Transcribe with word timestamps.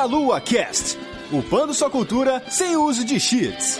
Meia 0.00 0.06
Lua 0.06 0.40
Cast, 0.40 0.96
upando 1.30 1.74
sua 1.74 1.90
cultura 1.90 2.42
sem 2.48 2.74
uso 2.74 3.04
de 3.04 3.20
cheats. 3.20 3.78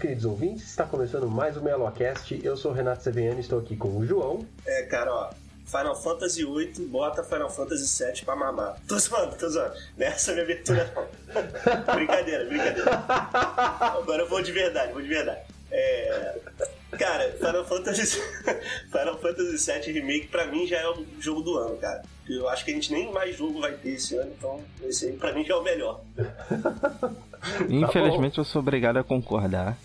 Queridos 0.00 0.24
ouvintes. 0.24 0.64
Está 0.64 0.86
começando 0.86 1.28
mais 1.28 1.58
um 1.58 1.62
MeloCast. 1.62 2.40
Eu 2.42 2.56
sou 2.56 2.72
o 2.72 2.74
Renato 2.74 3.02
Seveniano, 3.02 3.38
estou 3.38 3.58
aqui 3.58 3.76
com 3.76 3.98
o 3.98 4.06
João. 4.06 4.46
É, 4.64 4.82
cara, 4.84 5.12
ó. 5.12 5.30
Final 5.66 5.94
Fantasy 5.94 6.44
VIII, 6.44 6.86
bota 6.86 7.22
Final 7.22 7.50
Fantasy 7.50 8.02
VII 8.02 8.24
pra 8.24 8.34
mamar. 8.34 8.76
Tô 8.88 8.98
zoando, 8.98 9.36
tô 9.36 9.48
zoando. 9.48 9.74
Nessa 9.96 10.32
minha 10.32 10.42
abertura 10.42 10.92
não. 10.96 11.94
brincadeira, 11.94 12.44
brincadeira. 12.46 13.04
Agora 13.78 14.22
eu 14.22 14.28
vou 14.28 14.42
de 14.42 14.50
verdade, 14.50 14.92
vou 14.92 15.02
de 15.02 15.08
verdade. 15.08 15.42
É... 15.70 16.38
Cara, 16.98 17.32
Final 17.32 17.64
Fantasy, 17.64 18.20
Final 18.90 19.18
Fantasy 19.18 19.72
VII 19.72 19.92
Remake 19.92 20.28
pra 20.28 20.46
mim 20.46 20.66
já 20.66 20.78
é 20.78 20.88
o 20.88 21.04
jogo 21.18 21.40
do 21.42 21.56
ano, 21.56 21.76
cara. 21.76 22.02
Eu 22.28 22.48
acho 22.48 22.64
que 22.64 22.70
a 22.70 22.74
gente 22.74 22.92
nem 22.92 23.12
mais 23.12 23.36
jogo 23.36 23.60
vai 23.60 23.72
ter 23.72 23.90
esse 23.90 24.16
ano, 24.16 24.32
então 24.36 24.60
esse 24.82 25.06
aí 25.06 25.12
pra 25.16 25.32
mim 25.32 25.44
já 25.44 25.54
é 25.54 25.56
o 25.56 25.62
melhor. 25.62 26.00
Infelizmente 27.68 28.38
eu 28.38 28.44
sou 28.44 28.60
obrigado 28.60 28.98
a 28.98 29.04
concordar. 29.04 29.76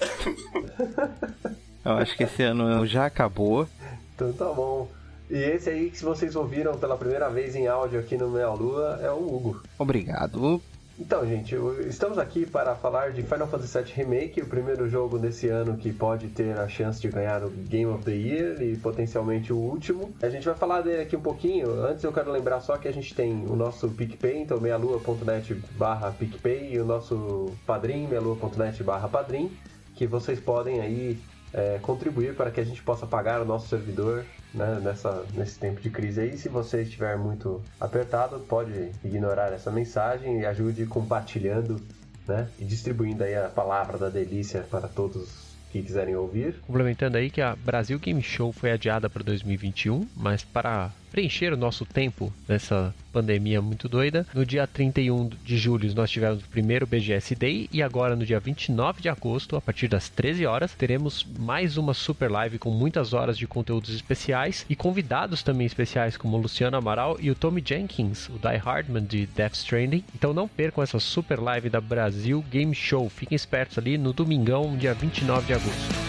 eu 1.84 1.92
acho 1.94 2.16
que 2.16 2.24
esse 2.24 2.44
ano 2.44 2.86
já 2.86 3.06
acabou. 3.06 3.68
Então 4.16 4.32
tá 4.34 4.46
bom. 4.46 4.90
E 5.30 5.38
esse 5.38 5.70
aí 5.70 5.90
que 5.90 6.04
vocês 6.04 6.36
ouviram 6.36 6.78
pela 6.78 6.98
primeira 6.98 7.30
vez 7.30 7.56
em 7.56 7.68
áudio 7.68 8.00
aqui 8.00 8.16
no 8.16 8.30
Meia 8.30 8.50
Lua 8.50 9.00
é 9.02 9.10
o 9.10 9.18
Hugo. 9.18 9.64
Obrigado. 9.78 10.62
Então, 10.98 11.28
gente, 11.28 11.54
estamos 11.90 12.18
aqui 12.18 12.46
para 12.46 12.74
falar 12.74 13.12
de 13.12 13.22
Final 13.22 13.48
Fantasy 13.48 13.78
VII 13.78 13.92
Remake, 13.94 14.42
o 14.42 14.46
primeiro 14.46 14.88
jogo 14.88 15.20
desse 15.20 15.50
ano 15.50 15.76
que 15.76 15.92
pode 15.92 16.30
ter 16.30 16.58
a 16.58 16.70
chance 16.70 17.02
de 17.02 17.10
ganhar 17.10 17.44
o 17.44 17.50
Game 17.50 17.92
of 17.92 18.06
the 18.06 18.14
Year 18.14 18.62
e 18.62 18.78
potencialmente 18.78 19.52
o 19.52 19.58
último. 19.58 20.14
A 20.22 20.30
gente 20.30 20.46
vai 20.46 20.56
falar 20.56 20.82
dele 20.82 21.02
aqui 21.02 21.18
um 21.18 21.22
pouquinho. 21.22 21.70
Antes 21.84 22.02
eu 22.06 22.14
quero 22.14 22.32
lembrar 22.32 22.62
só 22.62 22.78
que 22.78 22.88
a 22.88 22.94
gente 22.94 23.14
tem 23.14 23.46
o 23.46 23.58
nosso 23.58 23.90
PicPay, 23.90 24.38
então 24.38 24.58
meialua.net 24.62 25.54
barra 25.78 26.12
PicPay 26.12 26.74
e 26.76 26.80
o 26.80 26.86
nosso 26.86 27.52
padrim, 27.66 28.08
meialua.net 28.08 28.82
barra 28.82 29.10
padrim, 29.10 29.52
que 29.96 30.08
vocês 30.08 30.40
podem 30.40 30.80
aí 30.80 31.20
é, 31.54 31.78
contribuir 31.82 32.36
para 32.36 32.50
que 32.50 32.62
a 32.62 32.66
gente 32.66 32.82
possa 32.82 33.06
pagar 33.06 33.42
o 33.42 33.46
nosso 33.46 33.68
servidor 33.68 34.24
né, 34.56 34.80
nessa, 34.82 35.24
nesse 35.34 35.60
tempo 35.60 35.82
de 35.82 35.90
crise 35.90 36.22
aí. 36.22 36.38
Se 36.38 36.50
você 36.50 36.82
estiver 36.82 37.18
muito 37.18 37.62
apertado, 37.80 38.40
pode 38.40 38.90
ignorar 39.04 39.52
essa 39.54 39.70
mensagem 39.70 40.40
e 40.40 40.46
ajude 40.46 40.86
compartilhando 40.86 41.80
né, 42.28 42.48
e 42.58 42.64
distribuindo 42.64 43.24
aí 43.24 43.36
a 43.36 43.50
palavra 43.50 43.98
da 43.98 44.10
delícia 44.10 44.62
para 44.62 44.88
todos 44.88 45.56
que 45.72 45.82
quiserem 45.82 46.16
ouvir. 46.16 46.56
Complementando 46.66 47.18
aí 47.18 47.30
que 47.30 47.42
a 47.42 47.56
Brasil 47.56 48.00
Game 48.00 48.22
Show 48.22 48.54
foi 48.54 48.72
adiada 48.72 49.10
para 49.10 49.22
2021, 49.24 50.08
mas 50.16 50.44
para 50.44 50.90
preencher 51.16 51.54
o 51.54 51.58
nosso 51.58 51.86
tempo 51.86 52.34
nessa 52.46 52.94
pandemia 53.14 53.62
muito 53.62 53.88
doida, 53.88 54.28
no 54.34 54.46
dia 54.46 54.68
31 54.68 55.30
de 55.46 55.58
julho 55.58 55.96
nós 55.96 56.12
tivemos 56.12 56.44
o 56.44 56.50
primeiro 56.50 56.86
BGS 56.86 57.34
Day 57.36 57.70
e 57.72 57.82
agora 57.82 58.18
no 58.18 58.26
dia 58.26 58.38
29 58.38 59.02
de 59.02 59.08
agosto, 59.08 59.56
a 59.56 59.62
partir 59.62 59.88
das 59.88 60.10
13 60.10 60.46
horas, 60.46 60.74
teremos 60.74 61.26
mais 61.40 61.78
uma 61.78 61.94
super 61.94 62.30
live 62.30 62.60
com 62.60 62.70
muitas 62.70 63.14
horas 63.14 63.38
de 63.38 63.48
conteúdos 63.48 63.96
especiais 63.96 64.66
e 64.70 64.76
convidados 64.76 65.42
também 65.42 65.66
especiais 65.66 66.18
como 66.18 66.36
Luciano 66.36 66.76
Amaral 66.76 67.16
e 67.22 67.32
o 67.32 67.36
Tommy 67.36 67.64
Jenkins, 67.66 68.28
o 68.28 68.34
Die 68.34 68.58
Hardman 68.58 69.06
de 69.06 69.26
Death 69.26 69.54
Stranding. 69.54 70.04
Então 70.14 70.34
não 70.34 70.50
percam 70.50 70.84
essa 70.84 71.00
super 71.00 71.40
live 71.40 71.70
da 71.70 71.80
Brasil 71.80 72.44
Game 72.52 72.76
Show. 72.76 73.10
Fiquem 73.10 73.38
espertos 73.38 73.78
ali 73.78 73.98
no 73.98 74.12
domingão, 74.12 74.76
dia 74.76 74.94
29 74.94 75.48
de 75.48 75.54
agosto. 75.54 76.05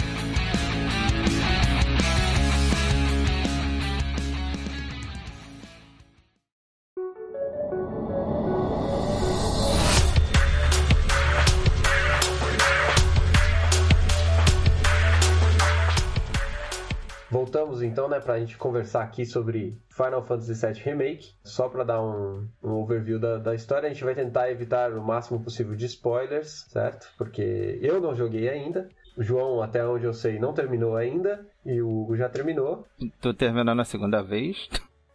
Então, 18.06 18.08
né, 18.08 18.20
pra 18.20 18.38
gente 18.38 18.56
conversar 18.56 19.02
aqui 19.02 19.26
sobre 19.26 19.76
Final 19.90 20.22
Fantasy 20.22 20.54
VII 20.54 20.80
Remake. 20.84 21.32
Só 21.42 21.68
para 21.68 21.82
dar 21.82 22.00
um, 22.02 22.48
um 22.62 22.70
overview 22.70 23.18
da, 23.18 23.38
da, 23.38 23.54
história, 23.54 23.88
a 23.88 23.92
gente 23.92 24.04
vai 24.04 24.14
tentar 24.14 24.50
evitar 24.50 24.92
o 24.92 25.02
máximo 25.02 25.42
possível 25.42 25.74
de 25.74 25.86
spoilers, 25.86 26.66
certo? 26.68 27.08
Porque 27.18 27.78
eu 27.82 28.00
não 28.00 28.14
joguei 28.14 28.48
ainda. 28.48 28.88
O 29.16 29.22
João, 29.22 29.60
até 29.62 29.84
onde 29.84 30.04
eu 30.04 30.12
sei, 30.12 30.38
não 30.38 30.52
terminou 30.52 30.96
ainda. 30.96 31.44
E 31.64 31.80
o 31.80 31.88
Hugo 31.88 32.16
já 32.16 32.28
terminou. 32.28 32.86
Tô 33.20 33.34
terminando 33.34 33.80
a 33.80 33.84
segunda 33.84 34.22
vez. 34.22 34.68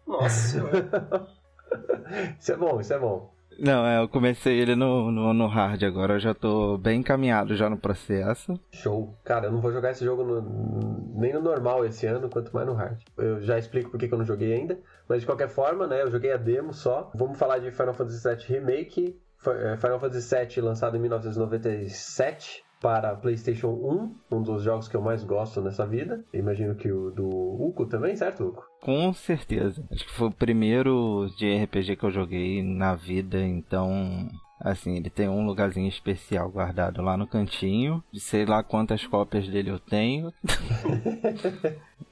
Nossa 0.06 0.60
Isso 2.38 2.52
é 2.52 2.58
bom, 2.58 2.82
isso 2.82 2.94
é 2.94 3.00
bom. 3.00 3.34
Não, 3.64 3.86
é, 3.86 4.02
eu 4.02 4.10
comecei 4.10 4.60
ele 4.60 4.76
no, 4.76 5.12
no, 5.12 5.34
no, 5.36 5.46
hard 5.46 5.84
agora, 5.84 6.16
eu 6.16 6.20
já 6.20 6.34
tô 6.34 6.80
bem 6.80 7.02
encaminhado 7.02 7.56
já 7.56 7.70
no 7.70 7.78
processo. 7.78 8.60
Show. 8.72 9.16
Cara, 9.24 9.46
eu 9.46 9.52
não 9.52 9.62
vou 9.62 9.72
jogar 9.72 9.92
esse 9.92 10.04
jogo 10.04 10.24
no, 10.24 11.14
nem 11.14 11.32
no 11.32 11.44
normal 11.44 11.86
esse 11.86 12.08
ano, 12.08 12.28
quanto 12.28 12.52
mais 12.52 12.66
no 12.66 12.74
hard. 12.74 12.98
Eu 13.16 13.40
já 13.44 13.60
explico 13.60 13.92
porque 13.92 14.08
que 14.08 14.14
eu 14.16 14.18
não 14.18 14.26
joguei 14.26 14.52
ainda, 14.52 14.80
mas 15.08 15.20
de 15.20 15.28
qualquer 15.28 15.48
forma, 15.48 15.86
né, 15.86 16.02
eu 16.02 16.10
joguei 16.10 16.32
a 16.32 16.38
demo 16.38 16.74
só. 16.74 17.12
Vamos 17.14 17.38
falar 17.38 17.60
de 17.60 17.70
Final 17.70 17.94
Fantasy 17.94 18.28
VII 18.28 18.46
Remake, 18.48 19.22
Final 19.38 20.00
Fantasy 20.00 20.36
VII 20.36 20.62
lançado 20.62 20.98
em 20.98 21.00
1997 21.00 22.64
para 22.82 23.16
PlayStation 23.16 23.70
1, 23.70 24.36
um 24.38 24.42
dos 24.42 24.64
jogos 24.64 24.88
que 24.88 24.96
eu 24.96 25.02
mais 25.02 25.24
gosto 25.24 25.62
nessa 25.62 25.86
vida. 25.86 26.26
Imagino 26.34 26.76
que 26.76 26.92
o 26.92 27.12
do 27.12 27.30
Uco 27.30 27.86
também, 27.86 28.16
certo, 28.16 28.46
Uco? 28.46 28.66
Com 28.82 29.14
certeza. 29.14 29.84
Acho 29.92 30.06
que 30.06 30.12
foi 30.12 30.28
o 30.28 30.32
primeiro 30.32 31.28
de 31.38 31.64
RPG 31.64 31.96
que 31.96 32.04
eu 32.04 32.12
joguei 32.12 32.64
na 32.64 32.96
vida, 32.96 33.40
então 33.40 34.28
Assim, 34.64 34.96
ele 34.96 35.10
tem 35.10 35.28
um 35.28 35.44
lugarzinho 35.44 35.90
especial 35.90 36.48
guardado 36.52 37.02
lá 37.02 37.18
no 37.18 37.26
cantinho. 37.26 38.04
De 38.12 38.20
sei 38.20 38.46
lá 38.46 38.62
quantas 38.62 39.08
cópias 39.08 39.48
dele 39.48 39.72
eu 39.72 39.80
tenho. 39.80 40.32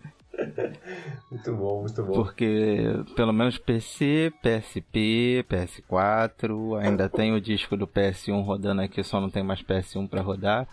muito 1.31 1.53
bom, 1.55 1.81
muito 1.81 2.03
bom. 2.03 2.13
Porque 2.13 2.83
pelo 3.15 3.33
menos 3.33 3.57
PC, 3.57 4.31
PSP, 4.41 5.45
PS4, 5.49 6.79
ainda 6.81 7.09
tem 7.09 7.33
o 7.33 7.41
disco 7.41 7.75
do 7.75 7.87
PS1 7.87 8.43
rodando 8.43 8.81
aqui, 8.81 9.03
só 9.03 9.19
não 9.19 9.29
tem 9.29 9.43
mais 9.43 9.61
PS1 9.61 10.09
para 10.09 10.21
rodar. 10.21 10.67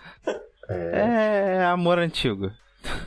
É... 0.69 1.59
é 1.59 1.65
amor 1.65 1.99
antigo. 1.99 2.51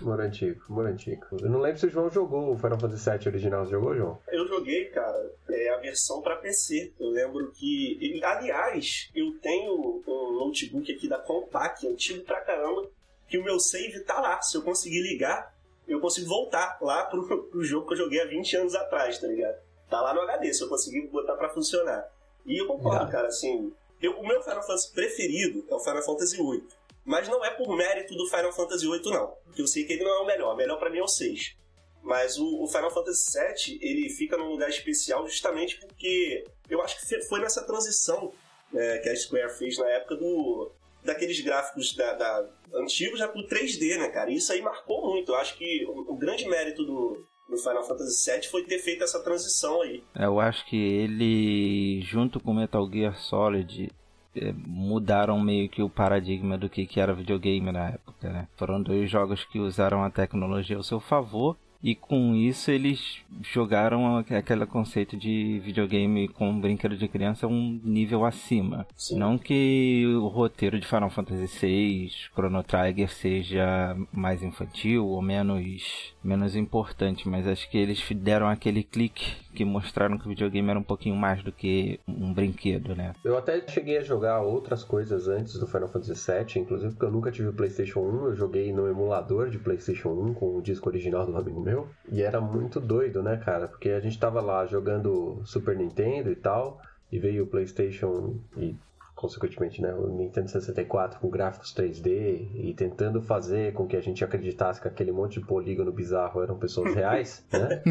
Amor 0.02 0.19
antigo, 0.22 0.62
amor 0.69 0.88
antigo. 0.88 1.25
Eu 1.42 1.50
não 1.50 1.59
lembro 1.59 1.80
se 1.80 1.86
o 1.86 1.90
João 1.90 2.09
jogou 2.09 2.53
o 2.53 2.58
Final 2.58 2.80
Fantasy 2.80 3.09
VII 3.09 3.28
original. 3.28 3.66
Você 3.66 3.72
jogou, 3.72 3.96
João? 3.96 4.19
Eu 4.30 4.48
joguei, 4.48 4.86
cara, 4.86 5.31
é 5.50 5.74
a 5.74 5.78
versão 5.78 6.22
para 6.22 6.36
PC. 6.38 6.94
Eu 7.00 7.09
lembro 7.09 7.52
que. 7.52 8.19
Aliás, 8.24 9.09
eu 9.16 9.31
tenho 9.40 10.02
um 10.06 10.34
notebook 10.40 10.92
aqui 10.92 11.08
da 11.08 11.18
Compaq, 11.18 11.88
antigo 11.88 12.24
pra 12.24 12.42
caramba, 12.42 12.90
que 13.28 13.38
o 13.38 13.44
meu 13.44 13.59
save 13.59 14.00
tá 14.02 14.19
lá. 14.19 14.42
Se 14.42 14.58
eu 14.58 14.62
conseguir 14.62 15.02
ligar, 15.02 15.53
eu 15.89 16.00
consigo 16.00 16.27
voltar 16.27 16.77
lá 16.81 17.05
pro, 17.05 17.25
pro 17.50 17.63
jogo 17.63 17.88
que 17.88 17.94
eu 17.94 17.97
joguei 17.97 18.22
há 18.22 18.25
20 18.25 18.57
anos 18.57 18.75
atrás, 18.75 19.19
tá 19.19 19.27
ligado? 19.27 19.57
Tá 19.89 20.01
lá 20.01 20.13
no 20.13 20.22
HD, 20.22 20.53
se 20.53 20.63
eu 20.63 20.69
conseguir 20.69 21.07
botar 21.07 21.35
para 21.35 21.50
funcionar. 21.50 22.07
E 22.45 22.62
eu 22.62 22.68
concordo, 22.68 23.12
cara, 23.12 23.27
assim. 23.27 23.74
Eu, 24.01 24.13
o 24.19 24.25
meu 24.25 24.41
Final 24.41 24.62
Fantasy 24.62 24.94
preferido 24.94 25.65
é 25.68 25.74
o 25.74 25.80
Final 25.80 26.01
Fantasy 26.03 26.38
VIII. 26.38 26.63
Mas 27.03 27.27
não 27.27 27.44
é 27.44 27.50
por 27.51 27.75
mérito 27.75 28.15
do 28.15 28.27
Final 28.27 28.53
Fantasy 28.53 28.88
VIII, 28.88 29.12
não. 29.12 29.36
Porque 29.44 29.62
eu 29.62 29.68
sei 29.68 29.83
que 29.83 29.94
ele 29.94 30.03
não 30.03 30.12
é 30.12 30.19
o 30.19 30.25
melhor. 30.25 30.53
O 30.53 30.57
melhor 30.57 30.77
para 30.77 30.89
mim 30.89 31.00
é 31.00 31.03
o 31.03 31.07
6. 31.07 31.56
Mas 32.01 32.38
o, 32.38 32.63
o, 32.63 32.68
Final 32.68 32.92
Fantasy 32.92 33.38
VII, 33.38 33.80
ele 33.81 34.09
fica 34.09 34.38
num 34.38 34.51
lugar 34.51 34.69
especial 34.69 35.27
justamente 35.27 35.80
porque 35.80 36.45
eu 36.69 36.81
acho 36.81 37.00
que 37.00 37.21
foi 37.24 37.42
nessa 37.42 37.63
transição 37.65 38.31
é, 38.74 39.00
que 39.00 39.09
a 39.09 39.15
Square 39.15 39.57
fez 39.57 39.77
na 39.77 39.89
época 39.89 40.15
do 40.15 40.71
daqueles 41.04 41.40
gráficos 41.42 41.96
da, 41.96 42.13
da 42.13 42.50
antigos 42.75 43.19
já 43.19 43.28
pro 43.28 43.48
3D, 43.48 43.98
né, 43.98 44.10
cara? 44.10 44.31
E 44.31 44.36
isso 44.36 44.51
aí 44.51 44.62
marcou 44.62 45.13
muito. 45.13 45.31
Eu 45.31 45.38
acho 45.38 45.57
que 45.57 45.86
o, 45.86 46.13
o 46.13 46.16
grande 46.16 46.48
mérito 46.48 46.84
do, 46.84 47.25
do 47.50 47.57
Final 47.57 47.84
Fantasy 47.84 48.31
VII 48.31 48.44
foi 48.48 48.63
ter 48.63 48.80
feito 48.80 49.04
essa 49.04 49.24
transição 49.24 49.81
aí. 49.81 50.04
É, 50.16 50.25
eu 50.25 50.40
acho 50.40 50.66
que 50.66 50.78
ele, 50.78 52.01
junto 52.01 52.40
com 52.40 52.54
Metal 52.54 52.90
Gear 52.92 53.18
Solid, 53.18 53.92
é, 54.36 54.54
mudaram 54.54 55.40
meio 55.40 55.69
que 55.69 55.81
o 55.81 55.90
paradigma 55.90 56.57
do 56.57 56.69
que, 56.69 56.86
que 56.86 57.00
era 57.00 57.13
videogame 57.13 57.72
na 57.72 57.90
época, 57.90 58.30
né? 58.30 58.48
Foram 58.56 58.81
dois 58.81 59.10
jogos 59.10 59.44
que 59.45 59.60
usaram 59.60 60.04
a 60.04 60.10
tecnologia 60.10 60.78
ao 60.78 60.84
seu 60.84 61.00
favor 61.00 61.57
E 61.81 61.96
com 61.96 62.36
isso 62.36 62.70
eles 62.72 63.20
jogaram 63.42 64.18
aquele 64.18 64.66
conceito 64.66 65.16
de 65.16 65.62
videogame 65.64 66.28
com 66.28 66.60
brinquedo 66.60 66.98
de 66.98 67.08
criança 67.08 67.48
um 67.48 67.80
nível 67.84 68.26
acima. 68.26 68.86
Sim. 68.96 69.18
Não 69.18 69.38
que 69.38 70.06
o 70.18 70.28
roteiro 70.28 70.80
de 70.80 70.86
Final 70.86 71.10
Fantasy 71.10 71.48
VI, 71.48 72.12
Chrono 72.34 72.64
Trigger 72.64 73.10
seja 73.10 73.96
mais 74.12 74.44
infantil 74.44 75.08
ou 75.08 75.22
menos, 75.22 76.14
menos 76.24 76.56
importante, 76.56 77.28
mas 77.30 77.48
acho 77.48 77.70
que 77.70 77.78
eles 77.78 78.04
deram 78.12 78.48
aquele 78.48 78.84
clique 78.84 79.38
que 79.54 79.66
mostraram 79.66 80.18
que 80.18 80.26
o 80.26 80.30
videogame 80.30 80.70
era 80.70 80.80
um 80.80 80.84
pouquinho 80.84 81.16
mais 81.16 81.44
do 81.44 81.52
que 81.52 82.00
um 82.08 82.34
brinquedo, 82.34 82.96
né? 82.96 83.14
Eu 83.24 83.38
até 83.38 83.66
cheguei 83.68 83.98
a 83.98 84.04
jogar 84.04 84.42
outras 84.42 84.84
coisas 84.84 85.28
antes 85.28 85.58
do 85.58 85.68
Final 85.68 85.88
Fantasy 85.88 86.14
VII, 86.14 86.62
inclusive 86.62 86.92
porque 86.94 87.06
eu 87.06 87.12
nunca 87.12 87.31
tive 87.31 87.50
o 87.50 87.54
PlayStation 87.54 88.02
1, 88.02 88.26
eu 88.28 88.36
joguei 88.36 88.72
no 88.72 88.88
emulador 88.88 89.50
de 89.50 89.58
PlayStation 89.58 90.10
1 90.10 90.34
com 90.34 90.58
o 90.58 90.62
disco 90.62 90.90
original 90.90 91.26
do 91.26 91.36
amigo 91.36 91.62
meu, 91.69 91.88
e 92.12 92.21
era 92.21 92.42
muito 92.42 92.80
doido, 92.80 93.21
né, 93.21 93.38
cara? 93.38 93.68
Porque 93.68 93.89
a 93.89 94.00
gente 94.00 94.19
tava 94.19 94.42
lá 94.42 94.66
jogando 94.66 95.42
Super 95.45 95.75
Nintendo 95.77 96.31
e 96.31 96.36
tal, 96.36 96.81
e 97.12 97.19
veio 97.19 97.44
o 97.44 97.48
PlayStation 97.48 98.36
e 98.57 98.75
consequentemente, 99.19 99.81
né, 99.81 99.94
o 99.94 100.07
Nintendo 100.07 100.50
64 100.50 101.19
com 101.19 101.30
gráficos 101.30 101.75
3D 101.75 102.51
e 102.54 102.74
tentando 102.74 103.21
fazer 103.21 103.74
com 103.74 103.86
que 103.86 103.98
a 103.98 104.01
gente 104.01 104.24
acreditasse 104.24 104.81
que 104.81 104.88
aquele 104.88 105.12
monte 105.12 105.42
de 105.42 105.45
polígono 105.45 105.92
bizarro 105.92 106.42
eram 106.42 106.57
pessoas 106.57 106.95
reais, 106.95 107.45
né? 107.51 107.83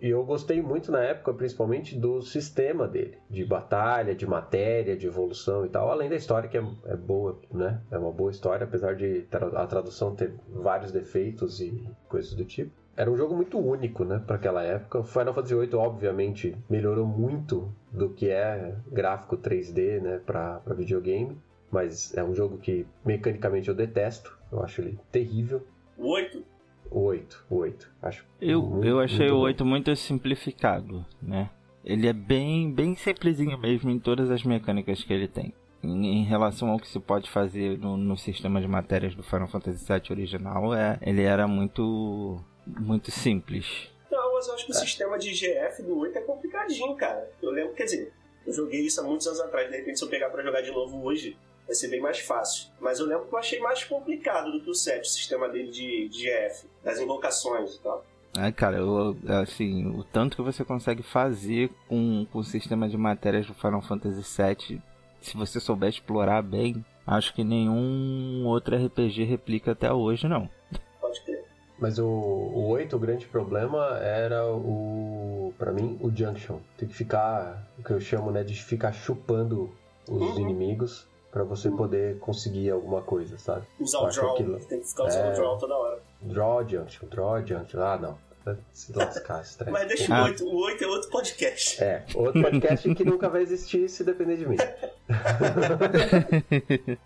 e 0.00 0.08
eu 0.08 0.24
gostei 0.24 0.62
muito 0.62 0.90
na 0.90 1.02
época, 1.02 1.34
principalmente 1.34 1.94
do 1.94 2.22
sistema 2.22 2.88
dele, 2.88 3.18
de 3.28 3.44
batalha, 3.44 4.14
de 4.14 4.26
matéria, 4.26 4.96
de 4.96 5.06
evolução 5.06 5.66
e 5.66 5.68
tal, 5.68 5.90
além 5.90 6.08
da 6.08 6.16
história 6.16 6.48
que 6.48 6.56
é, 6.56 6.64
é 6.86 6.96
boa, 6.96 7.38
né? 7.52 7.82
É 7.90 7.98
uma 7.98 8.10
boa 8.10 8.30
história, 8.30 8.64
apesar 8.64 8.96
de 8.96 9.26
a 9.30 9.66
tradução 9.66 10.14
ter 10.14 10.32
vários 10.48 10.90
defeitos 10.90 11.60
e 11.60 11.86
coisas 12.08 12.32
do 12.32 12.46
tipo 12.46 12.80
era 12.96 13.10
um 13.10 13.16
jogo 13.16 13.34
muito 13.34 13.58
único, 13.58 14.04
né, 14.04 14.22
para 14.26 14.36
aquela 14.36 14.62
época. 14.62 14.98
O 14.98 15.04
Final 15.04 15.32
Fantasy 15.32 15.54
VIII, 15.54 15.74
obviamente, 15.74 16.54
melhorou 16.68 17.06
muito 17.06 17.72
do 17.90 18.10
que 18.10 18.28
é 18.28 18.74
gráfico 18.90 19.36
3D, 19.36 20.00
né, 20.00 20.20
para 20.24 20.60
videogame, 20.76 21.36
mas 21.70 22.16
é 22.16 22.22
um 22.22 22.34
jogo 22.34 22.58
que 22.58 22.86
mecanicamente 23.04 23.68
eu 23.68 23.74
detesto. 23.74 24.38
Eu 24.50 24.62
acho 24.62 24.80
ele 24.80 24.98
terrível. 25.10 25.66
O 25.96 26.08
8? 26.08 26.44
O 26.90 27.00
8, 27.02 27.46
o 27.48 27.56
8. 27.56 27.90
Acho 28.02 28.24
eu, 28.40 28.62
muito, 28.62 28.86
eu 28.86 29.00
achei 29.00 29.30
o 29.30 29.38
8 29.38 29.64
muito 29.64 29.94
simplificado, 29.94 31.04
né? 31.22 31.50
Ele 31.84 32.08
é 32.08 32.12
bem, 32.12 32.72
bem 32.72 32.94
simplesinho 32.94 33.56
mesmo 33.58 33.90
em 33.90 33.98
todas 33.98 34.30
as 34.30 34.42
mecânicas 34.42 35.02
que 35.02 35.12
ele 35.12 35.28
tem. 35.28 35.54
Em, 35.82 36.18
em 36.18 36.24
relação 36.24 36.68
ao 36.68 36.78
que 36.78 36.88
se 36.88 36.98
pode 37.00 37.30
fazer 37.30 37.78
no, 37.78 37.96
no 37.96 38.16
sistema 38.16 38.60
de 38.60 38.68
matérias 38.68 39.14
do 39.14 39.22
Final 39.22 39.48
Fantasy 39.48 39.86
VII 39.86 40.02
original, 40.10 40.74
é, 40.74 40.98
ele 41.00 41.22
era 41.22 41.46
muito 41.46 42.42
muito 42.66 43.10
simples. 43.10 43.90
Mas 44.40 44.48
eu 44.48 44.54
acho 44.54 44.64
que 44.64 44.72
o 44.72 44.74
sistema 44.74 45.18
de 45.18 45.34
GF 45.34 45.82
do 45.82 45.98
8 45.98 46.16
é 46.16 46.22
complicadinho, 46.22 46.96
cara. 46.96 47.30
Eu 47.42 47.50
lembro, 47.50 47.74
quer 47.74 47.84
dizer, 47.84 48.10
eu 48.46 48.54
joguei 48.54 48.80
isso 48.80 48.98
há 48.98 49.04
muitos 49.04 49.26
anos 49.26 49.38
atrás, 49.38 49.68
de 49.68 49.76
repente 49.76 49.98
se 49.98 50.04
eu 50.06 50.08
pegar 50.08 50.30
para 50.30 50.42
jogar 50.42 50.62
de 50.62 50.70
novo 50.70 51.04
hoje, 51.04 51.36
vai 51.66 51.74
ser 51.74 51.88
bem 51.88 52.00
mais 52.00 52.20
fácil. 52.20 52.70
Mas 52.80 52.98
eu 52.98 53.04
lembro 53.04 53.26
que 53.26 53.34
eu 53.34 53.38
achei 53.38 53.60
mais 53.60 53.84
complicado 53.84 54.50
do 54.50 54.62
que 54.62 54.70
o 54.70 54.74
7, 54.74 55.02
o 55.02 55.04
sistema 55.04 55.46
dele 55.46 55.70
de, 55.70 56.08
de 56.08 56.24
GF, 56.24 56.66
das 56.82 56.98
invocações 56.98 57.74
e 57.74 57.80
tal. 57.80 58.02
Ai, 58.34 58.50
cara, 58.50 58.78
eu, 58.78 59.14
assim, 59.42 59.86
o 59.88 60.02
tanto 60.04 60.38
que 60.38 60.42
você 60.42 60.64
consegue 60.64 61.02
fazer 61.02 61.68
com, 61.86 62.26
com 62.32 62.38
o 62.38 62.44
sistema 62.44 62.88
de 62.88 62.96
matérias 62.96 63.46
do 63.46 63.52
Final 63.52 63.82
Fantasy 63.82 64.22
VII, 64.22 64.80
se 65.20 65.36
você 65.36 65.60
souber 65.60 65.90
explorar 65.90 66.40
bem, 66.40 66.82
acho 67.06 67.34
que 67.34 67.44
nenhum 67.44 68.46
outro 68.46 68.74
RPG 68.74 69.22
replica 69.24 69.72
até 69.72 69.92
hoje, 69.92 70.26
não. 70.26 70.48
Mas 71.80 71.98
o, 71.98 72.06
o 72.06 72.68
8, 72.68 72.94
o 72.94 72.98
grande 72.98 73.26
problema 73.26 73.98
era 73.98 74.46
o. 74.46 75.54
para 75.58 75.72
mim, 75.72 75.98
o 76.02 76.14
Junction. 76.14 76.58
Tem 76.76 76.86
que 76.86 76.94
ficar. 76.94 77.66
O 77.78 77.82
que 77.82 77.90
eu 77.90 78.00
chamo 78.00 78.30
né, 78.30 78.44
de 78.44 78.54
ficar 78.54 78.92
chupando 78.92 79.70
os 80.06 80.20
uhum. 80.20 80.40
inimigos 80.40 81.08
para 81.32 81.42
você 81.42 81.70
poder 81.70 82.18
conseguir 82.18 82.70
alguma 82.70 83.00
coisa, 83.00 83.38
sabe? 83.38 83.66
Usar 83.78 84.00
o 84.00 84.08
draw. 84.08 84.32
Aquilo... 84.34 84.60
Tem 84.60 84.80
que 84.80 84.88
ficar 84.88 85.04
usando 85.04 85.26
o 85.26 85.30
é... 85.30 85.32
draw 85.32 85.58
toda 85.58 85.76
hora. 85.76 86.02
Draw 86.20 86.68
Junction, 86.68 87.08
Draw 87.08 87.46
Junction. 87.46 87.80
Ah, 87.80 87.96
não. 87.96 88.29
Se 88.72 88.92
lascar, 88.92 89.42
estranho. 89.42 89.72
Mas 89.72 89.88
deixa 89.88 90.14
ah. 90.14 90.22
o 90.22 90.24
8. 90.26 90.44
O 90.44 90.56
8 90.64 90.84
é 90.84 90.86
outro 90.86 91.10
podcast. 91.10 91.82
É, 91.82 92.04
outro 92.14 92.42
podcast 92.42 92.94
que 92.94 93.04
nunca 93.04 93.28
vai 93.28 93.42
existir 93.42 93.88
se 93.88 94.04
depender 94.04 94.36
de 94.36 94.48
mim. 94.48 94.56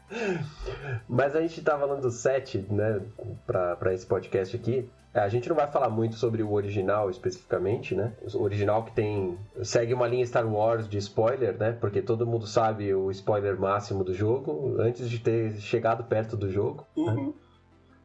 Mas 1.09 1.35
a 1.35 1.41
gente 1.41 1.63
tá 1.63 1.79
falando 1.79 2.03
do 2.03 2.11
7, 2.11 2.67
né, 2.71 3.01
pra, 3.47 3.77
pra 3.77 3.95
esse 3.95 4.07
podcast 4.07 4.55
aqui. 4.57 4.89
A 5.15 5.29
gente 5.29 5.49
não 5.49 5.55
vai 5.55 5.71
falar 5.71 5.89
muito 5.89 6.17
sobre 6.17 6.43
o 6.43 6.53
original 6.53 7.09
especificamente, 7.09 7.95
né? 7.95 8.13
O 8.35 8.43
original 8.43 8.83
que 8.83 8.91
tem. 8.91 9.39
segue 9.63 9.95
uma 9.95 10.09
linha 10.09 10.27
Star 10.27 10.45
Wars 10.45 10.89
de 10.89 10.99
spoiler, 10.99 11.57
né? 11.57 11.71
Porque 11.81 12.03
todo 12.03 12.27
mundo 12.27 12.49
sabe 12.49 12.93
o 12.93 13.13
spoiler 13.13 13.57
máximo 13.57 14.03
do 14.03 14.13
jogo 14.13 14.75
antes 14.81 15.09
de 15.09 15.21
ter 15.21 15.53
chegado 15.61 16.03
perto 16.03 16.37
do 16.37 16.51
jogo. 16.51 16.85
Né? 16.97 17.03
Uhum. 17.05 17.27
Né? 17.29 17.33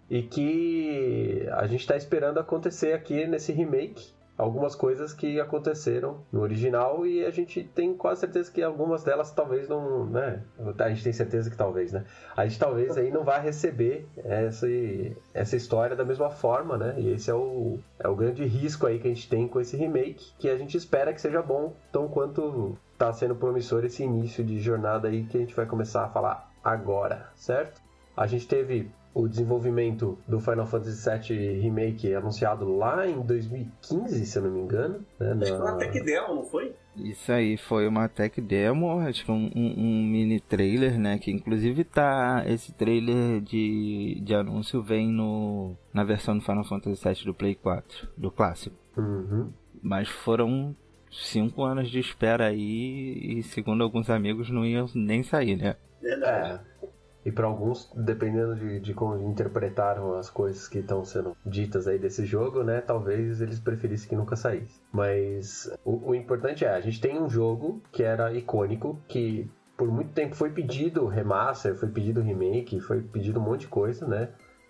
E 0.10 0.24
que 0.24 1.48
a 1.52 1.68
gente 1.68 1.82
está 1.82 1.96
esperando 1.96 2.40
acontecer 2.40 2.94
aqui 2.94 3.28
nesse 3.28 3.52
remake 3.52 4.12
algumas 4.40 4.74
coisas 4.74 5.14
que 5.14 5.38
aconteceram 5.38 6.22
no 6.32 6.40
original 6.40 7.06
e 7.06 7.26
a 7.26 7.30
gente 7.30 7.62
tem 7.62 7.94
quase 7.94 8.22
certeza 8.22 8.50
que 8.50 8.64
algumas 8.64 9.04
delas 9.04 9.32
talvez 9.32 9.68
não, 9.68 10.06
né? 10.06 10.42
A 10.80 10.90
gente 10.90 11.04
tem 11.04 11.12
certeza 11.12 11.50
que 11.50 11.58
talvez, 11.58 11.92
né? 11.92 12.06
A 12.38 12.48
gente 12.48 12.58
talvez 12.58 12.98
aí 12.98 13.12
não 13.12 13.26
vai 13.26 13.42
receber 13.42 14.08
essa, 14.24 14.66
essa 15.34 15.58
história 15.58 15.94
da 15.94 16.06
mesma 16.06 16.30
forma, 16.30 16.78
né? 16.78 16.96
E 16.98 17.12
esse 17.12 17.30
é 17.30 17.34
o, 17.34 17.80
é 18.00 18.08
o 18.08 18.16
grande 18.16 18.46
risco 18.46 18.88
aí 18.88 18.98
que 18.98 19.10
a 19.10 19.14
gente 19.14 19.30
tem 19.30 19.46
com 19.46 19.60
esse 19.60 19.76
remake, 19.76 20.32
que 20.40 20.50
a 20.50 20.58
gente 20.58 20.78
espera 20.78 21.14
que 21.14 21.20
seja 21.20 21.42
bom, 21.42 21.74
tão 21.92 22.08
quanto 22.08 22.78
tá 22.98 23.12
sendo 23.12 23.36
promissor 23.36 23.84
esse 23.84 24.04
início 24.04 24.42
de 24.42 24.58
jornada 24.62 25.10
aí 25.10 25.26
que 25.26 25.36
a 25.36 25.42
gente 25.42 25.56
vai 25.56 25.66
começar 25.66 26.06
a 26.06 26.10
falar 26.10 26.50
agora, 26.64 27.30
certo? 27.36 27.82
A 28.16 28.26
gente 28.26 28.48
teve 28.48 28.90
o 29.14 29.28
desenvolvimento 29.28 30.18
do 30.28 30.40
Final 30.40 30.66
Fantasy 30.68 31.10
VII 31.10 31.60
Remake 31.60 32.14
anunciado 32.14 32.78
lá 32.78 33.08
em 33.08 33.20
2015, 33.22 34.26
se 34.26 34.38
eu 34.38 34.44
não 34.44 34.52
me 34.52 34.62
engano. 34.62 35.06
Né, 35.20 35.34
na... 35.34 35.44
Acho 35.44 35.52
que 35.52 35.58
foi 35.58 35.68
uma 35.68 35.78
tech 35.78 36.04
demo, 36.04 36.36
não 36.36 36.44
foi? 36.44 36.76
Isso 36.96 37.32
aí 37.32 37.58
foi 37.58 37.88
uma 37.88 38.08
tech 38.08 38.42
demo, 38.42 39.00
acho 39.00 39.26
que 39.26 39.32
um, 39.32 39.52
um, 39.56 39.74
um, 39.78 40.04
mini 40.04 40.40
trailer, 40.40 41.00
né? 41.00 41.18
Que 41.18 41.32
inclusive 41.32 41.84
tá. 41.84 42.44
Esse 42.46 42.74
trailer 42.74 43.42
de, 43.42 44.20
de 44.22 44.36
anúncio 44.36 44.82
vem 44.82 45.08
no, 45.08 45.76
na 45.94 46.04
versão 46.04 46.38
do 46.38 46.44
Final 46.44 46.64
Fantasy 46.64 47.02
VII 47.04 47.26
do 47.26 47.34
Play 47.34 47.56
4, 47.56 48.10
do 48.18 48.30
clássico. 48.30 48.76
Uhum. 48.98 49.52
Mas 49.82 50.10
foram 50.10 50.76
cinco 51.12 51.64
anos 51.64 51.90
de 51.90 52.00
espera 52.00 52.48
aí 52.48 53.40
e 53.40 53.44
segundo 53.44 53.84
alguns 53.84 54.10
amigos 54.10 54.50
não 54.50 54.66
iam 54.66 54.86
nem 54.94 55.24
sair, 55.24 55.56
né? 55.56 55.76
Verdade. 56.02 56.62
É. 56.66 56.69
E 57.30 57.32
para 57.32 57.46
alguns, 57.46 57.92
dependendo 57.96 58.56
de, 58.56 58.80
de, 58.80 58.92
como 58.92 59.22
interpretaram 59.22 60.16
as 60.16 60.32
coisas 60.32 60.68
que 60.68 60.80
estão 60.80 61.06
sendo 61.06 61.38
ditas 61.46 61.88
aí 61.88 62.00
desse 62.00 62.26
jogo, 62.26 62.64
né? 62.64 62.82
Talvez 62.82 63.40
eles 63.40 63.60
preferissem 63.60 64.10
que 64.10 64.16
nunca 64.16 64.36
saísse. 64.36 64.82
Mas 64.92 65.72
o, 65.86 66.10
o 66.10 66.16
importante 66.16 66.66
é, 66.66 66.74
a 66.74 66.82
gente 66.82 67.00
tem 67.00 67.22
um 67.22 67.30
jogo 67.30 67.84
que 67.92 68.02
era 68.02 68.34
icônico, 68.34 69.00
que 69.08 69.48
por 69.78 69.88
muito 69.92 70.12
tempo 70.12 70.36
foi 70.36 70.50
pedido 70.50 71.06
remaster, 71.06 71.76
foi 71.76 71.90
pedido 71.90 72.20
remake, 72.20 72.80
foi 72.80 73.00
pedido 73.00 73.40
um 73.40 73.44
monte 73.44 73.62
de 73.62 73.68
coisa, 73.68 74.08
né? 74.08 74.30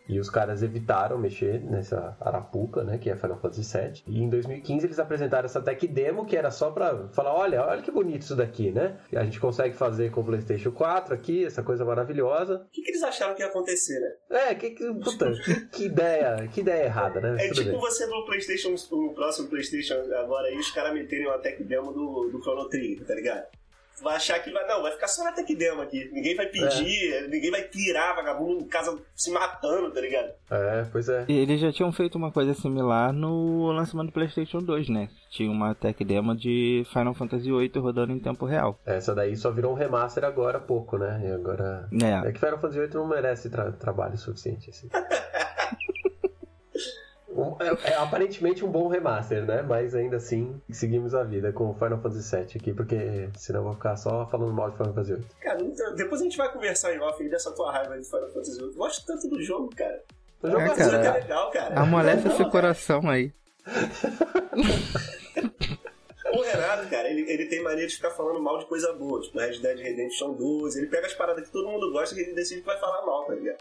E 0.10 0.20
os 0.20 0.30
caras 0.30 0.64
evitaram 0.64 1.20
mexer 1.20 1.62
nessa 1.62 2.18
arapuca, 2.20 2.84
né, 2.84 2.98
que 2.98 3.12
é 3.12 3.16
Final 3.16 3.38
Fantasy 3.38 3.78
VII. 3.78 4.04
E 4.08 4.24
em 4.24 4.30
2015 4.30 4.88
eles 4.88 4.98
apresentaram 4.98 5.46
essa 5.46 5.62
tech 5.62 5.88
demo 5.88 6.26
que 6.26 6.36
era 6.36 6.50
só 6.50 6.72
pra 6.72 7.08
falar, 7.10 7.36
olha, 7.36 7.64
olha 7.64 7.82
que 7.82 7.92
bonito 7.92 8.24
isso 8.24 8.36
daqui, 8.36 8.72
né? 8.72 8.98
A 9.14 9.24
gente 9.24 9.40
consegue 9.40 9.76
fazer 9.76 10.10
com 10.12 10.22
o 10.22 10.26
PlayStation 10.26 10.72
4 10.72 11.14
aqui, 11.14 11.46
essa 11.46 11.62
coisa 11.62 11.86
maravilhosa. 11.86 12.56
O 12.56 12.72
que, 12.72 12.82
que 12.82 12.90
eles 12.90 13.04
acharam 13.04 13.36
que 13.36 13.44
ia 13.44 13.48
acontecer, 13.48 14.00
né? 14.00 14.50
É, 14.50 14.56
que, 14.56 14.72
que, 14.72 14.94
puta, 14.96 15.32
que, 15.32 15.68
que, 15.68 15.86
ideia, 15.86 16.48
que 16.48 16.62
ideia 16.62 16.86
errada, 16.86 17.22
né? 17.22 17.36
É 17.46 17.48
Tudo 17.50 17.62
tipo 17.62 17.72
bem. 17.72 17.80
você 17.80 18.08
no 18.08 18.26
PlayStation, 18.26 18.76
no 18.92 19.14
próximo 19.14 19.48
PlayStation 19.48 19.94
agora 20.16 20.48
aí, 20.48 20.58
os 20.58 20.72
caras 20.72 20.94
meterem 20.94 21.28
uma 21.28 21.38
tech 21.38 21.64
demo 21.64 21.94
do, 21.94 22.30
do 22.32 22.42
Chrono 22.42 22.68
Trigger, 22.68 23.06
tá 23.06 23.14
ligado? 23.14 23.59
Vai 24.04 24.16
achar 24.16 24.40
que 24.40 24.52
vai. 24.52 24.66
Não, 24.68 24.82
vai 24.82 24.92
ficar 24.92 25.08
só 25.08 25.24
na 25.24 25.32
tech 25.32 25.54
demo 25.56 25.82
aqui. 25.82 26.10
Ninguém 26.12 26.36
vai 26.36 26.48
pedir, 26.48 27.14
é. 27.14 27.28
ninguém 27.28 27.52
vai 27.52 27.64
pirar 27.64 28.16
vagabundo 28.16 28.64
em 28.64 28.68
casa 28.68 28.98
se 29.16 29.32
matando, 29.32 29.92
tá 29.92 30.02
ligado? 30.02 30.32
É, 30.50 30.86
pois 30.92 31.10
é. 31.10 31.26
E 31.28 31.38
eles 31.38 31.60
já 31.60 31.72
tinham 31.72 31.92
feito 31.92 32.18
uma 32.18 32.32
coisa 32.32 32.54
similar 32.54 33.14
no 33.14 33.72
lançamento 33.72 34.08
do 34.08 34.14
PlayStation 34.14 34.60
2, 34.60 34.90
né? 34.90 35.10
Tinha 35.30 35.52
uma 35.52 35.76
tech 35.76 36.04
demo 36.04 36.36
de 36.36 36.84
Final 36.92 37.14
Fantasy 37.14 37.52
VIII 37.52 37.72
rodando 37.78 38.14
em 38.14 38.20
tempo 38.20 38.46
real. 38.46 38.80
Essa 38.86 39.14
daí 39.14 39.36
só 39.36 39.52
virou 39.52 39.74
um 39.74 39.76
remaster 39.76 40.24
agora 40.24 40.58
há 40.58 40.62
pouco, 40.62 40.98
né? 40.98 41.22
E 41.24 41.32
agora. 41.32 41.88
É, 42.02 42.30
é 42.30 42.32
que 42.32 42.40
Final 42.40 42.60
Fantasy 42.60 42.80
VIII 42.80 42.94
não 42.96 43.08
merece 43.08 43.50
tra 43.50 43.72
trabalho 43.72 44.18
suficiente 44.18 44.70
assim. 44.70 44.90
é, 47.60 47.92
é, 47.92 47.96
aparentemente 47.96 48.64
um 48.64 48.72
bom 48.72 48.88
remaster, 48.88 49.44
né? 49.46 49.62
Mas 49.62 49.94
ainda 49.96 50.18
assim, 50.18 50.62
seguimos 50.70 51.14
a 51.14 51.24
vida 51.24 51.52
com 51.52 51.70
o 51.70 51.74
Final 51.74 52.00
Fantasy 52.00 52.36
VII 52.36 52.46
aqui, 52.56 52.74
porque 52.74 53.30
senão 53.36 53.62
eu 53.62 53.64
vou 53.66 53.74
ficar 53.74 53.96
só 53.98 54.26
falando 54.28 54.54
mal 54.54 54.70
de 54.70 54.78
Final 54.78 54.94
Fantasy 54.94 55.14
VIII. 55.16 55.26
Cara, 55.42 55.62
então, 55.62 55.96
depois 55.96 56.22
a 56.22 56.24
gente 56.24 56.38
vai 56.38 56.52
conversar 56.52 56.94
em 56.94 57.00
off 57.00 57.28
dessa 57.30 57.52
tua 57.52 57.72
raiva 57.72 57.98
de 57.98 58.06
Final 58.06 58.30
Fantasy 58.30 58.58
VIII. 58.58 58.68
Eu 58.68 58.74
gosto 58.74 59.06
tanto 59.06 59.28
do 59.28 59.42
jogo, 59.42 59.70
cara. 59.76 60.02
O 60.42 60.48
jogo 60.50 60.62
É, 60.62 60.76
cara. 60.76 60.98
É 60.98 61.12
legal, 61.22 61.52
cara. 61.52 61.80
Amolece 61.80 62.28
Não, 62.28 62.38
cara. 62.38 62.50
coração 62.50 63.10
aí. 63.10 63.34
O 66.34 66.42
Renato, 66.42 66.88
cara, 66.90 67.10
ele, 67.10 67.22
ele 67.32 67.46
tem 67.46 67.62
mania 67.64 67.88
de 67.88 67.96
ficar 67.96 68.12
falando 68.12 68.42
mal 68.42 68.58
de 68.60 68.66
coisa 68.66 68.94
boa, 68.94 69.20
tipo 69.22 69.38
Red 69.40 69.60
Dead 69.60 69.80
Redemption 69.80 70.34
2. 70.34 70.76
Ele 70.76 70.88
pega 70.88 71.08
as 71.08 71.14
paradas 71.14 71.46
que 71.46 71.52
todo 71.52 71.68
mundo 71.68 71.92
gosta 71.92 72.16
e 72.16 72.20
ele 72.24 72.34
decide 72.34 72.62
que 72.62 72.68
vai 72.68 72.78
falar 72.80 73.06
mal, 73.06 73.26
tá 73.26 73.34
ligado? 73.36 73.58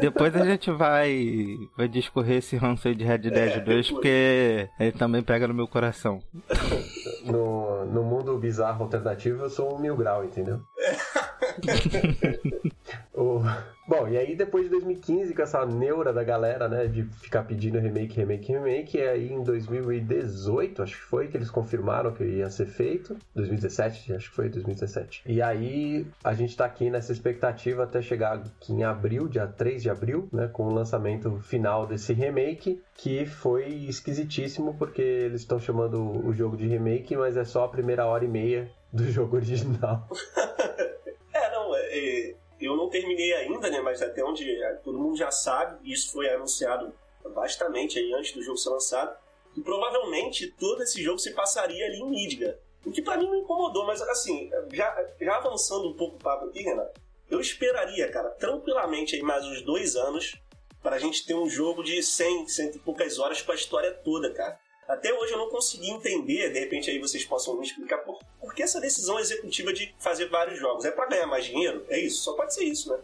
Depois 0.00 0.34
a 0.36 0.44
gente 0.44 0.70
vai, 0.70 1.56
vai 1.76 1.88
discorrer 1.88 2.38
esse 2.38 2.56
ranço 2.56 2.94
de 2.94 3.04
Red 3.04 3.18
Dead 3.18 3.36
É, 3.36 3.60
2, 3.60 3.64
depois. 3.64 3.90
porque 3.90 4.68
ele 4.78 4.92
também 4.92 5.22
pega 5.22 5.46
no 5.48 5.54
meu 5.54 5.66
coração. 5.68 6.20
no, 7.24 7.84
no 7.86 8.02
mundo 8.02 8.36
bizarro 8.38 8.84
alternativo, 8.84 9.42
eu 9.44 9.50
sou 9.50 9.74
um 9.74 9.78
mil 9.78 9.96
grau, 9.96 10.24
entendeu? 10.24 10.60
O- 13.14 13.40
Bom, 13.88 14.06
e 14.08 14.16
aí 14.16 14.36
depois 14.36 14.64
de 14.64 14.70
2015, 14.70 15.34
com 15.34 15.42
essa 15.42 15.66
neura 15.66 16.12
da 16.12 16.22
galera, 16.22 16.68
né, 16.68 16.86
de 16.86 17.02
ficar 17.20 17.42
pedindo 17.42 17.78
remake, 17.80 18.14
remake, 18.16 18.52
remake, 18.52 18.96
e 18.98 19.02
aí 19.02 19.32
em 19.32 19.42
2018, 19.42 20.80
acho 20.84 20.94
que 20.96 21.02
foi, 21.02 21.26
que 21.26 21.36
eles 21.36 21.50
confirmaram 21.50 21.79
que 22.12 22.24
ia 22.24 22.50
ser 22.50 22.66
feito. 22.66 23.16
2017, 23.34 24.14
acho 24.14 24.30
que 24.30 24.36
foi 24.36 24.48
2017. 24.48 25.22
E 25.26 25.40
aí 25.40 26.06
a 26.22 26.34
gente 26.34 26.56
tá 26.56 26.64
aqui 26.64 26.90
nessa 26.90 27.12
expectativa 27.12 27.84
até 27.84 28.00
chegar 28.00 28.34
aqui 28.34 28.72
em 28.72 28.84
abril, 28.84 29.28
dia 29.28 29.46
3 29.46 29.82
de 29.82 29.90
abril, 29.90 30.28
né, 30.32 30.48
com 30.48 30.64
o 30.64 30.72
lançamento 30.72 31.38
final 31.40 31.86
desse 31.86 32.12
remake, 32.12 32.82
que 32.94 33.26
foi 33.26 33.68
esquisitíssimo, 33.68 34.74
porque 34.74 35.02
eles 35.02 35.40
estão 35.40 35.58
chamando 35.58 36.26
o 36.26 36.32
jogo 36.32 36.56
de 36.56 36.66
remake, 36.66 37.16
mas 37.16 37.36
é 37.36 37.44
só 37.44 37.64
a 37.64 37.68
primeira 37.68 38.06
hora 38.06 38.24
e 38.24 38.28
meia 38.28 38.70
do 38.92 39.04
jogo 39.10 39.36
original. 39.36 40.08
É, 41.32 41.48
não, 41.52 41.74
é, 41.76 41.80
é, 41.80 42.34
eu 42.60 42.76
não 42.76 42.90
terminei 42.90 43.32
ainda, 43.34 43.70
né? 43.70 43.80
Mas 43.80 44.02
até 44.02 44.22
onde 44.24 44.44
é, 44.64 44.72
todo 44.82 44.98
mundo 44.98 45.16
já 45.16 45.30
sabe, 45.30 45.78
isso 45.90 46.12
foi 46.12 46.28
anunciado 46.28 46.92
bastante 47.34 47.98
aí 47.98 48.12
antes 48.14 48.32
do 48.32 48.42
jogo 48.42 48.58
ser 48.58 48.70
lançado, 48.70 49.16
que 49.54 49.60
provavelmente 49.60 50.54
todo 50.58 50.82
esse 50.82 51.02
jogo 51.02 51.18
se 51.18 51.32
passaria 51.32 51.86
ali 51.86 52.00
em 52.00 52.08
Midgar. 52.08 52.54
O 52.84 52.90
que 52.90 53.02
pra 53.02 53.16
mim 53.16 53.26
não 53.26 53.36
incomodou, 53.36 53.86
mas 53.86 54.00
assim, 54.02 54.50
já, 54.72 55.06
já 55.20 55.36
avançando 55.36 55.88
um 55.88 55.94
pouco 55.94 56.16
o 56.16 56.18
papo 56.18 56.46
aqui, 56.46 56.62
Renato, 56.62 57.00
eu 57.30 57.40
esperaria, 57.40 58.10
cara, 58.10 58.30
tranquilamente 58.30 59.14
aí 59.14 59.22
mais 59.22 59.44
uns 59.44 59.62
dois 59.62 59.96
anos 59.96 60.36
pra 60.82 60.98
gente 60.98 61.26
ter 61.26 61.34
um 61.34 61.48
jogo 61.48 61.82
de 61.82 62.02
100, 62.02 62.48
cento 62.48 62.76
e 62.76 62.78
poucas 62.80 63.18
horas 63.18 63.42
com 63.42 63.52
a 63.52 63.54
história 63.54 63.92
toda, 63.92 64.32
cara. 64.32 64.58
Até 64.88 65.14
hoje 65.14 65.32
eu 65.32 65.38
não 65.38 65.48
consegui 65.48 65.88
entender, 65.88 66.52
de 66.52 66.58
repente 66.58 66.90
aí 66.90 66.98
vocês 66.98 67.24
possam 67.24 67.56
me 67.56 67.64
explicar 67.64 67.98
por, 67.98 68.18
por 68.40 68.52
que 68.52 68.62
essa 68.62 68.80
decisão 68.80 69.20
executiva 69.20 69.72
de 69.72 69.94
fazer 70.00 70.28
vários 70.28 70.58
jogos. 70.58 70.84
É 70.84 70.90
pra 70.90 71.06
ganhar 71.06 71.28
mais 71.28 71.44
dinheiro? 71.44 71.84
É 71.88 71.98
isso? 72.00 72.24
Só 72.24 72.32
pode 72.32 72.52
ser 72.52 72.64
isso, 72.64 72.90
né? 72.90 72.98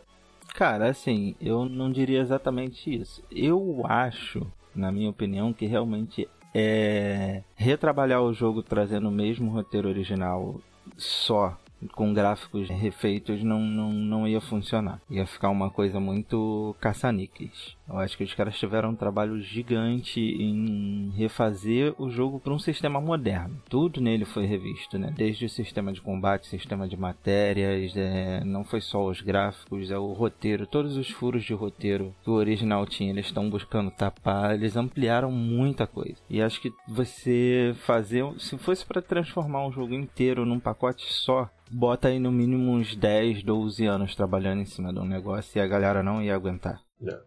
Cara, 0.52 0.88
assim, 0.90 1.36
eu 1.40 1.64
não 1.66 1.92
diria 1.92 2.20
exatamente 2.20 2.92
isso. 2.92 3.22
Eu 3.30 3.82
acho, 3.84 4.50
na 4.76 4.92
minha 4.92 5.11
opinião, 5.11 5.52
que 5.52 5.66
realmente 5.66 6.28
é 6.54 7.42
retrabalhar 7.54 8.23
o 8.23 8.33
jogo 8.33 8.62
trazendo 8.62 9.09
o 9.09 9.12
mesmo 9.12 9.50
roteiro 9.50 9.88
original 9.88 10.61
só 10.97 11.59
com 11.92 12.14
gráficos 12.14 12.68
refeitos 12.68 13.42
não, 13.42 13.61
não, 13.61 13.92
não 13.92 14.28
ia 14.28 14.40
funcionar. 14.40 15.00
Ia 15.11 15.26
ficar 15.26 15.50
uma 15.50 15.71
coisa 15.71 16.00
muito 16.00 16.75
caça-níqueis. 16.80 17.75
Eu 17.88 17.99
acho 17.99 18.16
que 18.16 18.25
os 18.25 18.35
caras 18.35 18.59
tiveram 18.59 18.90
um 18.90 18.97
trabalho 18.97 19.40
gigante 19.40 20.21
em 20.21 21.11
refazer 21.16 21.95
o 21.99 22.11
jogo 22.11 22.40
para 22.40 22.52
um 22.52 22.59
sistema 22.59 23.00
moderno. 23.00 23.62
Tudo 23.69 24.00
nele 24.00 24.25
foi 24.25 24.45
revisto, 24.45 24.99
né? 24.99 25.12
Desde 25.16 25.47
o 25.47 25.49
sistema 25.49 25.93
de 25.93 26.00
combate, 26.00 26.49
sistema 26.49 26.88
de 26.88 26.97
matérias, 26.97 27.97
é, 27.97 28.43
não 28.45 28.64
foi 28.64 28.81
só 28.81 29.07
os 29.07 29.21
gráficos, 29.21 29.90
é 29.90 29.99
o 29.99 30.12
roteiro, 30.12 30.66
todos 30.66 30.97
os 30.97 31.11
furos 31.11 31.45
de 31.45 31.55
roteiro 31.55 32.14
que 32.25 32.31
o 32.31 32.35
original 32.35 32.85
tinha, 32.87 33.11
eles 33.11 33.26
estão 33.26 33.49
buscando 33.49 33.90
tapar, 33.90 34.55
eles 34.55 34.76
ampliaram 34.76 35.31
muita 35.31 35.87
coisa. 35.87 36.16
E 36.28 36.43
acho 36.43 36.61
que 36.61 36.73
você 36.88 37.75
fazer, 37.85 38.25
se 38.38 38.59
fosse 38.59 38.85
para 38.85 39.00
transformar 39.00 39.66
um 39.66 39.73
jogo 39.73 39.95
inteiro 39.95 40.45
num 40.45 40.59
pacote 40.59 41.05
só, 41.12 41.49
bota 41.71 42.09
aí 42.09 42.19
no 42.19 42.33
mínimo 42.33 42.73
uns 42.73 42.97
10, 42.97 43.43
12 43.43 43.87
anos 43.87 44.14
trabalhando 44.14 44.62
em 44.62 44.66
cima 44.66 44.93
de 44.93 44.99
um 44.99 45.05
negócio 45.05 45.59
e 45.59 45.61
a 45.61 45.66
galera 45.66 46.02
não 46.02 46.23
ia 46.23 46.35
aguentar. 46.35 46.86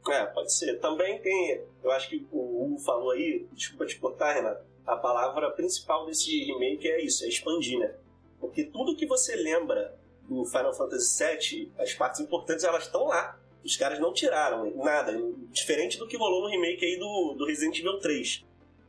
É, 0.10 0.26
pode 0.26 0.54
ser. 0.54 0.80
Também 0.80 1.20
tem. 1.22 1.64
Eu 1.84 1.92
acho 1.92 2.10
que 2.10 2.28
o 2.32 2.64
Hugo 2.64 2.80
falou 2.80 3.12
aí, 3.12 3.48
desculpa 3.54 3.86
te 3.86 4.00
cortar, 4.00 4.34
Renato. 4.34 4.64
A 4.86 4.96
palavra 4.96 5.52
principal 5.52 6.06
desse 6.06 6.44
remake 6.44 6.88
é 6.88 7.04
isso, 7.04 7.24
é 7.24 7.28
expandir, 7.28 7.80
né? 7.80 7.94
Porque 8.40 8.64
tudo 8.64 8.96
que 8.96 9.06
você 9.06 9.36
lembra 9.36 9.96
do 10.28 10.46
Final 10.46 10.74
Fantasy 10.74 11.24
VII, 11.24 11.72
as 11.78 11.94
partes 11.94 12.22
importantes, 12.22 12.64
elas 12.64 12.86
estão 12.86 13.06
lá. 13.06 13.38
Os 13.64 13.76
caras 13.76 14.00
não 14.00 14.14
tiraram 14.14 14.76
nada. 14.78 15.14
Diferente 15.52 15.98
do 15.98 16.08
que 16.08 16.18
rolou 16.18 16.44
no 16.44 16.50
remake 16.50 16.86
aí 16.86 16.98
do, 16.98 17.36
do 17.38 17.46
Resident 17.46 17.78
Evil 17.80 18.00
3. 18.00 18.46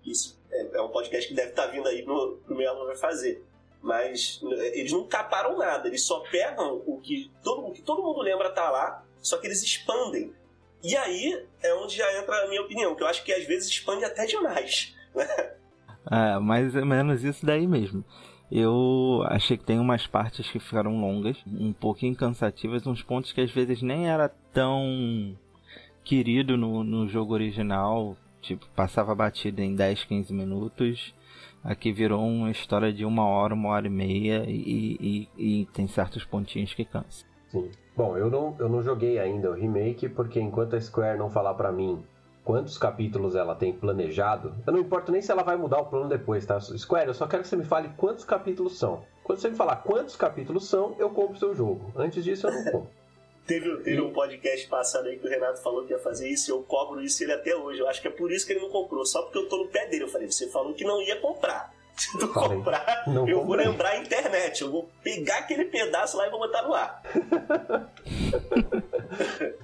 Isso 0.07 0.41
é, 0.51 0.79
é 0.79 0.83
um 0.83 0.89
podcast 0.89 1.29
que 1.29 1.35
deve 1.35 1.51
estar 1.51 1.67
vindo 1.67 1.89
aí 1.89 2.03
pro, 2.03 2.41
pro 2.45 2.57
Melo 2.57 2.87
vai 2.87 2.97
fazer. 2.97 3.45
Mas 3.83 4.41
eh, 4.53 4.79
eles 4.79 4.93
não 4.93 5.07
caparam 5.07 5.57
nada, 5.57 5.89
eles 5.89 6.03
só 6.05 6.21
pegam 6.21 6.83
o 6.87 7.01
que 7.01 7.31
todo, 7.43 7.67
o 7.67 7.73
que 7.73 7.83
todo 7.83 8.03
mundo 8.03 8.21
lembra 8.21 8.51
tá 8.51 8.71
lá, 8.71 9.05
só 9.23 9.39
que 9.39 9.47
eles 9.47 9.63
expandem. 9.63 10.35
E 10.83 10.97
aí 10.97 11.47
é 11.63 11.75
onde 11.75 11.97
já 11.97 12.19
entra 12.19 12.45
a 12.45 12.49
minha 12.49 12.63
opinião, 12.63 12.95
que 12.95 13.03
eu 13.03 13.07
acho 13.07 13.23
que 13.25 13.33
às 13.33 13.45
vezes 13.45 13.69
expande 13.69 14.05
até 14.05 14.27
demais. 14.27 14.95
É, 16.11 16.39
mais 16.39 16.75
ou 16.75 16.87
menos 16.87 17.23
isso 17.23 17.45
daí 17.45 17.67
mesmo. 17.67 18.03
Eu 18.51 19.23
achei 19.27 19.57
que 19.57 19.65
tem 19.65 19.79
umas 19.79 20.07
partes 20.07 20.51
que 20.51 20.59
ficaram 20.59 21.01
longas, 21.01 21.37
um 21.47 21.73
pouquinho 21.73 22.17
cansativas, 22.17 22.85
uns 22.87 23.03
pontos 23.03 23.33
que 23.33 23.41
às 23.41 23.51
vezes 23.51 23.81
nem 23.81 24.09
era 24.09 24.29
tão 24.53 25.37
querido 26.03 26.57
no, 26.57 26.83
no 26.83 27.07
jogo 27.07 27.35
original, 27.35 28.17
tipo, 28.41 28.67
passava 28.75 29.15
batida 29.15 29.63
em 29.63 29.77
10, 29.77 30.05
15 30.05 30.33
minutos. 30.33 31.15
Aqui 31.63 31.93
virou 31.93 32.27
uma 32.27 32.51
história 32.51 32.93
de 32.93 33.05
uma 33.05 33.25
hora, 33.27 33.55
uma 33.55 33.69
hora 33.69 33.87
e 33.87 33.91
meia 33.91 34.45
e, 34.49 35.29
e, 35.39 35.61
e 35.61 35.67
tem 35.67 35.87
certos 35.87 36.25
pontinhos 36.25 36.75
que 36.75 36.85
cansam. 36.85 37.29
Sim. 37.53 37.71
Bom, 38.01 38.17
eu 38.17 38.31
não, 38.31 38.57
eu 38.59 38.67
não 38.67 38.83
joguei 38.83 39.19
ainda 39.19 39.51
o 39.51 39.53
remake, 39.53 40.09
porque 40.09 40.41
enquanto 40.41 40.75
a 40.75 40.81
Square 40.81 41.19
não 41.19 41.29
falar 41.29 41.53
pra 41.53 41.71
mim 41.71 42.03
quantos 42.43 42.79
capítulos 42.79 43.37
ela 43.37 43.55
tem 43.55 43.75
planejado, 43.75 44.55
eu 44.67 44.73
não 44.73 44.81
importo 44.81 45.13
nem 45.13 45.21
se 45.21 45.31
ela 45.31 45.43
vai 45.43 45.55
mudar 45.55 45.81
o 45.81 45.85
plano 45.85 46.09
depois, 46.09 46.47
tá? 46.47 46.59
Square, 46.59 47.09
eu 47.09 47.13
só 47.13 47.27
quero 47.27 47.43
que 47.43 47.49
você 47.51 47.57
me 47.57 47.65
fale 47.67 47.91
quantos 47.99 48.25
capítulos 48.25 48.79
são. 48.79 49.05
Quando 49.23 49.41
você 49.41 49.51
me 49.51 49.55
falar 49.55 49.77
quantos 49.83 50.17
capítulos 50.17 50.67
são, 50.67 50.97
eu 50.99 51.11
compro 51.11 51.37
o 51.37 51.39
seu 51.39 51.55
jogo. 51.55 51.93
Antes 51.95 52.25
disso, 52.25 52.47
eu 52.47 52.55
não 52.55 52.65
compro. 52.73 52.91
Teve, 53.47 53.77
teve 53.83 54.01
um 54.01 54.13
podcast 54.13 54.67
passado 54.69 55.07
aí 55.07 55.19
que 55.19 55.27
o 55.27 55.31
Renato 55.31 55.61
falou 55.61 55.85
que 55.85 55.93
ia 55.93 55.99
fazer 55.99 56.29
isso 56.29 56.53
eu 56.53 56.63
cobro 56.63 57.03
isso 57.03 57.23
ele 57.23 57.33
até 57.33 57.55
hoje. 57.55 57.81
Eu 57.81 57.89
acho 57.89 58.01
que 58.01 58.07
é 58.07 58.11
por 58.11 58.31
isso 58.31 58.47
que 58.47 58.53
ele 58.53 58.61
não 58.61 58.71
comprou, 58.71 59.05
só 59.05 59.23
porque 59.23 59.39
eu 59.39 59.49
tô 59.49 59.59
no 59.59 59.69
pé 59.69 59.87
dele. 59.89 60.05
Eu 60.05 60.09
falei, 60.09 60.31
você 60.31 60.49
falou 60.49 60.73
que 60.73 60.85
não 60.85 61.03
ia 61.03 61.21
comprar. 61.21 61.75
Se 62.11 62.19
tu 62.19 62.29
Falei, 62.33 62.57
comprar, 62.57 63.05
não 63.07 63.29
eu 63.29 63.37
vou 63.39 63.47
comprei. 63.49 63.67
lembrar 63.69 63.91
a 63.91 63.97
internet. 63.99 64.63
Eu 64.63 64.71
vou 64.71 64.89
pegar 65.03 65.39
aquele 65.39 65.67
pedaço 65.67 66.17
lá 66.17 66.27
e 66.27 66.31
vou 66.31 66.39
botar 66.41 66.63
no 66.63 66.73
ar. 66.73 67.03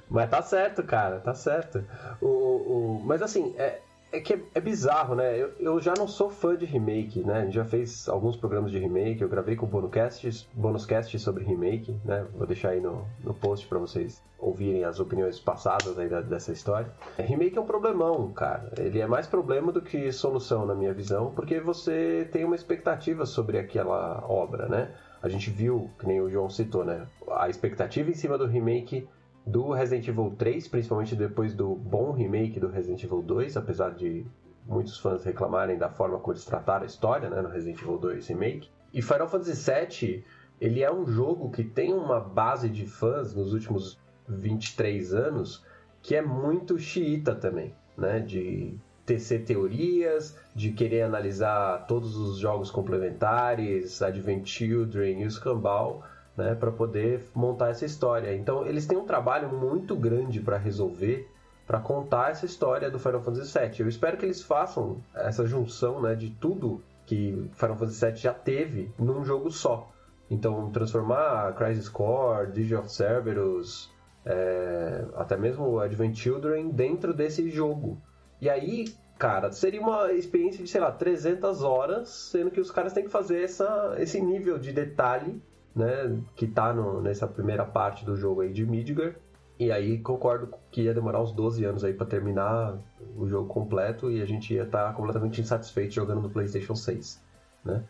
Mas 0.08 0.30
tá 0.30 0.42
certo, 0.42 0.82
cara, 0.82 1.18
tá 1.20 1.34
certo. 1.34 1.82
O, 2.20 2.26
o, 2.26 3.00
mas 3.04 3.22
assim, 3.22 3.54
é, 3.58 3.80
é 4.16 4.20
que 4.20 4.32
é, 4.34 4.40
é 4.54 4.60
bizarro, 4.60 5.14
né? 5.14 5.36
Eu, 5.40 5.52
eu 5.58 5.80
já 5.80 5.94
não 5.96 6.06
sou 6.06 6.30
fã 6.30 6.56
de 6.56 6.64
remake, 6.64 7.22
né? 7.24 7.50
Já 7.50 7.64
fez 7.64 8.08
alguns 8.08 8.36
programas 8.36 8.70
de 8.70 8.78
remake, 8.78 9.22
eu 9.22 9.28
gravei 9.28 9.56
com 9.56 9.66
bonuscast, 9.66 10.48
bonuscast 10.54 11.18
sobre 11.18 11.44
remake, 11.44 12.00
né? 12.04 12.26
Vou 12.34 12.46
deixar 12.46 12.70
aí 12.70 12.80
no, 12.80 13.06
no 13.22 13.34
post 13.34 13.66
pra 13.68 13.78
vocês 13.78 14.24
ouvirem 14.38 14.84
as 14.84 15.00
opiniões 15.00 15.40
passadas 15.40 15.98
aí 15.98 16.08
da- 16.08 16.20
dessa 16.20 16.52
história. 16.52 16.92
É, 17.18 17.22
remake 17.22 17.56
é 17.56 17.60
um 17.60 17.66
problemão, 17.66 18.32
cara. 18.32 18.72
Ele 18.78 19.00
é 19.00 19.06
mais 19.06 19.26
problema 19.26 19.72
do 19.72 19.82
que 19.82 20.10
solução, 20.12 20.66
na 20.66 20.74
minha 20.74 20.92
visão, 20.94 21.32
porque 21.34 21.60
você 21.60 22.28
tem 22.32 22.44
uma 22.44 22.54
expectativa 22.54 23.24
sobre 23.26 23.58
aquela 23.58 24.24
obra, 24.28 24.68
né? 24.68 24.94
A 25.22 25.28
gente 25.28 25.50
viu, 25.50 25.94
que 25.98 26.06
nem 26.06 26.20
o 26.20 26.30
João 26.30 26.48
citou, 26.48 26.84
né? 26.84 27.06
A 27.30 27.48
expectativa 27.48 28.10
em 28.10 28.14
cima 28.14 28.38
do 28.38 28.46
remake 28.46 29.08
do 29.46 29.70
Resident 29.70 30.08
Evil 30.08 30.34
3, 30.36 30.66
principalmente 30.68 31.14
depois 31.14 31.54
do 31.54 31.74
bom 31.74 32.10
remake 32.10 32.58
do 32.58 32.68
Resident 32.68 33.04
Evil 33.04 33.22
2, 33.22 33.56
apesar 33.56 33.94
de 33.94 34.26
muitos 34.66 34.98
fãs 34.98 35.24
reclamarem 35.24 35.78
da 35.78 35.88
forma 35.88 36.18
como 36.18 36.32
eles 36.32 36.44
trataram 36.44 36.82
a 36.82 36.86
história 36.86 37.30
né, 37.30 37.40
no 37.40 37.48
Resident 37.48 37.80
Evil 37.80 37.98
2 37.98 38.26
Remake. 38.26 38.68
E 38.92 39.00
Final 39.00 39.28
Fantasy 39.28 39.70
VII, 39.70 40.24
ele 40.60 40.82
é 40.82 40.92
um 40.92 41.06
jogo 41.06 41.50
que 41.50 41.62
tem 41.62 41.94
uma 41.94 42.18
base 42.18 42.68
de 42.68 42.86
fãs 42.86 43.34
nos 43.34 43.52
últimos 43.52 44.00
23 44.28 45.14
anos 45.14 45.64
que 46.02 46.14
é 46.14 46.22
muito 46.22 46.78
xiita 46.78 47.34
também, 47.34 47.74
né? 47.96 48.20
De 48.20 48.78
tecer 49.04 49.44
teorias, 49.44 50.36
de 50.54 50.72
querer 50.72 51.02
analisar 51.02 51.86
todos 51.86 52.16
os 52.16 52.38
jogos 52.38 52.70
complementares, 52.70 54.02
Advent 54.02 54.46
Children 54.46 55.22
e 55.22 55.26
o 55.26 55.30
Scambau, 55.30 56.04
né, 56.36 56.54
para 56.54 56.70
poder 56.70 57.24
montar 57.34 57.70
essa 57.70 57.84
história. 57.84 58.34
Então, 58.34 58.66
eles 58.66 58.86
têm 58.86 58.98
um 58.98 59.06
trabalho 59.06 59.48
muito 59.48 59.96
grande 59.96 60.40
para 60.40 60.58
resolver, 60.58 61.28
para 61.66 61.80
contar 61.80 62.30
essa 62.30 62.46
história 62.46 62.90
do 62.90 62.98
Final 62.98 63.22
Fantasy 63.22 63.58
VII. 63.58 63.80
Eu 63.80 63.88
espero 63.88 64.16
que 64.16 64.24
eles 64.24 64.42
façam 64.42 64.98
essa 65.14 65.46
junção, 65.46 66.00
né, 66.00 66.14
de 66.14 66.30
tudo 66.30 66.82
que 67.06 67.48
Final 67.54 67.76
Fantasy 67.76 68.04
VII 68.04 68.16
já 68.16 68.34
teve 68.34 68.90
num 68.98 69.24
jogo 69.24 69.50
só. 69.50 69.90
Então, 70.30 70.70
transformar 70.70 71.54
Crisis 71.54 71.88
Core, 71.88 72.50
Digit 72.50 72.74
of 72.74 72.92
Cerberus, 72.92 73.90
é, 74.24 75.04
até 75.14 75.36
mesmo 75.36 75.78
Advent 75.78 76.16
Children 76.16 76.70
dentro 76.70 77.14
desse 77.14 77.48
jogo. 77.48 77.96
E 78.40 78.50
aí, 78.50 78.92
cara, 79.18 79.52
seria 79.52 79.80
uma 79.80 80.12
experiência 80.12 80.62
de, 80.62 80.68
sei 80.68 80.80
lá, 80.80 80.90
300 80.90 81.62
horas, 81.62 82.08
sendo 82.08 82.50
que 82.50 82.60
os 82.60 82.72
caras 82.72 82.92
têm 82.92 83.04
que 83.04 83.10
fazer 83.10 83.42
essa, 83.42 83.94
esse 83.98 84.20
nível 84.20 84.58
de 84.58 84.72
detalhe, 84.72 85.40
né, 85.76 86.18
que 86.34 86.46
tá 86.46 86.72
no, 86.72 87.00
nessa 87.00 87.28
primeira 87.28 87.64
parte 87.64 88.04
do 88.04 88.16
jogo 88.16 88.40
aí 88.40 88.52
de 88.52 88.64
Midgar. 88.64 89.14
E 89.58 89.70
aí 89.70 89.98
concordo 89.98 90.52
que 90.70 90.82
ia 90.82 90.92
demorar 90.92 91.22
uns 91.22 91.32
12 91.32 91.64
anos 91.64 91.84
aí 91.84 91.94
para 91.94 92.06
terminar 92.06 92.78
o 93.16 93.26
jogo 93.26 93.48
completo 93.48 94.10
e 94.10 94.20
a 94.20 94.26
gente 94.26 94.52
ia 94.52 94.64
estar 94.64 94.88
tá 94.88 94.92
completamente 94.92 95.40
insatisfeito 95.40 95.94
jogando 95.94 96.22
no 96.22 96.30
PlayStation 96.30 96.74
6, 96.74 97.22
né? 97.64 97.84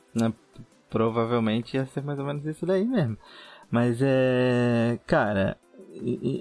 Provavelmente 0.90 1.76
ia 1.76 1.86
ser 1.86 2.02
mais 2.02 2.18
ou 2.18 2.24
menos 2.24 2.44
isso 2.44 2.64
daí 2.64 2.84
mesmo. 2.84 3.16
Mas 3.68 4.00
é, 4.00 4.98
cara, 5.06 5.56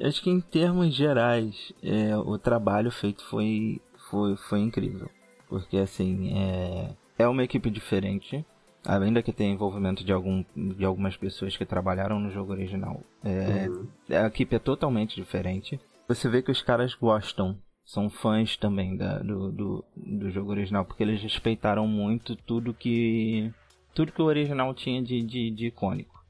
acho 0.03 0.21
que 0.21 0.29
em 0.29 0.39
termos 0.39 0.93
gerais, 0.93 1.73
é, 1.81 2.15
o 2.15 2.37
trabalho 2.37 2.91
feito 2.91 3.23
foi, 3.25 3.81
foi, 4.09 4.35
foi 4.35 4.59
incrível. 4.59 5.09
Porque, 5.47 5.77
assim, 5.77 6.37
é, 6.37 6.95
é 7.17 7.27
uma 7.27 7.43
equipe 7.43 7.69
diferente. 7.69 8.45
Ainda 8.85 9.21
que 9.21 9.33
tenha 9.33 9.53
envolvimento 9.53 10.03
de, 10.03 10.11
algum, 10.11 10.43
de 10.55 10.85
algumas 10.85 11.17
pessoas 11.17 11.57
que 11.57 11.65
trabalharam 11.65 12.19
no 12.19 12.31
jogo 12.31 12.51
original. 12.51 13.01
É, 13.23 13.67
uhum. 13.67 13.87
A 14.09 14.27
equipe 14.27 14.55
é 14.55 14.59
totalmente 14.59 15.15
diferente. 15.15 15.79
Você 16.07 16.29
vê 16.29 16.41
que 16.41 16.51
os 16.51 16.61
caras 16.61 16.93
gostam, 16.93 17.57
são 17.83 18.09
fãs 18.09 18.55
também 18.57 18.95
da, 18.95 19.19
do, 19.19 19.51
do, 19.51 19.85
do 19.95 20.29
jogo 20.29 20.51
original, 20.51 20.85
porque 20.85 21.03
eles 21.03 21.21
respeitaram 21.21 21.87
muito 21.87 22.35
tudo 22.35 22.73
que 22.73 23.51
tudo 23.93 24.11
que 24.11 24.21
o 24.21 24.25
original 24.25 24.73
tinha 24.73 25.01
de, 25.01 25.21
de, 25.21 25.49
de 25.49 25.67
icônico. 25.67 26.23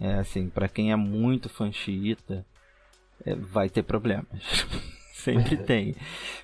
É 0.00 0.14
assim, 0.14 0.48
para 0.48 0.68
quem 0.68 0.92
é 0.92 0.96
muito 0.96 1.48
fã 1.48 1.70
xiita, 1.72 2.46
é, 3.24 3.34
vai 3.34 3.68
ter 3.68 3.82
problemas. 3.82 4.66
sempre 5.32 5.56
tem. 5.64 5.94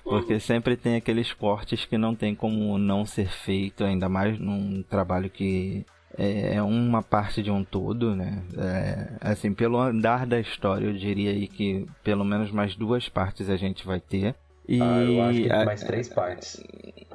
Porque 0.03 0.39
sempre 0.39 0.75
tem 0.75 0.95
aqueles 0.95 1.33
cortes 1.33 1.85
que 1.85 1.97
não 1.97 2.15
tem 2.15 2.35
como 2.35 2.77
não 2.77 3.05
ser 3.05 3.29
feito, 3.29 3.83
ainda 3.83 4.07
mais 4.09 4.39
num 4.39 4.83
trabalho 4.83 5.29
que 5.29 5.85
é, 6.17 6.55
é 6.55 6.61
uma 6.61 7.03
parte 7.03 7.41
de 7.41 7.51
um 7.51 7.63
todo, 7.63 8.15
né? 8.15 8.41
É, 8.57 9.07
assim, 9.21 9.53
pelo 9.53 9.79
andar 9.79 10.25
da 10.25 10.39
história, 10.39 10.85
eu 10.85 10.93
diria 10.93 11.31
aí 11.31 11.47
que 11.47 11.85
pelo 12.03 12.23
menos 12.23 12.51
mais 12.51 12.75
duas 12.75 13.09
partes 13.09 13.49
a 13.49 13.57
gente 13.57 13.85
vai 13.85 13.99
ter. 13.99 14.35
E 14.67 14.81
ah, 14.81 15.01
eu 15.01 15.21
acho 15.21 15.41
que 15.41 15.51
a, 15.51 15.65
mais 15.65 15.83
três 15.83 16.09
partes. 16.09 16.63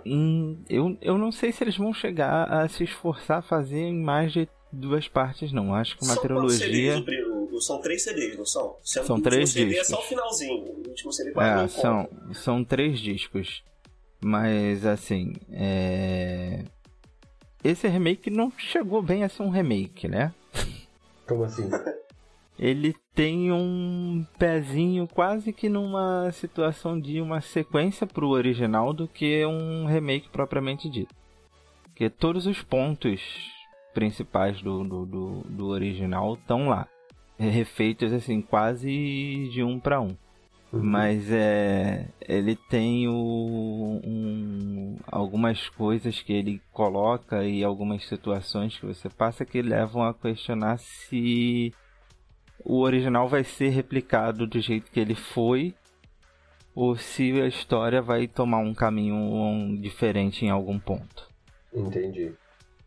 Hum, 0.06 0.56
eu, 0.68 0.96
eu 1.02 1.18
não 1.18 1.32
sei 1.32 1.50
se 1.50 1.64
eles 1.64 1.76
vão 1.76 1.92
chegar 1.92 2.44
a 2.44 2.68
se 2.68 2.84
esforçar 2.84 3.38
a 3.38 3.42
fazer 3.42 3.80
em 3.80 4.00
mais 4.00 4.32
de 4.32 4.48
duas 4.72 5.08
partes, 5.08 5.52
não. 5.52 5.74
Acho 5.74 5.96
que 5.96 6.04
uma 6.04 6.16
trilogia. 6.16 7.02
São 7.58 7.80
três 7.80 8.02
CDs, 8.02 8.36
não 8.36 8.44
são? 8.44 8.76
Sendo 8.84 9.06
são 9.06 9.20
três 9.20 9.50
CD 9.50 9.70
discos. 9.70 9.88
é 9.88 9.94
só 9.94 10.00
o 10.00 10.04
finalzinho. 10.04 10.64
O 10.64 10.88
último 10.88 11.12
CD 11.12 11.32
é, 11.36 11.68
são, 11.68 12.08
são 12.34 12.64
três 12.64 13.00
discos. 13.00 13.62
Mas 14.22 14.84
assim, 14.84 15.32
é... 15.50 16.62
esse 17.64 17.88
remake 17.88 18.28
não 18.28 18.52
chegou 18.58 19.00
bem 19.00 19.24
a 19.24 19.28
ser 19.28 19.42
um 19.42 19.48
remake, 19.48 20.06
né? 20.06 20.34
Como 21.26 21.44
assim? 21.44 21.70
Ele 22.58 22.94
tem 23.14 23.50
um 23.50 24.26
pezinho 24.38 25.08
quase 25.08 25.50
que 25.50 25.70
numa 25.70 26.30
situação 26.32 27.00
de 27.00 27.18
uma 27.18 27.40
sequência 27.40 28.06
pro 28.06 28.28
original 28.28 28.92
do 28.92 29.08
que 29.08 29.44
um 29.46 29.86
remake 29.86 30.28
propriamente 30.28 30.88
dito. 30.90 31.14
Porque 31.84 32.10
todos 32.10 32.46
os 32.46 32.62
pontos 32.62 33.22
principais 33.94 34.60
do, 34.60 34.84
do, 34.84 35.06
do, 35.06 35.40
do 35.48 35.66
original 35.68 36.34
estão 36.34 36.68
lá. 36.68 36.86
Refeitos 37.48 38.12
assim, 38.12 38.40
quase 38.40 39.48
de 39.52 39.62
um 39.62 39.78
para 39.80 40.00
um. 40.00 40.16
Uhum. 40.72 40.84
Mas 40.84 41.30
é, 41.32 42.06
ele 42.20 42.54
tem 42.54 43.08
o, 43.08 44.00
um, 44.04 44.96
algumas 45.06 45.68
coisas 45.68 46.20
que 46.22 46.32
ele 46.32 46.62
coloca 46.72 47.44
e 47.44 47.64
algumas 47.64 48.06
situações 48.06 48.78
que 48.78 48.86
você 48.86 49.08
passa 49.08 49.44
que 49.44 49.62
levam 49.62 50.02
a 50.02 50.14
questionar 50.14 50.78
se 50.78 51.74
o 52.64 52.80
original 52.80 53.28
vai 53.28 53.42
ser 53.42 53.70
replicado 53.70 54.46
do 54.46 54.60
jeito 54.60 54.90
que 54.92 55.00
ele 55.00 55.14
foi 55.14 55.74
ou 56.74 56.96
se 56.96 57.32
a 57.40 57.46
história 57.46 58.00
vai 58.00 58.28
tomar 58.28 58.58
um 58.58 58.72
caminho 58.72 59.76
diferente 59.80 60.44
em 60.44 60.50
algum 60.50 60.78
ponto. 60.78 61.28
Entendi. 61.72 62.32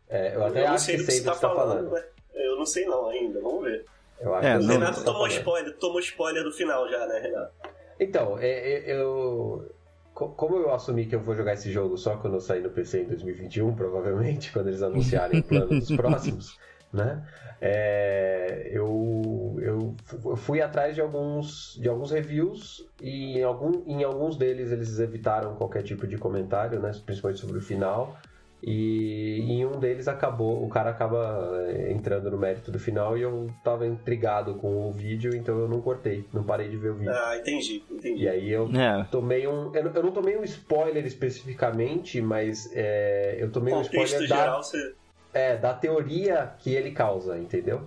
É, 0.08 0.34
eu 0.34 0.44
até 0.44 0.62
eu 0.62 0.68
acho 0.68 0.86
que 0.86 0.92
sei 0.92 0.96
do 0.96 1.06
que 1.06 1.12
você 1.12 1.24
tá, 1.24 1.32
tá 1.32 1.54
falando. 1.54 1.90
falando. 1.90 2.04
Eu 2.34 2.56
não 2.56 2.66
sei 2.66 2.84
não 2.86 3.08
ainda, 3.08 3.40
vamos 3.40 3.64
ver. 3.64 3.84
Eu 4.24 4.34
acho 4.34 4.48
é, 4.48 4.58
que 4.58 4.64
o 4.64 4.68
Renato 4.68 4.98
tá 5.00 5.04
tomou 5.04 5.26
spoiler, 5.26 5.76
tomou 5.76 6.00
spoiler 6.00 6.42
do 6.42 6.50
final 6.50 6.88
já, 6.88 7.06
né, 7.06 7.18
Renato? 7.20 7.52
Então, 8.00 8.38
é, 8.38 8.48
é, 8.48 8.92
eu. 8.92 9.70
Como 10.14 10.56
eu 10.56 10.72
assumi 10.72 11.06
que 11.06 11.14
eu 11.14 11.20
vou 11.20 11.34
jogar 11.34 11.54
esse 11.54 11.70
jogo 11.72 11.98
só 11.98 12.16
quando 12.16 12.34
eu 12.34 12.40
sair 12.40 12.62
no 12.62 12.70
PC 12.70 13.02
em 13.02 13.06
2021, 13.06 13.74
provavelmente, 13.74 14.50
quando 14.54 14.68
eles 14.68 14.82
anunciarem 14.82 15.40
o 15.40 15.42
plano 15.42 15.68
dos 15.68 15.90
próximos, 15.94 16.58
né? 16.92 17.22
É, 17.60 18.70
eu, 18.72 19.56
eu 19.58 20.36
fui 20.36 20.62
atrás 20.62 20.94
de 20.94 21.00
alguns, 21.00 21.78
de 21.80 21.88
alguns 21.88 22.10
reviews 22.10 22.86
e 23.02 23.38
em, 23.38 23.42
algum, 23.42 23.82
em 23.86 24.04
alguns 24.04 24.36
deles 24.36 24.70
eles 24.70 24.98
evitaram 24.98 25.56
qualquer 25.56 25.82
tipo 25.82 26.06
de 26.06 26.16
comentário, 26.16 26.80
né? 26.80 26.92
Principalmente 27.04 27.40
sobre 27.40 27.58
o 27.58 27.62
final. 27.62 28.16
E 28.66 29.40
em 29.42 29.66
um 29.66 29.78
deles 29.78 30.08
acabou, 30.08 30.64
o 30.64 30.68
cara 30.70 30.88
acaba 30.88 31.52
eh, 31.68 31.92
entrando 31.92 32.30
no 32.30 32.38
mérito 32.38 32.72
do 32.72 32.78
final 32.78 33.16
e 33.18 33.20
eu 33.20 33.50
tava 33.62 33.86
intrigado 33.86 34.54
com 34.54 34.88
o 34.88 34.92
vídeo, 34.92 35.36
então 35.36 35.58
eu 35.58 35.68
não 35.68 35.82
cortei, 35.82 36.24
não 36.32 36.42
parei 36.42 36.70
de 36.70 36.76
ver 36.78 36.92
o 36.92 36.94
vídeo. 36.94 37.12
Ah, 37.12 37.36
entendi, 37.36 37.82
entendi. 37.90 38.22
E 38.22 38.28
aí 38.28 38.50
eu 38.50 38.70
é. 38.74 39.04
tomei 39.10 39.46
um. 39.46 39.70
Eu 39.74 40.02
não 40.02 40.12
tomei 40.12 40.38
um 40.38 40.44
spoiler 40.44 41.04
especificamente, 41.04 42.22
mas 42.22 42.70
é, 42.74 43.36
eu 43.38 43.50
tomei 43.50 43.74
um 43.74 43.82
spoiler 43.82 44.22
geral, 44.22 44.56
da, 44.56 44.62
você... 44.62 44.94
é, 45.34 45.56
da 45.58 45.74
teoria 45.74 46.54
que 46.58 46.72
ele 46.72 46.90
causa, 46.92 47.36
entendeu? 47.38 47.82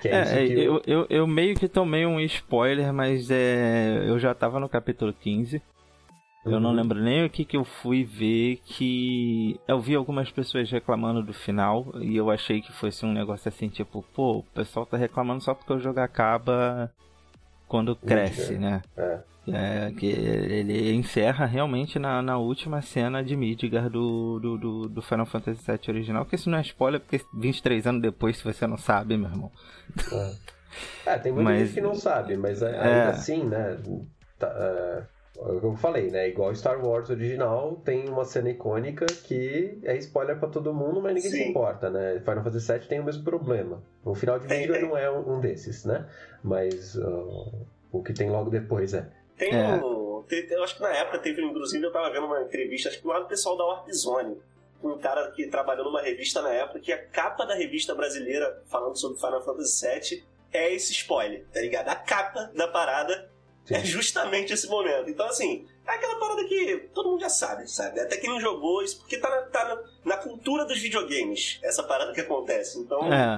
Que 0.00 0.08
é, 0.08 0.20
é 0.20 0.46
que 0.46 0.52
eu... 0.54 0.58
Eu, 0.58 0.82
eu, 0.86 1.06
eu, 1.10 1.26
meio 1.26 1.54
que 1.54 1.68
tomei 1.68 2.06
um 2.06 2.18
spoiler, 2.20 2.94
mas 2.94 3.30
é, 3.30 4.04
eu 4.08 4.18
já 4.18 4.34
tava 4.34 4.58
no 4.58 4.70
capítulo 4.70 5.12
15. 5.12 5.60
Eu 6.44 6.60
não 6.60 6.70
uhum. 6.70 6.76
lembro 6.76 7.00
nem 7.00 7.24
o 7.24 7.30
que 7.30 7.44
que 7.44 7.56
eu 7.56 7.64
fui 7.64 8.04
ver 8.04 8.60
que 8.66 9.58
eu 9.66 9.80
vi 9.80 9.94
algumas 9.94 10.30
pessoas 10.30 10.70
reclamando 10.70 11.22
do 11.22 11.32
final 11.32 11.90
e 12.00 12.16
eu 12.16 12.30
achei 12.30 12.60
que 12.60 12.70
fosse 12.72 13.04
um 13.06 13.12
negócio 13.12 13.48
assim, 13.48 13.68
tipo, 13.68 14.04
pô, 14.14 14.38
o 14.38 14.42
pessoal 14.42 14.84
tá 14.84 14.96
reclamando 14.96 15.42
só 15.42 15.54
porque 15.54 15.72
o 15.72 15.78
jogo 15.78 16.00
acaba 16.00 16.92
quando 17.66 17.96
cresce, 17.96 18.58
né? 18.58 18.82
É. 18.96 19.18
É, 19.46 19.90
que 19.92 20.06
ele 20.06 20.94
encerra 20.94 21.44
realmente 21.44 21.98
na, 21.98 22.22
na 22.22 22.38
última 22.38 22.80
cena 22.80 23.22
de 23.22 23.36
Midgar 23.36 23.90
do, 23.90 24.40
do, 24.40 24.56
do, 24.56 24.88
do, 24.88 25.02
Final 25.02 25.26
Fantasy 25.26 25.60
VII 25.66 25.80
original, 25.88 26.24
que 26.24 26.34
isso 26.34 26.48
não 26.48 26.56
é 26.56 26.62
spoiler, 26.62 26.98
porque 26.98 27.20
23 27.34 27.86
anos 27.86 28.00
depois, 28.00 28.38
se 28.38 28.44
você 28.44 28.66
não 28.66 28.78
sabe, 28.78 29.18
meu 29.18 29.28
irmão. 29.28 29.52
É, 31.06 31.10
é 31.12 31.18
tem 31.18 31.30
muita 31.30 31.44
mas, 31.50 31.60
gente 31.60 31.74
que 31.74 31.80
não 31.82 31.94
sabe, 31.94 32.38
mas 32.38 32.62
ainda 32.62 32.78
é... 32.78 33.06
assim, 33.08 33.44
né? 33.44 33.76
Tá, 34.38 34.48
é, 34.48 35.02
eu 35.36 35.76
falei, 35.76 36.10
né? 36.10 36.28
Igual 36.28 36.54
Star 36.54 36.84
Wars 36.84 37.10
original, 37.10 37.80
tem 37.84 38.08
uma 38.08 38.24
cena 38.24 38.50
icônica 38.50 39.04
que 39.06 39.78
é 39.82 39.96
spoiler 39.96 40.38
para 40.38 40.48
todo 40.48 40.72
mundo, 40.72 41.00
mas 41.00 41.14
ninguém 41.14 41.30
Sim. 41.30 41.36
se 41.36 41.48
importa, 41.48 41.90
né? 41.90 42.20
Final 42.20 42.44
Fantasy 42.44 42.72
VII 42.72 42.88
tem 42.88 43.00
o 43.00 43.04
mesmo 43.04 43.24
problema. 43.24 43.82
O 44.04 44.14
final 44.14 44.38
de 44.38 44.46
vídeo 44.46 44.80
não 44.80 44.96
é 44.96 45.10
um, 45.10 45.40
desses, 45.40 45.84
né? 45.84 46.08
Mas 46.42 46.94
uh, 46.94 47.66
o 47.90 48.02
que 48.02 48.12
tem 48.12 48.30
logo 48.30 48.48
depois 48.48 48.94
é. 48.94 49.10
Tem 49.36 49.52
é. 49.52 49.74
um. 49.74 50.24
eu 50.30 50.62
acho 50.62 50.76
que 50.76 50.82
na 50.82 50.94
época 50.94 51.18
teve, 51.18 51.42
inclusive, 51.42 51.84
eu 51.84 51.92
tava 51.92 52.12
vendo 52.12 52.26
uma 52.26 52.42
entrevista, 52.42 52.88
acho 52.88 53.00
que 53.00 53.06
lá 53.06 53.18
do 53.18 53.26
pessoal 53.26 53.56
da 53.56 53.64
Warp 53.64 53.90
Zone. 53.90 54.40
Um 54.82 54.98
cara 54.98 55.30
que 55.32 55.46
trabalhou 55.46 55.86
numa 55.86 56.02
revista 56.02 56.42
na 56.42 56.52
época, 56.52 56.78
que 56.78 56.92
a 56.92 57.06
capa 57.06 57.46
da 57.46 57.54
revista 57.54 57.94
brasileira 57.94 58.62
falando 58.66 58.96
sobre 58.96 59.18
Final 59.18 59.42
Fantasy 59.42 59.86
VII 59.86 60.24
é 60.52 60.72
esse 60.74 60.92
spoiler, 60.92 61.44
tá 61.52 61.60
ligado? 61.60 61.88
A 61.88 61.96
capa 61.96 62.52
da 62.54 62.68
parada 62.68 63.33
Sim. 63.64 63.74
É 63.74 63.84
justamente 63.84 64.52
esse 64.52 64.68
momento. 64.68 65.08
Então, 65.08 65.26
assim, 65.26 65.66
é 65.86 65.90
aquela 65.92 66.16
parada 66.16 66.44
que 66.44 66.88
todo 66.94 67.10
mundo 67.10 67.20
já 67.20 67.30
sabe, 67.30 67.68
sabe? 67.68 67.98
Até 68.00 68.16
quem 68.16 68.28
não 68.28 68.40
jogou 68.40 68.82
isso, 68.82 68.98
porque 68.98 69.16
tá 69.18 69.30
na, 69.30 69.42
tá 69.42 69.64
na, 69.64 70.14
na 70.16 70.16
cultura 70.16 70.64
dos 70.64 70.78
videogames, 70.78 71.58
essa 71.62 71.82
parada 71.82 72.12
que 72.12 72.20
acontece. 72.20 72.78
Então, 72.78 73.12
é. 73.12 73.36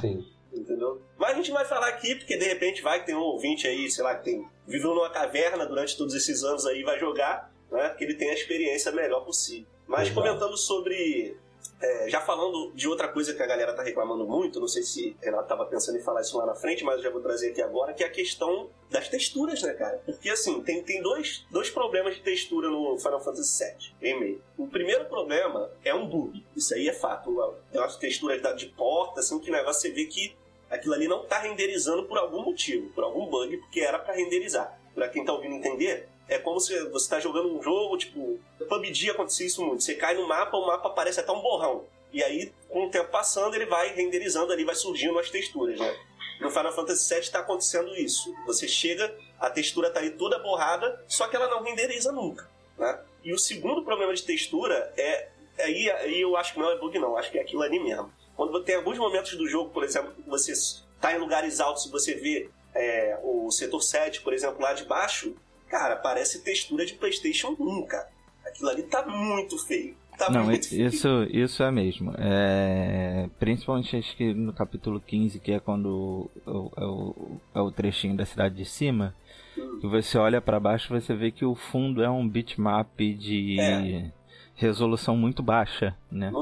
entendeu? 0.53 1.01
Mas 1.17 1.31
a 1.31 1.35
gente 1.35 1.53
vai 1.53 1.65
falar 1.65 1.89
aqui, 1.89 2.17
porque 2.17 2.37
de 2.37 2.45
repente 2.45 2.83
vai 2.83 3.01
que 3.01 3.07
tem 3.07 3.15
um 3.15 3.21
ouvinte 3.21 3.67
aí, 3.69 3.89
sei 3.91 4.03
lá, 4.03 4.17
que 4.17 4.25
tem, 4.25 4.49
viveu 4.67 4.95
numa 4.95 5.11
caverna 5.11 5.65
durante 5.65 5.97
todos 5.97 6.15
esses 6.15 6.43
anos 6.43 6.67
aí, 6.67 6.83
vai 6.83 6.99
jogar, 6.99 7.53
né? 7.71 7.91
Que 7.91 8.05
ele 8.05 8.15
tem 8.15 8.31
a 8.31 8.35
experiência 8.35 8.91
melhor 8.91 9.25
possível. 9.25 9.67
Mas 9.87 10.09
Exato. 10.09 10.21
comentando 10.21 10.57
sobre 10.57 11.37
é, 11.81 12.09
já 12.09 12.21
falando 12.21 12.73
de 12.75 12.89
outra 12.89 13.09
coisa 13.09 13.35
que 13.35 13.43
a 13.43 13.47
galera 13.47 13.75
tá 13.75 13.83
reclamando 13.83 14.27
muito, 14.27 14.59
não 14.61 14.69
sei 14.69 14.83
se 14.83 15.17
Renato 15.23 15.49
tava 15.49 15.67
pensando 15.67 15.99
em 15.99 16.03
falar 16.03 16.23
isso 16.23 16.37
lá 16.39 16.47
na 16.47 16.55
frente, 16.55 16.83
mas 16.85 16.97
eu 16.97 17.03
já 17.03 17.11
vou 17.11 17.21
trazer 17.21 17.51
aqui 17.51 17.61
agora, 17.61 17.93
que 17.93 18.03
é 18.03 18.07
a 18.07 18.11
questão 18.11 18.71
das 18.91 19.09
texturas, 19.09 19.62
né, 19.62 19.75
cara? 19.75 20.01
Porque 20.05 20.31
assim, 20.31 20.62
tem, 20.62 20.83
tem 20.83 21.03
dois, 21.03 21.45
dois 21.51 21.69
problemas 21.69 22.15
de 22.15 22.23
textura 22.23 22.69
no 22.69 22.99
Final 22.99 23.21
Fantasy 23.21 23.65
VII 23.65 23.95
Remake. 24.01 24.43
O 24.57 24.67
primeiro 24.67 25.05
problema 25.07 25.71
é 25.85 25.95
um 25.95 26.09
bug, 26.09 26.45
isso 26.57 26.75
aí 26.75 26.89
é 26.89 26.93
fato. 26.93 27.55
Tem 27.71 27.81
umas 27.81 27.97
texturas 27.97 28.41
de 28.57 28.67
porta, 28.67 29.21
assim, 29.21 29.39
que 29.39 29.51
negócio 29.51 29.83
você 29.83 29.91
vê 29.91 30.07
que 30.07 30.35
aquilo 30.71 30.95
ali 30.95 31.07
não 31.07 31.25
tá 31.25 31.39
renderizando 31.39 32.05
por 32.05 32.19
algum 32.19 32.43
motivo, 32.43 32.89
por 32.91 33.05
algum 33.05 33.27
bug, 33.27 33.57
porque 33.59 33.81
era 33.81 33.99
para 33.99 34.15
renderizar. 34.15 34.79
pra 34.95 35.09
quem 35.09 35.25
tá 35.25 35.33
ouvindo 35.33 35.55
entender, 35.55 36.09
é 36.29 36.39
como 36.39 36.61
se 36.61 36.79
você 36.89 37.09
tá 37.09 37.21
jogando 37.21 37.57
um 37.57 37.62
jogo, 37.62 37.97
tipo, 37.97 38.39
PUBG 38.69 39.11
acontecia 39.11 39.47
isso 39.47 39.65
muito. 39.65 39.83
Você 39.83 39.95
cai 39.95 40.15
no 40.15 40.27
mapa, 40.27 40.57
o 40.57 40.67
mapa 40.67 40.91
parece 40.91 41.21
até 41.21 41.31
um 41.33 41.41
borrão. 41.41 41.85
E 42.12 42.23
aí, 42.23 42.53
com 42.69 42.87
o 42.87 42.91
tempo 42.91 43.11
passando, 43.11 43.55
ele 43.55 43.67
vai 43.67 43.95
renderizando 43.95 44.53
ali, 44.53 44.65
vai 44.65 44.75
surgindo 44.75 45.19
as 45.19 45.31
texturas, 45.31 45.79
né? 45.79 45.97
No 46.41 46.51
Final 46.51 46.73
Fantasy 46.73 47.09
VII 47.15 47.21
está 47.21 47.41
acontecendo 47.41 47.95
isso. 47.95 48.35
Você 48.47 48.69
chega, 48.69 49.15
a 49.39 49.49
textura 49.51 49.91
tá 49.91 50.01
ali 50.01 50.11
toda 50.11 50.39
borrada, 50.39 51.05
só 51.09 51.29
que 51.29 51.37
ela 51.37 51.49
não 51.49 51.62
renderiza 51.62 52.12
nunca, 52.12 52.49
né? 52.79 53.01
E 53.25 53.33
o 53.33 53.39
segundo 53.39 53.83
problema 53.83 54.15
de 54.15 54.23
textura 54.23 54.93
é... 54.97 55.29
Aí, 55.59 55.91
aí 55.91 56.21
eu 56.21 56.37
acho 56.37 56.53
que 56.53 56.59
não 56.59 56.71
é 56.71 56.77
bug 56.77 56.99
não, 56.99 57.17
acho 57.17 57.31
que 57.31 57.39
é 57.39 57.41
aquilo 57.41 57.62
ali 57.62 57.79
mesmo. 57.79 58.12
Quando 58.37 58.62
tem 58.62 58.75
alguns 58.75 58.99
momentos 58.99 59.35
do 59.37 59.49
jogo, 59.49 59.71
por 59.71 59.83
exemplo, 59.83 60.12
que 60.12 60.29
você 60.29 60.53
tá 61.01 61.15
em 61.15 61.19
lugares 61.19 61.61
altos 61.61 61.87
e 61.87 61.91
você 61.91 62.15
vê 62.15 62.51
é, 62.75 63.19
o 63.23 63.51
setor 63.51 63.81
7, 63.81 64.21
por 64.21 64.35
exemplo, 64.35 64.61
lá 64.61 64.75
de 64.75 64.85
baixo, 64.85 65.35
cara, 65.68 65.96
parece 65.96 66.42
textura 66.42 66.85
de 66.85 66.94
PlayStation 66.94 67.57
1, 67.59 67.87
cara. 67.87 68.09
Aquilo 68.44 68.68
ali 68.68 68.83
tá 68.85 69.05
muito 69.07 69.59
feio. 69.59 69.96
Tá 70.16 70.31
Não, 70.31 70.44
muito 70.44 70.68
feio. 70.68 70.87
isso, 70.87 71.09
isso 71.31 71.62
é 71.62 71.70
mesmo. 71.70 72.14
É, 72.16 73.29
principalmente 73.38 73.96
acho 73.96 74.16
que 74.16 74.33
no 74.33 74.52
capítulo 74.52 74.98
15, 75.00 75.38
que 75.40 75.52
é 75.52 75.61
quando 75.61 76.31
é 76.46 76.50
o, 76.50 76.72
é 76.76 76.85
o, 76.85 77.40
é 77.55 77.61
o 77.61 77.70
trechinho 77.70 78.16
da 78.16 78.24
cidade 78.24 78.55
de 78.55 78.64
cima, 78.64 79.14
que 79.55 79.87
você 79.87 80.16
olha 80.16 80.40
pra 80.40 80.59
baixo 80.59 80.88
você 80.88 81.14
vê 81.14 81.31
que 81.31 81.44
o 81.44 81.55
fundo 81.55 82.02
é 82.02 82.09
um 82.09 82.26
bitmap 82.26 82.98
de 82.98 83.61
É. 83.61 84.11
resolução 84.57 85.16
muito 85.16 85.42
baixa, 85.42 85.95
né? 86.11 86.33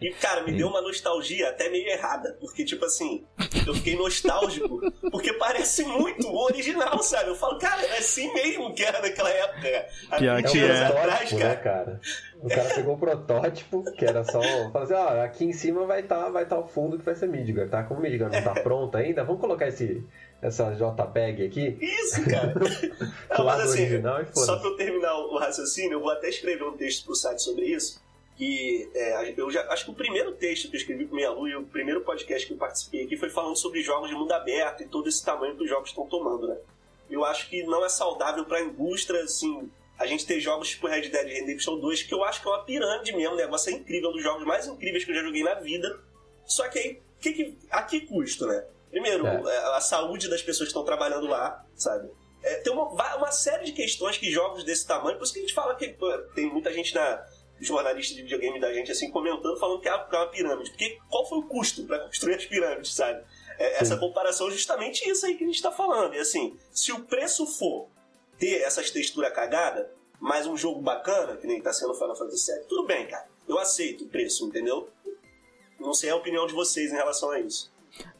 E, 0.00 0.12
cara, 0.14 0.42
me 0.42 0.52
deu 0.52 0.68
uma 0.68 0.82
nostalgia 0.82 1.48
até 1.48 1.68
meio 1.68 1.88
errada. 1.88 2.36
Porque, 2.40 2.64
tipo 2.64 2.84
assim, 2.84 3.24
eu 3.66 3.74
fiquei 3.74 3.96
nostálgico. 3.96 4.80
Porque 5.10 5.32
parece 5.34 5.84
muito 5.84 6.28
o 6.28 6.44
original, 6.44 7.02
sabe? 7.02 7.30
Eu 7.30 7.34
falo, 7.34 7.58
cara, 7.58 7.82
é 7.82 7.98
assim 7.98 8.32
mesmo 8.32 8.72
que 8.74 8.84
era 8.84 9.00
naquela 9.00 9.30
época. 9.30 9.86
Há 10.10 10.16
Pior 10.16 10.36
20 10.36 10.50
que 10.50 10.58
É 10.58 10.62
um 10.62 10.64
anos 10.64 10.80
é. 10.80 10.84
atrás, 10.86 11.06
protótipo, 11.08 11.36
né, 11.36 11.56
cara. 11.56 11.84
cara? 11.84 12.00
O 12.42 12.48
cara 12.48 12.74
pegou 12.74 12.94
o 12.94 12.98
protótipo, 12.98 13.92
que 13.92 14.04
era 14.04 14.24
só. 14.24 14.40
Falou 14.40 14.82
assim: 14.82 14.94
ó, 14.94 15.22
aqui 15.22 15.44
em 15.44 15.52
cima 15.52 15.84
vai 15.86 16.00
estar 16.00 16.30
vai 16.30 16.46
tá 16.46 16.58
o 16.58 16.66
fundo 16.66 16.98
que 16.98 17.04
vai 17.04 17.14
ser 17.14 17.28
Midgar, 17.28 17.68
tá? 17.68 17.82
Como 17.82 18.00
o 18.00 18.02
Midgar 18.02 18.30
não 18.30 18.42
tá 18.42 18.54
pronto 18.62 18.96
ainda, 18.96 19.24
vamos 19.24 19.40
colocar 19.40 19.68
esse, 19.68 20.02
essa 20.42 20.72
JPEG 20.72 21.46
aqui. 21.46 21.78
Isso, 21.80 22.24
cara. 22.24 22.54
Não, 23.30 23.44
mas 23.44 23.60
assim, 23.60 23.82
original 23.82 24.22
e 24.22 24.38
só 24.38 24.58
pra 24.58 24.68
eu 24.68 24.76
terminar 24.76 25.14
o 25.14 25.38
raciocínio, 25.38 25.92
eu 25.92 26.00
vou 26.00 26.10
até 26.10 26.28
escrever 26.28 26.64
um 26.64 26.76
texto 26.76 27.04
pro 27.04 27.14
site 27.14 27.42
sobre 27.42 27.66
isso. 27.66 28.00
E 28.38 28.88
é, 28.94 29.34
eu 29.36 29.50
já 29.50 29.62
acho 29.70 29.84
que 29.84 29.90
o 29.90 29.94
primeiro 29.94 30.32
texto 30.32 30.70
que 30.70 30.76
eu 30.76 30.80
escrevi 30.80 31.06
com 31.06 31.14
Meia 31.14 31.30
Lua 31.30 31.50
e 31.50 31.56
o 31.56 31.64
primeiro 31.64 32.00
podcast 32.00 32.46
que 32.46 32.54
eu 32.54 32.56
participei 32.56 33.04
aqui 33.04 33.16
foi 33.16 33.28
falando 33.28 33.56
sobre 33.56 33.82
jogos 33.82 34.08
de 34.08 34.16
mundo 34.16 34.32
aberto 34.32 34.82
e 34.82 34.86
todo 34.86 35.08
esse 35.08 35.22
tamanho 35.22 35.54
que 35.56 35.64
os 35.64 35.68
jogos 35.68 35.90
estão 35.90 36.06
tomando, 36.06 36.48
né? 36.48 36.56
Eu 37.10 37.22
acho 37.24 37.50
que 37.50 37.62
não 37.64 37.84
é 37.84 37.88
saudável 37.90 38.46
pra 38.46 38.62
indústria, 38.62 39.22
assim, 39.22 39.70
a 39.98 40.06
gente 40.06 40.24
ter 40.24 40.40
jogos 40.40 40.70
tipo 40.70 40.86
Red 40.86 41.10
Dead 41.10 41.26
Redemption 41.26 41.78
2, 41.78 42.04
que 42.04 42.14
eu 42.14 42.24
acho 42.24 42.40
que 42.40 42.48
é 42.48 42.50
uma 42.50 42.64
pirâmide 42.64 43.14
mesmo, 43.14 43.34
o 43.34 43.36
negócio 43.36 43.70
é 43.70 43.74
incrível, 43.74 44.08
um 44.08 44.12
dos 44.14 44.22
jogos 44.22 44.46
mais 44.46 44.66
incríveis 44.66 45.04
que 45.04 45.10
eu 45.10 45.16
já 45.16 45.22
joguei 45.22 45.42
na 45.42 45.54
vida. 45.56 46.00
Só 46.46 46.66
que 46.68 46.78
aí, 46.78 47.02
que 47.20 47.32
que, 47.34 47.58
a 47.70 47.82
que 47.82 48.00
custo, 48.06 48.46
né? 48.46 48.64
Primeiro, 48.90 49.26
É. 49.26 49.42
é, 49.44 49.58
a 49.76 49.80
saúde 49.80 50.28
das 50.28 50.42
pessoas 50.42 50.68
que 50.68 50.70
estão 50.70 50.84
trabalhando 50.84 51.26
lá, 51.26 51.64
sabe? 51.76 52.10
É, 52.42 52.56
tem 52.56 52.72
uma, 52.72 52.86
uma 53.16 53.30
série 53.30 53.64
de 53.64 53.72
questões 53.72 54.16
que 54.16 54.30
jogos 54.30 54.64
desse 54.64 54.86
tamanho, 54.86 55.16
por 55.18 55.24
isso 55.24 55.32
que 55.32 55.38
a 55.40 55.42
gente 55.42 55.54
fala 55.54 55.74
que 55.74 55.88
pô, 55.90 56.10
tem 56.34 56.46
muita 56.46 56.72
gente 56.72 56.94
na 56.94 57.24
jornalista 57.60 58.14
de 58.14 58.22
videogame 58.22 58.58
da 58.58 58.72
gente 58.72 58.90
assim 58.90 59.10
comentando, 59.10 59.58
falando 59.58 59.80
que 59.80 59.88
é 59.88 59.98
que 59.98 60.16
é 60.16 60.18
uma 60.18 60.26
pirâmide. 60.28 60.70
Porque 60.70 60.98
qual 61.10 61.28
foi 61.28 61.38
o 61.38 61.42
custo 61.42 61.84
para 61.84 61.98
construir 62.06 62.34
as 62.36 62.46
pirâmides, 62.46 62.94
sabe? 62.94 63.22
É, 63.58 63.82
essa 63.82 63.96
comparação 63.98 64.48
é 64.48 64.52
justamente 64.52 65.06
isso 65.08 65.26
aí 65.26 65.36
que 65.36 65.44
a 65.44 65.46
gente 65.46 65.60
tá 65.60 65.70
falando. 65.70 66.14
E 66.14 66.18
assim, 66.18 66.58
se 66.72 66.90
o 66.92 67.00
preço 67.04 67.46
for 67.46 67.88
ter 68.38 68.62
essas 68.62 68.90
texturas 68.90 69.32
cagadas, 69.34 69.86
mais 70.18 70.46
um 70.46 70.56
jogo 70.56 70.80
bacana, 70.80 71.36
que 71.36 71.46
nem 71.46 71.60
tá 71.60 71.72
sendo 71.72 71.92
Final 71.92 72.16
Fantasy 72.16 72.50
VII, 72.52 72.64
tudo 72.66 72.86
bem, 72.86 73.06
cara. 73.06 73.28
Eu 73.46 73.58
aceito 73.58 74.04
o 74.04 74.08
preço, 74.08 74.46
entendeu? 74.46 74.88
Não 75.78 75.92
sei 75.92 76.08
a 76.08 76.16
opinião 76.16 76.46
de 76.46 76.54
vocês 76.54 76.90
em 76.90 76.96
relação 76.96 77.30
a 77.30 77.40
isso. 77.40 77.70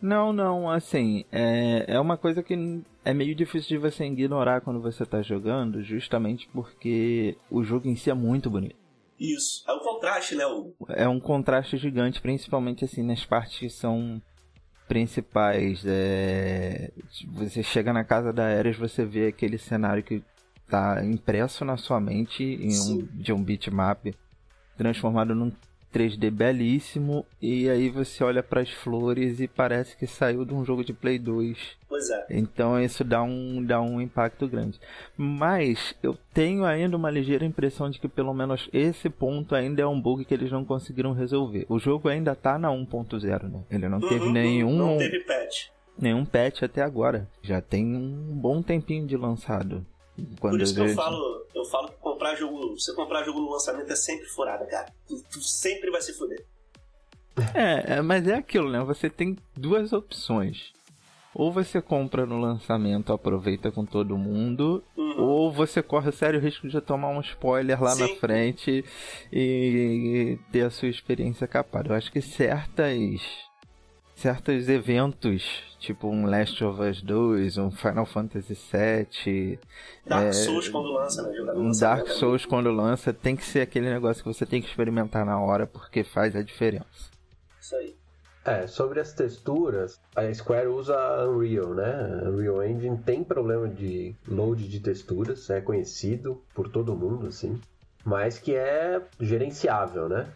Não, 0.00 0.32
não, 0.32 0.70
assim, 0.70 1.24
é, 1.30 1.84
é 1.88 2.00
uma 2.00 2.16
coisa 2.16 2.42
que 2.42 2.82
é 3.04 3.14
meio 3.14 3.34
difícil 3.34 3.68
de 3.68 3.78
você 3.78 4.04
ignorar 4.04 4.60
quando 4.60 4.80
você 4.80 5.04
tá 5.06 5.22
jogando, 5.22 5.82
justamente 5.82 6.48
porque 6.52 7.36
o 7.50 7.62
jogo 7.62 7.88
em 7.88 7.96
si 7.96 8.10
é 8.10 8.14
muito 8.14 8.50
bonito. 8.50 8.76
Isso. 9.18 9.62
É 9.68 9.72
o 9.72 9.80
contraste, 9.80 10.34
né? 10.34 10.44
É 10.90 11.06
um 11.06 11.20
contraste 11.20 11.76
gigante, 11.76 12.20
principalmente 12.20 12.84
assim 12.84 13.02
nas 13.02 13.24
partes 13.24 13.58
que 13.58 13.68
são 13.68 14.20
principais. 14.88 15.84
É... 15.86 16.90
Você 17.34 17.62
chega 17.62 17.92
na 17.92 18.02
casa 18.02 18.32
da 18.32 18.46
Ares, 18.46 18.76
você 18.76 19.04
vê 19.04 19.26
aquele 19.26 19.58
cenário 19.58 20.02
que 20.02 20.22
tá 20.68 21.04
impresso 21.04 21.64
na 21.64 21.76
sua 21.76 22.00
mente 22.00 22.58
um, 22.62 23.08
de 23.12 23.32
um 23.32 23.42
bitmap 23.42 24.14
transformado 24.78 25.34
num 25.34 25.52
3D 25.92 26.30
belíssimo 26.30 27.26
e 27.42 27.68
aí 27.68 27.88
você 27.88 28.22
olha 28.22 28.42
para 28.42 28.60
as 28.60 28.70
flores 28.70 29.40
e 29.40 29.48
parece 29.48 29.96
que 29.96 30.06
saiu 30.06 30.44
de 30.44 30.54
um 30.54 30.64
jogo 30.64 30.84
de 30.84 30.92
Play 30.92 31.18
2. 31.18 31.58
Pois 31.88 32.08
é. 32.10 32.26
Então 32.30 32.80
isso 32.80 33.02
dá 33.02 33.22
um, 33.22 33.62
dá 33.64 33.80
um 33.80 34.00
impacto 34.00 34.46
grande. 34.46 34.78
Mas 35.16 35.94
eu 36.02 36.16
tenho 36.32 36.64
ainda 36.64 36.96
uma 36.96 37.10
ligeira 37.10 37.44
impressão 37.44 37.90
de 37.90 37.98
que 37.98 38.08
pelo 38.08 38.32
menos 38.32 38.68
esse 38.72 39.10
ponto 39.10 39.54
ainda 39.54 39.82
é 39.82 39.86
um 39.86 40.00
bug 40.00 40.24
que 40.24 40.32
eles 40.32 40.50
não 40.52 40.64
conseguiram 40.64 41.12
resolver. 41.12 41.66
O 41.68 41.78
jogo 41.78 42.08
ainda 42.08 42.34
tá 42.34 42.58
na 42.58 42.68
1.0, 42.70 43.48
né? 43.50 43.60
Ele 43.70 43.88
não 43.88 44.00
teve 44.00 44.26
Uhum, 44.26 44.32
nenhum, 44.32 44.76
Não 44.76 44.98
teve 44.98 45.20
patch. 45.20 45.66
nenhum 45.98 46.24
patch 46.24 46.62
até 46.62 46.82
agora. 46.82 47.28
Já 47.42 47.60
tem 47.60 47.84
um 47.84 48.34
bom 48.36 48.62
tempinho 48.62 49.06
de 49.06 49.16
lançado. 49.16 49.84
Quando 50.38 50.52
Por 50.54 50.60
isso 50.62 50.74
que 50.74 50.80
eu 50.80 50.86
gente- 50.88 50.96
falo, 50.96 51.46
eu 51.54 51.64
falo 51.66 51.88
que 51.88 51.96
comprar 51.96 52.34
jogo, 52.36 52.78
você 52.78 52.94
comprar 52.94 53.24
jogo 53.24 53.40
no 53.40 53.50
lançamento 53.50 53.90
é 53.92 53.96
sempre 53.96 54.26
furada, 54.26 54.64
cara. 54.66 54.92
Tu, 55.08 55.22
tu 55.30 55.40
sempre 55.42 55.90
vai 55.90 56.00
se 56.02 56.12
fuder. 56.14 56.44
É, 57.54 57.94
é, 57.96 58.02
mas 58.02 58.26
é 58.28 58.34
aquilo, 58.34 58.68
né? 58.70 58.80
Você 58.84 59.08
tem 59.08 59.36
duas 59.56 59.92
opções. 59.92 60.72
Ou 61.32 61.52
você 61.52 61.80
compra 61.80 62.26
no 62.26 62.40
lançamento, 62.40 63.12
aproveita 63.12 63.70
com 63.70 63.84
todo 63.86 64.18
mundo, 64.18 64.82
Uhum. 64.96 65.20
ou 65.22 65.52
você 65.52 65.80
corre 65.80 66.08
o 66.08 66.12
sério 66.12 66.40
risco 66.40 66.68
de 66.68 66.80
tomar 66.80 67.08
um 67.10 67.20
spoiler 67.20 67.80
lá 67.80 67.94
na 67.94 68.08
Sim. 68.08 68.16
frente 68.16 68.84
e 69.32 70.38
ter 70.50 70.62
a 70.62 70.70
sua 70.70 70.88
experiência 70.88 71.46
capada. 71.46 71.90
Eu 71.90 71.94
acho 71.94 72.10
que 72.10 72.20
certas 72.20 73.20
certos 74.16 74.68
eventos, 74.68 75.69
tipo 75.80 76.06
um 76.08 76.26
Last 76.26 76.62
of 76.62 76.80
Us 76.80 77.02
2, 77.02 77.56
um 77.56 77.70
Final 77.70 78.04
Fantasy 78.04 78.54
VII, 78.54 79.58
Dark 80.06 80.26
é, 80.26 80.32
Souls 80.32 80.68
quando 80.68 80.92
lança, 80.92 81.22
né? 81.22 81.34
Jogar 81.34 81.54
no 81.54 81.62
um 81.62 81.72
Dark 81.72 82.06
né? 82.06 82.12
Souls 82.12 82.44
quando 82.44 82.70
lança, 82.70 83.12
tem 83.12 83.34
que 83.34 83.44
ser 83.44 83.62
aquele 83.62 83.88
negócio 83.88 84.22
que 84.22 84.32
você 84.32 84.44
tem 84.44 84.60
que 84.60 84.68
experimentar 84.68 85.24
na 85.24 85.40
hora 85.40 85.66
porque 85.66 86.04
faz 86.04 86.36
a 86.36 86.42
diferença. 86.42 87.10
Isso 87.58 87.74
aí. 87.74 87.96
É, 88.44 88.66
sobre 88.66 89.00
as 89.00 89.12
texturas, 89.12 90.00
a 90.14 90.32
Square 90.32 90.68
usa 90.68 90.96
a 90.96 91.28
Unreal, 91.28 91.74
né? 91.74 92.22
A 92.24 92.28
Unreal 92.28 92.64
Engine 92.64 92.98
tem 92.98 93.24
problema 93.24 93.68
de 93.68 94.14
load 94.26 94.66
de 94.68 94.80
texturas, 94.80 95.50
é 95.50 95.60
conhecido 95.60 96.42
por 96.54 96.68
todo 96.68 96.96
mundo, 96.96 97.26
assim, 97.26 97.60
mas 98.04 98.38
que 98.38 98.54
é 98.54 99.00
gerenciável, 99.18 100.08
né? 100.08 100.26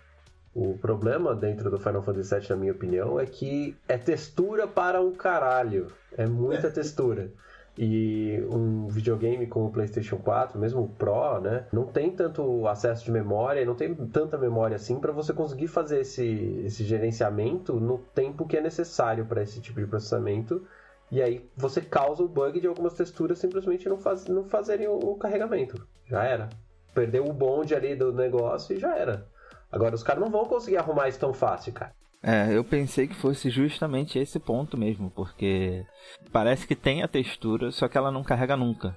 O 0.55 0.79
problema 0.79 1.35
dentro 1.35 1.69
do 1.69 1.81
Final 1.81 2.01
Fantasy 2.03 2.33
VII, 2.39 2.51
na 2.51 2.57
minha 2.57 2.73
opinião, 2.73 3.19
é 3.19 3.27
que 3.27 3.77
é 3.89 3.99
textura 3.99 4.69
para 4.69 5.01
um 5.01 5.13
caralho. 5.13 5.89
É 6.17 6.27
muita 6.27 6.71
textura. 6.71 7.33
E 7.77 8.41
um 8.53 8.87
videogame 8.87 9.49
como 9.49 9.67
o 9.67 9.73
PlayStation 9.73 10.17
4, 10.17 10.57
mesmo 10.57 10.83
o 10.83 10.89
Pro, 10.89 11.41
né, 11.41 11.67
não 11.73 11.87
tem 11.87 12.13
tanto 12.13 12.69
acesso 12.69 13.05
de 13.05 13.11
memória, 13.11 13.61
e 13.61 13.65
não 13.65 13.75
tem 13.75 13.93
tanta 13.93 14.39
memória 14.39 14.77
assim 14.77 15.01
para 15.01 15.11
você 15.11 15.33
conseguir 15.33 15.67
fazer 15.67 16.03
esse, 16.03 16.63
esse 16.65 16.85
gerenciamento 16.85 17.81
no 17.81 17.99
tempo 18.15 18.47
que 18.47 18.57
é 18.57 18.61
necessário 18.61 19.27
para 19.27 19.43
esse 19.43 19.61
tipo 19.61 19.81
de 19.81 19.89
processamento. 19.89 20.65
E 21.11 21.21
aí 21.21 21.51
você 21.57 21.81
causa 21.81 22.23
o 22.23 22.29
bug 22.29 22.61
de 22.61 22.69
algumas 22.69 22.95
texturas 22.95 23.39
simplesmente 23.39 23.89
não, 23.89 23.99
faz, 23.99 24.27
não 24.27 24.45
fazerem 24.45 24.87
o, 24.87 24.97
o 24.97 25.17
carregamento. 25.17 25.85
Já 26.07 26.23
era. 26.23 26.49
Perdeu 26.95 27.27
o 27.27 27.33
bonde 27.33 27.75
ali 27.75 27.97
do 27.97 28.13
negócio 28.13 28.77
e 28.77 28.79
já 28.79 28.97
era. 28.97 29.27
Agora 29.75 29.97
os 29.97 30.05
caras 30.05 30.23
não 30.23 30.31
vão 30.31 30.45
conseguir 30.45 30.77
arrumar 30.77 31.09
isso 31.09 31.19
tão 31.19 31.35
fácil, 31.35 31.73
cara. 31.73 31.93
É, 32.23 32.57
eu 32.57 32.63
pensei 32.63 33.09
que 33.09 33.15
fosse 33.15 33.51
justamente 33.51 34.21
esse 34.21 34.39
ponto 34.39 34.79
mesmo, 34.79 35.11
porque 35.11 35.85
parece 36.33 36.65
que 36.65 36.77
tem 36.77 37.03
a 37.03 37.09
textura, 37.09 37.73
só 37.73 37.89
que 37.89 37.99
ela 37.99 38.13
não 38.13 38.23
carrega 38.23 38.57
nunca. 38.57 38.97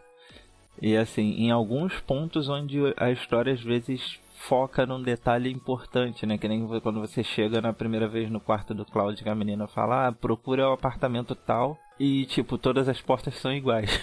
E 0.80 0.96
assim, 0.96 1.32
em 1.32 1.50
alguns 1.50 2.00
pontos 2.00 2.48
onde 2.48 2.78
a 2.96 3.10
história 3.10 3.52
às 3.52 3.62
vezes 3.62 4.20
foca 4.36 4.86
num 4.86 5.02
detalhe 5.02 5.52
importante, 5.52 6.28
né? 6.28 6.38
Que 6.38 6.48
nem 6.48 6.66
quando 6.80 7.02
você 7.02 7.24
chega 7.24 7.60
na 7.60 7.74
primeira 7.74 8.08
vez 8.08 8.30
no 8.30 8.40
quarto 8.40 8.76
do 8.76 8.86
Cloud 8.86 9.22
que 9.22 9.28
a 9.28 9.34
menina 9.34 9.68
fala, 9.68 10.08
ah, 10.08 10.12
procura 10.12 10.70
o 10.70 10.74
apartamento 10.74 11.34
tal, 11.34 11.76
e 12.00 12.28
tipo, 12.28 12.56
todas 12.56 12.88
as 12.88 13.02
portas 13.02 13.36
são 13.36 13.52
iguais. 13.52 14.00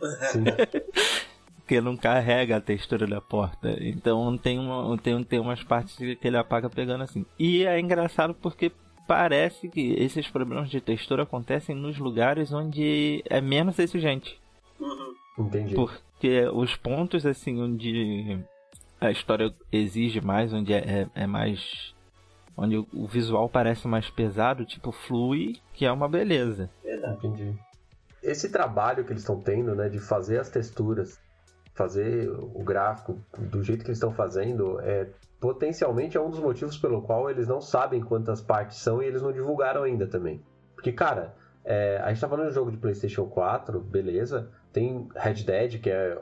Porque 1.70 1.80
não 1.80 1.96
carrega 1.96 2.56
a 2.56 2.60
textura 2.60 3.06
da 3.06 3.20
porta. 3.20 3.76
Então 3.80 4.36
tem, 4.36 4.58
uma, 4.58 4.98
tem, 4.98 5.22
tem 5.22 5.38
umas 5.38 5.62
partes 5.62 5.94
que 5.94 6.18
ele 6.20 6.36
apaga 6.36 6.68
pegando 6.68 7.04
assim. 7.04 7.24
E 7.38 7.64
é 7.64 7.78
engraçado 7.78 8.34
porque 8.34 8.72
parece 9.06 9.68
que 9.68 9.92
esses 9.92 10.28
problemas 10.28 10.68
de 10.68 10.80
textura 10.80 11.22
acontecem 11.22 11.76
nos 11.76 11.96
lugares 11.96 12.52
onde 12.52 13.22
é 13.30 13.40
menos 13.40 13.78
exigente. 13.78 14.36
Uhum. 14.80 15.14
Entendi. 15.38 15.76
Porque 15.76 16.48
os 16.52 16.74
pontos, 16.74 17.24
assim, 17.24 17.62
onde 17.62 18.40
a 19.00 19.12
história 19.12 19.54
exige 19.70 20.20
mais, 20.20 20.52
onde 20.52 20.72
é, 20.72 20.78
é, 20.78 21.22
é 21.22 21.26
mais. 21.28 21.94
Onde 22.56 22.78
o 22.78 23.06
visual 23.06 23.48
parece 23.48 23.86
mais 23.86 24.10
pesado, 24.10 24.64
tipo, 24.64 24.90
flui, 24.90 25.60
que 25.72 25.86
é 25.86 25.92
uma 25.92 26.08
beleza. 26.08 26.68
Entendi. 26.84 27.54
Esse 28.20 28.50
trabalho 28.50 29.04
que 29.04 29.12
eles 29.12 29.22
estão 29.22 29.40
tendo, 29.40 29.76
né, 29.76 29.88
de 29.88 30.00
fazer 30.00 30.40
as 30.40 30.50
texturas, 30.50 31.16
fazer 31.74 32.28
o 32.30 32.62
gráfico 32.62 33.18
do 33.38 33.62
jeito 33.62 33.84
que 33.84 33.90
eles 33.90 33.98
estão 33.98 34.12
fazendo, 34.12 34.80
é 34.80 35.08
potencialmente 35.40 36.16
é 36.16 36.20
um 36.20 36.30
dos 36.30 36.40
motivos 36.40 36.76
pelo 36.76 37.00
qual 37.02 37.30
eles 37.30 37.48
não 37.48 37.60
sabem 37.60 38.00
quantas 38.00 38.40
partes 38.40 38.78
são 38.78 39.02
e 39.02 39.06
eles 39.06 39.22
não 39.22 39.32
divulgaram 39.32 39.82
ainda 39.82 40.06
também. 40.06 40.42
Porque, 40.74 40.92
cara, 40.92 41.34
é, 41.64 41.98
a 42.02 42.08
gente 42.08 42.20
tá 42.20 42.28
falando 42.28 42.46
de 42.46 42.52
um 42.52 42.54
jogo 42.54 42.70
de 42.70 42.76
PlayStation 42.76 43.26
4, 43.26 43.80
beleza. 43.80 44.50
Tem 44.72 45.08
Red 45.14 45.44
Dead, 45.44 45.80
que 45.80 45.90
é 45.90 46.20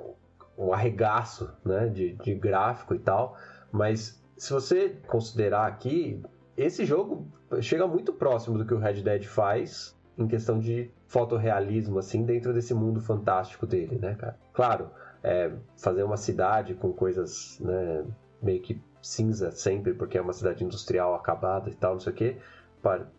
um 0.56 0.72
arregaço 0.72 1.52
né, 1.64 1.86
de, 1.86 2.14
de 2.14 2.34
gráfico 2.34 2.94
e 2.94 2.98
tal, 2.98 3.36
mas 3.70 4.20
se 4.36 4.52
você 4.52 4.96
considerar 5.06 5.66
aqui, 5.66 6.22
esse 6.56 6.84
jogo 6.84 7.26
chega 7.60 7.86
muito 7.86 8.12
próximo 8.12 8.58
do 8.58 8.64
que 8.64 8.74
o 8.74 8.78
Red 8.78 9.02
Dead 9.02 9.24
faz 9.24 9.96
em 10.16 10.26
questão 10.26 10.58
de 10.58 10.90
fotorrealismo, 11.06 11.98
assim, 11.98 12.24
dentro 12.24 12.52
desse 12.52 12.74
mundo 12.74 13.00
fantástico 13.00 13.66
dele, 13.66 13.98
né, 14.00 14.16
cara? 14.16 14.36
Claro, 14.52 14.90
é, 15.22 15.50
fazer 15.76 16.02
uma 16.02 16.16
cidade 16.16 16.74
com 16.74 16.92
coisas, 16.92 17.58
né, 17.60 18.04
meio 18.42 18.60
que 18.60 18.80
cinza 19.00 19.50
sempre, 19.50 19.94
porque 19.94 20.18
é 20.18 20.20
uma 20.20 20.32
cidade 20.32 20.64
industrial 20.64 21.14
acabada 21.14 21.70
e 21.70 21.74
tal, 21.74 21.94
não 21.94 22.00
sei 22.00 22.12
o 22.12 22.16
quê, 22.16 22.36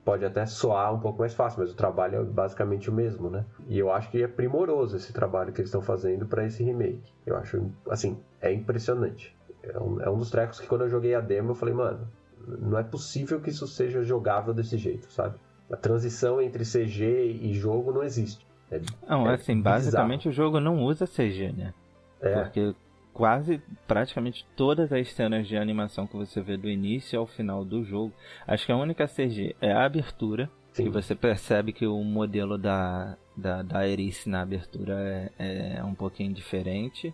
pode 0.05 0.25
até 0.25 0.45
soar 0.45 0.93
um 0.93 0.99
pouco 0.99 1.19
mais 1.19 1.33
fácil, 1.33 1.59
mas 1.59 1.71
o 1.71 1.75
trabalho 1.75 2.21
é 2.21 2.23
basicamente 2.23 2.89
o 2.89 2.93
mesmo, 2.93 3.29
né? 3.29 3.45
E 3.67 3.77
eu 3.77 3.91
acho 3.91 4.09
que 4.09 4.21
é 4.23 4.27
primoroso 4.27 4.95
esse 4.95 5.11
trabalho 5.11 5.51
que 5.51 5.59
eles 5.59 5.69
estão 5.69 5.81
fazendo 5.81 6.25
para 6.25 6.45
esse 6.45 6.63
remake. 6.63 7.11
Eu 7.25 7.35
acho, 7.35 7.69
assim, 7.89 8.17
é 8.41 8.53
impressionante. 8.53 9.35
É 9.61 9.77
um, 9.77 10.01
é 10.01 10.09
um 10.09 10.17
dos 10.17 10.31
trecos 10.31 10.59
que 10.59 10.67
quando 10.67 10.81
eu 10.81 10.89
joguei 10.89 11.13
a 11.13 11.19
demo 11.19 11.51
eu 11.51 11.55
falei, 11.55 11.73
mano, 11.73 12.07
não 12.47 12.77
é 12.77 12.83
possível 12.83 13.39
que 13.39 13.49
isso 13.49 13.67
seja 13.67 14.01
jogável 14.03 14.53
desse 14.53 14.77
jeito, 14.77 15.11
sabe? 15.11 15.37
A 15.69 15.75
transição 15.75 16.41
entre 16.41 16.63
CG 16.63 17.39
e 17.41 17.53
jogo 17.53 17.91
não 17.91 18.03
existe. 18.03 18.47
É, 18.71 18.79
não, 19.07 19.29
é 19.29 19.33
assim, 19.33 19.61
basicamente 19.61 20.29
o 20.29 20.31
jogo 20.31 20.59
não 20.59 20.83
usa 20.83 21.05
CG, 21.05 21.51
né? 21.51 21.73
É. 22.21 22.43
Porque 22.43 22.73
quase 23.13 23.61
praticamente 23.87 24.45
todas 24.55 24.93
as 24.93 25.11
cenas 25.11 25.47
de 25.47 25.57
animação 25.57 26.07
que 26.07 26.15
você 26.15 26.41
vê 26.41 26.55
do 26.55 26.69
início 26.69 27.19
ao 27.19 27.27
final 27.27 27.65
do 27.65 27.83
jogo, 27.83 28.13
acho 28.47 28.65
que 28.65 28.71
a 28.71 28.77
única 28.77 29.07
CG 29.07 29.55
é 29.59 29.71
a 29.71 29.83
abertura, 29.83 30.49
Sim. 30.71 30.83
que 30.83 30.89
você 30.89 31.15
percebe 31.15 31.73
que 31.73 31.85
o 31.85 32.01
modelo 32.03 32.57
da, 32.57 33.17
da, 33.35 33.61
da 33.61 33.87
Erice 33.87 34.29
na 34.29 34.41
abertura 34.41 35.31
é, 35.37 35.75
é 35.77 35.83
um 35.83 35.93
pouquinho 35.93 36.33
diferente. 36.33 37.13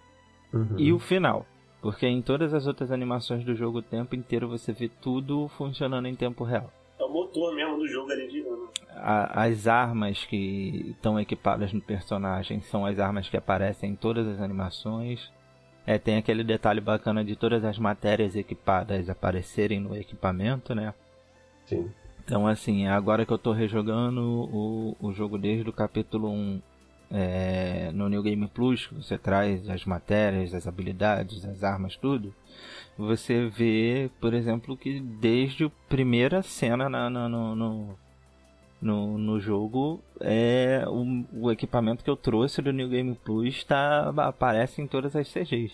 Uhum. 0.54 0.76
E 0.78 0.94
o 0.94 1.00
final. 1.00 1.46
Porque 1.82 2.08
em 2.08 2.22
todas 2.22 2.54
as 2.54 2.66
outras 2.66 2.92
animações 2.92 3.44
do 3.44 3.56
jogo 3.56 3.78
o 3.80 3.82
tempo 3.82 4.16
inteiro 4.16 4.48
você 4.48 4.74
vê 4.74 4.90
tudo 4.90 5.48
funcionando 5.50 6.08
em 6.08 6.16
tempo 6.16 6.44
real. 6.44 6.72
É 6.98 7.04
o 7.04 7.10
motor 7.10 7.54
mesmo 7.54 7.78
do 7.78 7.88
jogo 7.88 8.12
ali 8.12 8.28
de 8.28 8.44
As 8.96 9.68
armas 9.68 10.24
que 10.26 10.92
estão 10.96 11.20
equipadas 11.20 11.74
no 11.74 11.82
personagem 11.82 12.62
são 12.62 12.86
as 12.86 13.00
armas 13.00 13.28
que 13.28 13.36
aparecem 13.36 13.92
em 13.92 13.96
todas 13.96 14.28
as 14.28 14.40
animações. 14.40 15.32
É, 15.86 16.00
tem 16.00 16.18
aquele 16.18 16.44
detalhe 16.44 16.82
bacana 16.82 17.24
de 17.24 17.36
todas 17.36 17.64
as 17.64 17.78
matérias 17.78 18.36
equipadas 18.36 19.10
aparecerem 19.10 19.80
no 19.80 19.96
equipamento, 19.96 20.74
né? 20.74 20.94
Sim. 21.66 21.92
Então, 22.24 22.48
assim, 22.48 22.88
agora 22.88 23.24
que 23.24 23.32
eu 23.32 23.38
tô 23.38 23.52
rejogando 23.52 24.22
o, 24.22 24.98
o 25.00 25.14
jogo 25.14 25.38
desde 25.38 25.70
o 25.70 25.74
capítulo 25.74 26.30
1 26.30 26.62
é, 27.12 27.92
no 27.94 28.10
New 28.10 28.24
Game 28.24 28.48
Plus, 28.48 28.88
você 28.92 29.16
traz 29.16 29.70
as 29.70 29.86
matérias, 29.86 30.54
as 30.56 30.68
habilidades, 30.68 31.46
as 31.46 31.64
armas, 31.64 31.96
tudo. 31.96 32.34
Você 32.98 33.48
vê, 33.50 34.10
por 34.22 34.34
exemplo, 34.34 34.78
que 34.78 35.00
desde 35.00 35.66
a 35.66 35.72
primeira 35.90 36.42
cena 36.42 36.88
na, 36.90 37.10
na, 37.10 37.28
no, 37.28 37.56
no, 37.56 38.00
no, 38.82 39.18
no 39.18 39.40
jogo, 39.40 40.02
é 40.22 40.86
o, 40.88 41.26
o, 41.34 41.52
equipamento 41.52 42.04
que 42.04 42.10
eu 42.10 42.16
trouxe 42.16 42.62
do 42.62 42.72
New 42.72 42.88
Game 42.88 43.14
Plus 43.16 43.64
tá, 43.66 44.14
aparece 44.18 44.82
em 44.82 44.88
todas 44.88 45.16
as 45.16 45.28
CGs. 45.32 45.74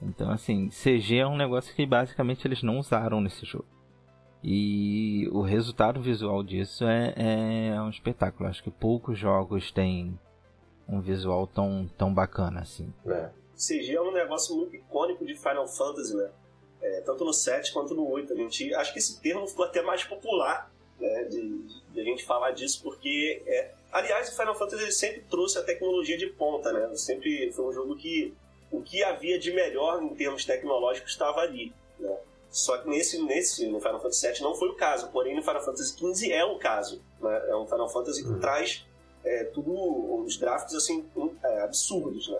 Então, 0.00 0.30
assim, 0.30 0.68
CG 0.70 1.18
é 1.18 1.26
um 1.26 1.36
negócio 1.36 1.74
que 1.74 1.84
basicamente 1.84 2.46
eles 2.46 2.62
não 2.62 2.78
usaram 2.78 3.20
nesse 3.20 3.44
jogo. 3.44 3.66
E 4.42 5.28
o 5.32 5.42
resultado 5.42 6.00
visual 6.00 6.42
disso 6.42 6.86
é, 6.86 7.72
é 7.74 7.82
um 7.82 7.90
espetáculo. 7.90 8.48
Acho 8.48 8.62
que 8.62 8.70
poucos 8.70 9.18
jogos 9.18 9.70
têm 9.70 10.18
um 10.88 11.00
visual 11.00 11.46
tão, 11.46 11.88
tão 11.98 12.12
bacana 12.14 12.60
assim. 12.60 12.90
É. 13.06 13.28
CG 13.60 13.94
é 13.94 14.00
um 14.00 14.10
negócio 14.10 14.56
muito 14.56 14.74
icônico 14.74 15.24
de 15.26 15.34
Final 15.34 15.68
Fantasy, 15.68 16.16
né? 16.16 16.30
É, 16.80 17.02
tanto 17.02 17.24
no 17.26 17.32
7 17.32 17.72
quanto 17.72 17.94
no 17.94 18.08
8. 18.10 18.32
A 18.32 18.36
gente, 18.36 18.74
acho 18.74 18.92
que 18.92 18.98
esse 18.98 19.20
termo 19.20 19.46
ficou 19.46 19.66
até 19.66 19.82
mais 19.82 20.02
popular 20.02 20.72
né, 20.98 21.24
de, 21.24 21.58
de 21.92 22.00
a 22.00 22.04
gente 22.04 22.24
falar 22.24 22.52
disso, 22.52 22.80
porque, 22.82 23.42
é, 23.46 23.70
aliás, 23.92 24.30
o 24.30 24.36
Final 24.36 24.54
Fantasy 24.54 24.90
sempre 24.92 25.20
trouxe 25.28 25.58
a 25.58 25.62
tecnologia 25.62 26.16
de 26.16 26.26
ponta, 26.28 26.72
né? 26.72 26.94
Sempre 26.96 27.52
foi 27.52 27.66
um 27.66 27.72
jogo 27.72 27.96
que 27.96 28.34
o 28.70 28.80
que 28.80 29.02
havia 29.04 29.38
de 29.38 29.52
melhor 29.52 30.02
em 30.02 30.14
termos 30.14 30.44
tecnológicos 30.44 31.12
estava 31.12 31.40
ali, 31.40 31.72
né? 31.98 32.16
Só 32.50 32.78
que 32.78 32.88
nesse, 32.88 33.22
nesse, 33.22 33.66
no 33.68 33.78
Final 33.78 34.00
Fantasy 34.00 34.26
VII 34.26 34.42
não 34.42 34.54
foi 34.54 34.68
o 34.68 34.74
caso, 34.74 35.08
porém 35.10 35.36
no 35.36 35.42
Final 35.42 35.62
Fantasy 35.62 35.96
XV 35.96 36.32
é 36.32 36.44
o 36.44 36.58
caso. 36.58 37.00
Né? 37.20 37.44
É 37.48 37.56
um 37.56 37.66
Final 37.66 37.88
Fantasy 37.88 38.24
que 38.24 38.28
uhum. 38.28 38.40
traz 38.40 38.84
é, 39.24 39.44
tudo, 39.44 40.24
os 40.24 40.36
gráficos 40.36 40.74
assim, 40.74 41.08
é, 41.44 41.60
absurdos, 41.60 42.28
né? 42.28 42.38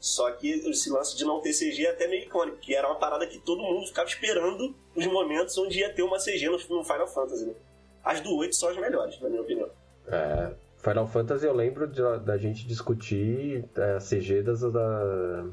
Só 0.00 0.30
que 0.32 0.48
esse 0.50 0.88
lance 0.90 1.14
de 1.14 1.24
não 1.24 1.42
ter 1.42 1.52
CG 1.52 1.84
é 1.84 1.90
até 1.90 2.08
meio 2.08 2.24
icônico, 2.24 2.56
que 2.56 2.74
era 2.74 2.88
uma 2.88 2.98
parada 2.98 3.26
que 3.26 3.38
todo 3.38 3.62
mundo 3.62 3.86
ficava 3.86 4.08
esperando 4.08 4.74
os 4.96 5.06
momentos 5.06 5.56
onde 5.58 5.78
ia 5.78 5.92
ter 5.92 6.02
uma 6.02 6.16
CG 6.16 6.48
no, 6.48 6.58
Final 6.58 7.06
Fantasy, 7.06 7.44
né? 7.44 7.54
As 8.02 8.20
do 8.22 8.34
8 8.34 8.56
são 8.56 8.70
as 8.70 8.78
melhores, 8.78 9.20
na 9.20 9.28
minha 9.28 9.42
opinião. 9.42 9.68
É, 10.06 10.54
Final 10.78 11.06
Fantasy 11.06 11.44
eu 11.44 11.52
lembro 11.52 11.86
de, 11.86 12.00
da 12.24 12.38
gente 12.38 12.66
discutir 12.66 13.68
é, 13.76 13.96
a 13.96 13.98
CG 13.98 14.42
das, 14.42 14.62
da, 14.62 15.46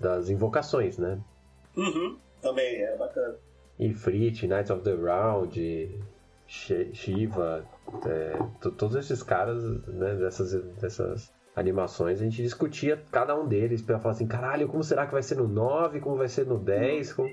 das 0.00 0.28
invocações, 0.28 0.98
né? 0.98 1.20
Uhum, 1.76 2.18
também, 2.42 2.82
é 2.82 2.96
bacana. 2.96 3.36
Ifrit, 3.78 4.48
Knights 4.48 4.70
of 4.70 4.82
the 4.82 4.94
Round, 4.94 6.04
Shiva, 6.48 7.64
é, 8.04 8.36
todos 8.76 8.96
esses 8.96 9.22
caras 9.22 9.62
né, 9.86 10.16
dessas, 10.16 10.52
dessas 10.80 11.32
animações, 11.58 12.20
a 12.20 12.24
gente 12.24 12.42
discutia 12.42 13.02
cada 13.10 13.38
um 13.38 13.46
deles 13.46 13.82
para 13.82 13.98
falar 13.98 14.12
assim, 14.12 14.26
caralho, 14.26 14.68
como 14.68 14.82
será 14.82 15.06
que 15.06 15.12
vai 15.12 15.22
ser 15.22 15.36
no 15.36 15.48
9, 15.48 16.00
como 16.00 16.16
vai 16.16 16.28
ser 16.28 16.46
no 16.46 16.58
10, 16.58 17.12
como 17.12 17.30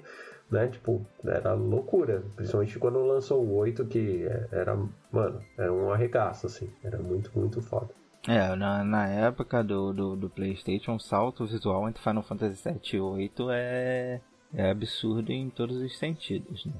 né? 0.49 0.67
Tipo, 0.67 1.05
era 1.25 1.53
loucura. 1.53 2.23
Principalmente 2.35 2.79
quando 2.79 3.05
lançou 3.05 3.43
o 3.43 3.55
8, 3.55 3.85
que 3.85 4.25
era, 4.51 4.75
mano, 5.11 5.41
era 5.57 5.71
um 5.71 5.91
arregaço, 5.91 6.47
assim. 6.47 6.69
Era 6.83 6.97
muito, 6.97 7.31
muito 7.38 7.61
foda. 7.61 7.89
É, 8.27 8.55
na, 8.55 8.83
na 8.83 9.07
época 9.07 9.63
do, 9.63 9.93
do, 9.93 10.15
do 10.15 10.29
PlayStation, 10.29 10.95
o 10.95 10.99
salto 10.99 11.45
visual 11.45 11.88
entre 11.88 12.01
Final 12.01 12.23
Fantasy 12.23 12.63
VII 12.63 12.81
e 12.93 12.99
8 12.99 13.49
é, 13.51 14.21
é 14.53 14.71
absurdo 14.71 15.31
em 15.31 15.49
todos 15.49 15.77
os 15.77 15.97
sentidos, 15.97 16.65
né? 16.65 16.73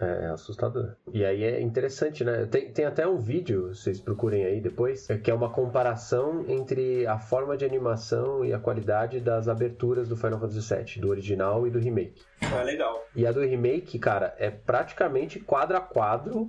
É, 0.00 0.26
é 0.26 0.28
assustador. 0.28 0.94
E 1.12 1.24
aí 1.24 1.42
é 1.42 1.60
interessante, 1.60 2.24
né? 2.24 2.46
Tem, 2.46 2.70
tem 2.72 2.84
até 2.84 3.06
um 3.06 3.18
vídeo, 3.18 3.74
vocês 3.74 4.00
procurem 4.00 4.44
aí 4.44 4.60
depois, 4.60 5.10
é 5.10 5.18
que 5.18 5.30
é 5.30 5.34
uma 5.34 5.50
comparação 5.50 6.44
entre 6.48 7.06
a 7.06 7.18
forma 7.18 7.56
de 7.56 7.64
animação 7.64 8.44
e 8.44 8.52
a 8.52 8.58
qualidade 8.58 9.20
das 9.20 9.48
aberturas 9.48 10.08
do 10.08 10.16
Final 10.16 10.38
Fantasy 10.38 10.74
VII, 10.74 11.00
do 11.00 11.08
original 11.08 11.66
e 11.66 11.70
do 11.70 11.78
remake. 11.78 12.22
É 12.40 12.62
legal. 12.62 13.04
E 13.14 13.26
a 13.26 13.32
do 13.32 13.40
remake, 13.40 13.98
cara, 13.98 14.34
é 14.38 14.50
praticamente 14.50 15.40
quadro 15.40 15.76
a 15.76 15.80
quadro 15.80 16.48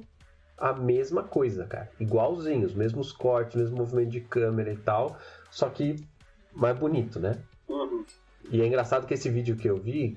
a 0.57 0.73
mesma 0.73 1.23
coisa, 1.23 1.65
cara. 1.65 1.89
Igualzinho, 1.99 2.65
os 2.65 2.75
mesmos 2.75 3.11
cortes, 3.11 3.55
mesmo 3.55 3.77
movimento 3.77 4.09
de 4.09 4.21
câmera 4.21 4.71
e 4.71 4.77
tal, 4.77 5.17
só 5.49 5.69
que 5.69 5.95
mais 6.53 6.77
bonito, 6.77 7.19
né? 7.19 7.39
Uhum. 7.67 8.05
E 8.51 8.61
é 8.61 8.65
engraçado 8.65 9.05
que 9.05 9.13
esse 9.13 9.29
vídeo 9.29 9.55
que 9.55 9.69
eu 9.69 9.77
vi, 9.77 10.15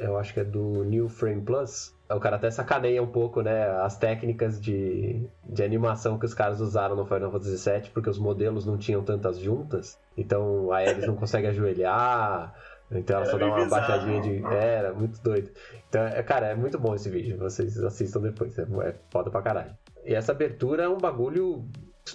eu 0.00 0.18
acho 0.18 0.34
que 0.34 0.40
é 0.40 0.44
do 0.44 0.84
New 0.84 1.08
Frame 1.08 1.42
Plus, 1.42 1.94
o 2.10 2.18
cara 2.18 2.36
até 2.36 2.50
sacaneia 2.50 3.02
um 3.02 3.06
pouco, 3.06 3.40
né, 3.40 3.68
as 3.82 3.96
técnicas 3.96 4.60
de, 4.60 5.28
de 5.44 5.62
animação 5.62 6.18
que 6.18 6.26
os 6.26 6.34
caras 6.34 6.60
usaram 6.60 6.96
no 6.96 7.06
Final 7.06 7.30
Fantasy 7.30 7.70
VII, 7.70 7.90
porque 7.94 8.10
os 8.10 8.18
modelos 8.18 8.66
não 8.66 8.76
tinham 8.76 9.04
tantas 9.04 9.38
juntas, 9.38 9.98
então 10.16 10.72
a 10.72 10.78
Ares 10.78 11.06
não 11.06 11.14
consegue 11.14 11.46
ajoelhar, 11.46 12.52
então 12.90 13.16
ela 13.16 13.24
era 13.26 13.32
só 13.32 13.38
dá 13.38 13.46
uma 13.46 13.64
bizarro. 13.64 13.70
baixadinha 13.70 14.20
de... 14.22 14.44
É, 14.46 14.74
era 14.74 14.92
muito 14.92 15.22
doido. 15.22 15.50
Então, 15.88 16.02
é, 16.02 16.22
cara, 16.22 16.46
é 16.48 16.54
muito 16.56 16.78
bom 16.78 16.94
esse 16.94 17.08
vídeo, 17.08 17.38
vocês 17.38 17.78
assistam 17.84 18.20
depois, 18.20 18.58
é, 18.58 18.62
é 18.62 18.94
foda 19.10 19.30
pra 19.30 19.42
caralho. 19.42 19.76
E 20.04 20.14
essa 20.14 20.32
abertura 20.32 20.82
é 20.84 20.88
um 20.88 20.98
bagulho 20.98 21.64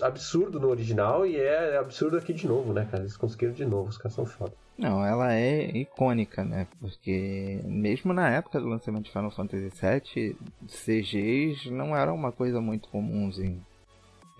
absurdo 0.02 0.60
no 0.60 0.70
original 0.70 1.26
e 1.26 1.36
é 1.38 1.78
absurdo 1.78 2.18
aqui 2.18 2.34
de 2.34 2.48
novo, 2.48 2.74
né, 2.74 2.88
cara? 2.90 3.04
Eles 3.04 3.18
conseguiram 3.18 3.54
de 3.54 3.66
novo, 3.66 3.90
os 3.90 3.98
caras 3.98 4.14
são 4.14 4.26
foda. 4.26 4.54
Não, 4.78 5.06
ela 5.06 5.34
é 5.34 5.70
icônica, 5.78 6.44
né? 6.44 6.66
Porque 6.80 7.60
mesmo 7.64 8.12
na 8.14 8.30
época 8.30 8.60
do 8.60 8.68
lançamento 8.68 9.06
de 9.06 9.12
Final 9.12 9.30
Fantasy 9.30 9.70
VII, 9.70 10.36
CGs 10.68 11.70
não 11.70 11.96
eram 11.96 12.16
uma 12.16 12.32
coisa 12.32 12.60
muito 12.60 12.90
comum 12.90 13.30
em, 13.38 13.62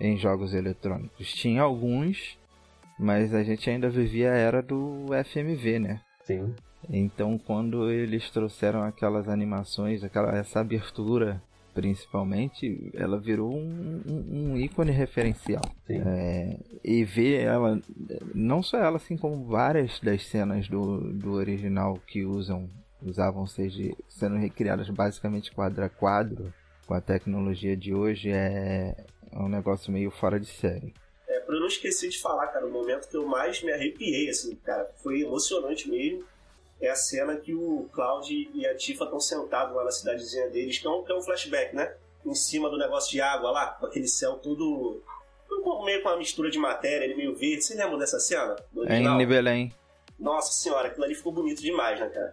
em 0.00 0.16
jogos 0.16 0.52
eletrônicos. 0.54 1.32
Tinha 1.32 1.62
alguns, 1.62 2.36
Mas 2.98 3.34
a 3.34 3.42
gente 3.42 3.68
ainda 3.68 3.88
vivia 3.90 4.32
a 4.32 4.36
era 4.36 4.62
do 4.62 5.06
FMV, 5.24 5.78
né? 5.78 6.00
Sim. 6.22 6.54
Então 6.88 7.38
quando 7.38 7.90
eles 7.90 8.30
trouxeram 8.30 8.82
aquelas 8.82 9.28
animações, 9.28 10.04
aquela 10.04 10.36
essa 10.36 10.60
abertura 10.60 11.42
principalmente, 11.74 12.90
ela 12.94 13.18
virou 13.18 13.52
um, 13.52 14.00
um, 14.08 14.52
um 14.52 14.56
ícone 14.56 14.92
referencial. 14.92 15.62
É, 15.88 16.56
e 16.82 17.04
ver 17.04 17.42
ela, 17.42 17.80
não 18.34 18.62
só 18.62 18.78
ela, 18.78 18.96
assim 18.96 19.16
como 19.16 19.44
várias 19.44 19.98
das 20.00 20.24
cenas 20.26 20.68
do, 20.68 21.12
do 21.12 21.32
original 21.32 21.98
que 22.06 22.24
usam, 22.24 22.68
usavam 23.02 23.46
seja 23.46 23.92
sendo 24.08 24.36
recriadas 24.36 24.88
basicamente 24.88 25.52
quadro 25.52 25.84
a 25.84 25.88
quadro 25.88 26.54
com 26.86 26.94
a 26.94 27.00
tecnologia 27.00 27.76
de 27.76 27.92
hoje 27.92 28.30
é, 28.30 28.94
é 29.32 29.38
um 29.38 29.48
negócio 29.48 29.92
meio 29.92 30.10
fora 30.10 30.38
de 30.38 30.46
série. 30.46 30.94
É, 31.26 31.40
pra 31.40 31.56
eu 31.56 31.60
não 31.60 31.66
esquecer 31.66 32.08
de 32.08 32.20
falar, 32.20 32.46
cara, 32.48 32.66
o 32.66 32.70
momento 32.70 33.08
que 33.08 33.16
eu 33.16 33.26
mais 33.26 33.62
me 33.62 33.72
arrepiei, 33.72 34.28
assim, 34.28 34.54
cara, 34.56 34.88
foi 35.02 35.22
emocionante 35.22 35.90
mesmo 35.90 36.24
é 36.80 36.88
a 36.88 36.96
cena 36.96 37.36
que 37.36 37.54
o 37.54 37.88
Cloud 37.92 38.50
e 38.52 38.66
a 38.66 38.76
Tifa 38.76 39.04
estão 39.04 39.20
sentados 39.20 39.74
lá 39.74 39.84
na 39.84 39.90
cidadezinha 39.90 40.48
deles, 40.50 40.78
que 40.78 40.86
é, 40.86 40.90
um, 40.90 41.02
que 41.02 41.12
é 41.12 41.14
um 41.14 41.22
flashback, 41.22 41.74
né? 41.74 41.94
Em 42.24 42.34
cima 42.34 42.68
do 42.68 42.78
negócio 42.78 43.10
de 43.10 43.20
água 43.20 43.50
lá, 43.50 43.66
com 43.68 43.86
aquele 43.86 44.08
céu 44.08 44.34
todo. 44.34 45.02
meio 45.84 46.02
com 46.02 46.08
uma 46.08 46.16
mistura 46.16 46.50
de 46.50 46.58
matéria, 46.58 47.04
ele 47.04 47.14
meio 47.14 47.34
verde. 47.34 47.62
Você 47.62 47.74
lembra 47.74 47.98
dessa 47.98 48.18
cena? 48.18 48.56
É 48.86 48.98
em 48.98 49.26
Belém. 49.26 49.72
Nossa 50.18 50.52
senhora, 50.52 50.88
aquilo 50.88 51.04
ali 51.04 51.14
ficou 51.14 51.32
bonito 51.32 51.60
demais, 51.60 51.98
né, 51.98 52.08
cara? 52.08 52.30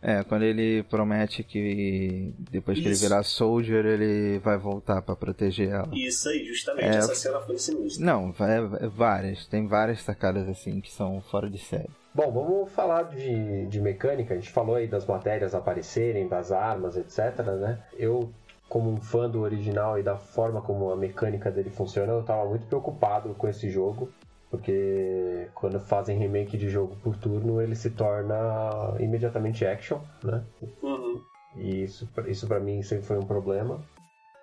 É, 0.00 0.22
quando 0.22 0.42
ele 0.42 0.84
promete 0.84 1.42
que 1.42 2.32
depois 2.38 2.78
que 2.78 2.88
Isso. 2.88 3.04
ele 3.04 3.08
virar 3.08 3.22
Soldier, 3.24 3.84
ele 3.84 4.38
vai 4.38 4.56
voltar 4.56 5.02
para 5.02 5.16
proteger 5.16 5.70
ela. 5.70 5.88
Isso 5.92 6.28
aí, 6.28 6.44
justamente. 6.44 6.84
É... 6.86 6.98
Essa 6.98 7.14
cena 7.14 7.40
foi 7.40 7.58
sinistra. 7.58 8.04
Não, 8.04 8.32
é, 8.40 8.84
é 8.84 8.88
várias. 8.88 9.46
Tem 9.46 9.66
várias 9.66 10.02
sacadas 10.02 10.48
assim 10.48 10.80
que 10.80 10.90
são 10.90 11.20
fora 11.20 11.50
de 11.50 11.58
série. 11.58 11.90
Bom, 12.14 12.32
vamos 12.32 12.72
falar 12.72 13.04
de, 13.04 13.66
de 13.66 13.80
mecânica. 13.80 14.34
A 14.34 14.36
gente 14.36 14.50
falou 14.50 14.76
aí 14.76 14.86
das 14.86 15.04
matérias 15.04 15.54
aparecerem, 15.54 16.28
das 16.28 16.52
armas, 16.52 16.96
etc, 16.96 17.44
né? 17.60 17.78
Eu, 17.96 18.32
como 18.68 18.90
um 18.90 19.00
fã 19.00 19.28
do 19.28 19.40
original 19.40 19.98
e 19.98 20.02
da 20.02 20.16
forma 20.16 20.60
como 20.60 20.90
a 20.90 20.96
mecânica 20.96 21.50
dele 21.50 21.70
funciona, 21.70 22.12
eu 22.12 22.22
tava 22.22 22.44
muito 22.48 22.66
preocupado 22.66 23.34
com 23.34 23.48
esse 23.48 23.68
jogo. 23.68 24.10
Porque 24.50 25.48
quando 25.54 25.78
fazem 25.78 26.18
remake 26.18 26.56
de 26.56 26.70
jogo 26.70 26.96
por 27.02 27.16
turno, 27.16 27.60
ele 27.60 27.74
se 27.74 27.90
torna 27.90 28.94
imediatamente 28.98 29.66
action, 29.66 30.00
né? 30.24 30.42
Uhum. 30.82 31.20
E 31.56 31.82
isso, 31.82 32.08
isso 32.26 32.46
para 32.46 32.60
mim 32.60 32.82
sempre 32.82 33.04
foi 33.06 33.18
um 33.18 33.26
problema. 33.26 33.80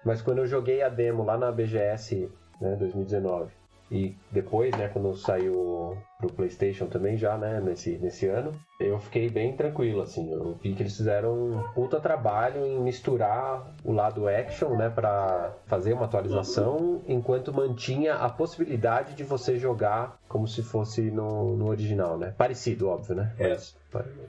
Mas 0.05 0.21
quando 0.21 0.39
eu 0.39 0.47
joguei 0.47 0.83
a 0.83 0.89
demo 0.89 1.23
lá 1.23 1.37
na 1.37 1.51
BGS, 1.51 2.29
né, 2.61 2.75
2019, 2.75 3.51
e 3.91 4.15
depois, 4.31 4.75
né, 4.75 4.87
quando 4.87 5.15
saiu 5.15 5.97
pro 6.17 6.33
PlayStation 6.33 6.87
também 6.87 7.17
já, 7.17 7.37
né, 7.37 7.61
nesse, 7.61 7.97
nesse 7.97 8.25
ano, 8.25 8.51
eu 8.79 8.97
fiquei 8.99 9.29
bem 9.29 9.55
tranquilo, 9.55 10.01
assim. 10.01 10.31
Eu 10.31 10.57
vi 10.61 10.73
que 10.73 10.81
eles 10.81 10.97
fizeram 10.97 11.33
um 11.33 11.63
puta 11.73 11.99
trabalho 11.99 12.65
em 12.65 12.79
misturar 12.79 13.75
o 13.83 13.91
lado 13.91 14.27
action, 14.27 14.75
né, 14.75 14.89
para 14.89 15.53
fazer 15.67 15.93
uma 15.93 16.05
atualização, 16.05 17.03
enquanto 17.07 17.53
mantinha 17.53 18.15
a 18.15 18.29
possibilidade 18.29 19.13
de 19.13 19.23
você 19.23 19.57
jogar 19.57 20.19
como 20.27 20.47
se 20.47 20.63
fosse 20.63 21.01
no, 21.11 21.55
no 21.55 21.67
original, 21.67 22.17
né? 22.17 22.33
Parecido, 22.37 22.89
óbvio, 22.89 23.15
né? 23.15 23.33
É. 23.37 23.49
Mas, 23.49 23.75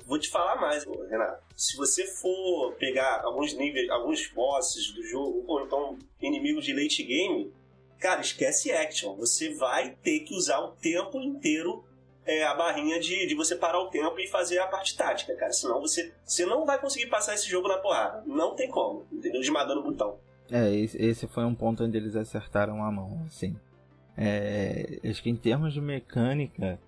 Vou 0.06 0.18
te 0.18 0.30
falar 0.30 0.60
mais, 0.60 0.84
Renato. 1.10 1.42
Se 1.56 1.76
você 1.76 2.06
for 2.06 2.74
pegar 2.74 3.22
alguns 3.24 3.56
níveis, 3.56 3.88
alguns 3.90 4.30
bosses 4.32 4.92
do 4.94 5.02
jogo, 5.02 5.42
ou 5.46 5.62
então 5.62 5.98
inimigos 6.20 6.64
de 6.64 6.72
late 6.72 7.02
game, 7.02 7.52
Cara, 7.98 8.20
esquece 8.20 8.72
action. 8.72 9.14
Você 9.16 9.54
vai 9.54 9.96
ter 10.02 10.20
que 10.20 10.34
usar 10.34 10.60
o 10.60 10.72
tempo 10.72 11.20
inteiro 11.20 11.84
é, 12.26 12.44
a 12.44 12.54
barrinha 12.54 12.98
de, 12.98 13.26
de 13.26 13.34
você 13.34 13.54
parar 13.54 13.80
o 13.80 13.88
tempo 13.88 14.18
e 14.18 14.26
fazer 14.26 14.58
a 14.58 14.66
parte 14.66 14.96
tática, 14.96 15.34
cara. 15.36 15.52
Senão 15.52 15.80
você, 15.80 16.12
você 16.24 16.44
não 16.44 16.66
vai 16.66 16.78
conseguir 16.78 17.06
passar 17.06 17.34
esse 17.34 17.48
jogo 17.48 17.68
na 17.68 17.78
porrada. 17.78 18.22
Não 18.26 18.54
tem 18.54 18.68
como, 18.68 19.06
entendeu? 19.12 19.40
Esmagando 19.40 19.80
o 19.80 19.84
botão. 19.84 20.18
É, 20.50 20.74
esse 20.74 21.26
foi 21.28 21.44
um 21.44 21.54
ponto 21.54 21.84
onde 21.84 21.96
eles 21.96 22.16
acertaram 22.16 22.82
a 22.84 22.90
mão, 22.90 23.24
assim. 23.26 23.56
É, 24.16 24.98
acho 25.04 25.22
que 25.22 25.30
em 25.30 25.36
termos 25.36 25.72
de 25.72 25.80
mecânica, 25.80 26.80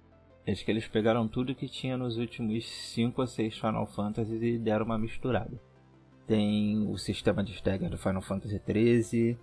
acho 0.46 0.64
que 0.64 0.70
eles 0.70 0.88
pegaram 0.88 1.28
tudo 1.28 1.54
que 1.54 1.68
tinha 1.68 1.96
nos 1.96 2.16
últimos 2.16 2.66
5 2.66 3.20
ou 3.20 3.26
6 3.26 3.58
Final 3.58 3.86
Fantasy 3.86 4.34
e 4.34 4.58
deram 4.58 4.86
uma 4.86 4.98
misturada. 4.98 5.60
Tem 6.26 6.86
o 6.88 6.98
sistema 6.98 7.42
de 7.42 7.52
stagger 7.54 7.88
do 7.88 7.98
Final 7.98 8.22
Fantasy 8.22 8.60
XIII, 8.66 9.38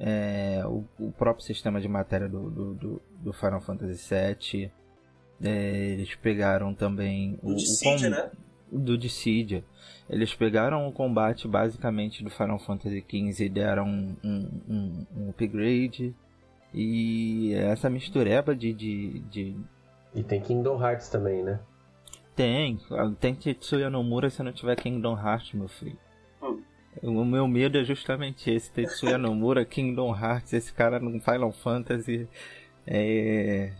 é, 0.00 0.62
o, 0.64 0.84
o, 0.98 1.12
próprio 1.12 1.44
sistema 1.44 1.78
de 1.78 1.86
matéria 1.86 2.26
do, 2.26 2.50
do, 2.50 2.74
do, 2.74 3.02
do 3.20 3.32
Final 3.34 3.60
Fantasy 3.60 4.14
VII. 4.14 4.72
É, 5.42 5.90
eles 5.90 6.14
pegaram 6.14 6.74
também 6.74 7.38
o, 7.42 7.54
Dissidia, 7.54 8.08
o 8.08 8.10
né? 8.10 8.30
do 8.72 8.96
Dissidia. 8.96 9.62
Eles 10.08 10.34
pegaram 10.34 10.88
o 10.88 10.92
combate 10.92 11.46
basicamente 11.46 12.24
do 12.24 12.30
Final 12.30 12.58
Fantasy 12.58 13.04
XV 13.06 13.44
e 13.44 13.48
deram 13.48 13.86
um, 13.86 14.16
um, 14.24 14.48
um, 14.68 15.06
um 15.16 15.30
upgrade. 15.30 16.14
E 16.72 17.52
essa 17.54 17.90
mistureba 17.90 18.56
de, 18.56 18.72
de, 18.72 19.18
de. 19.30 19.56
E 20.14 20.22
tem 20.22 20.40
Kingdom 20.40 20.82
Hearts 20.82 21.08
também, 21.08 21.42
né? 21.42 21.60
Tem. 22.34 22.78
Tem 23.20 23.34
Tetsuya 23.34 23.90
Nomura 23.90 24.30
se 24.30 24.42
não 24.42 24.52
tiver 24.52 24.76
Kingdom 24.76 25.18
Hearts, 25.18 25.52
meu 25.52 25.68
filho. 25.68 25.98
O 27.02 27.24
meu 27.24 27.48
medo 27.48 27.78
é 27.78 27.84
justamente 27.84 28.50
esse, 28.50 28.70
Tetsuya 28.70 29.16
Nomura, 29.16 29.64
Kingdom 29.64 30.14
Hearts, 30.14 30.52
esse 30.52 30.72
cara 30.72 31.00
no 31.00 31.18
Final 31.20 31.50
Fantasy. 31.52 32.28
É... 32.86 33.72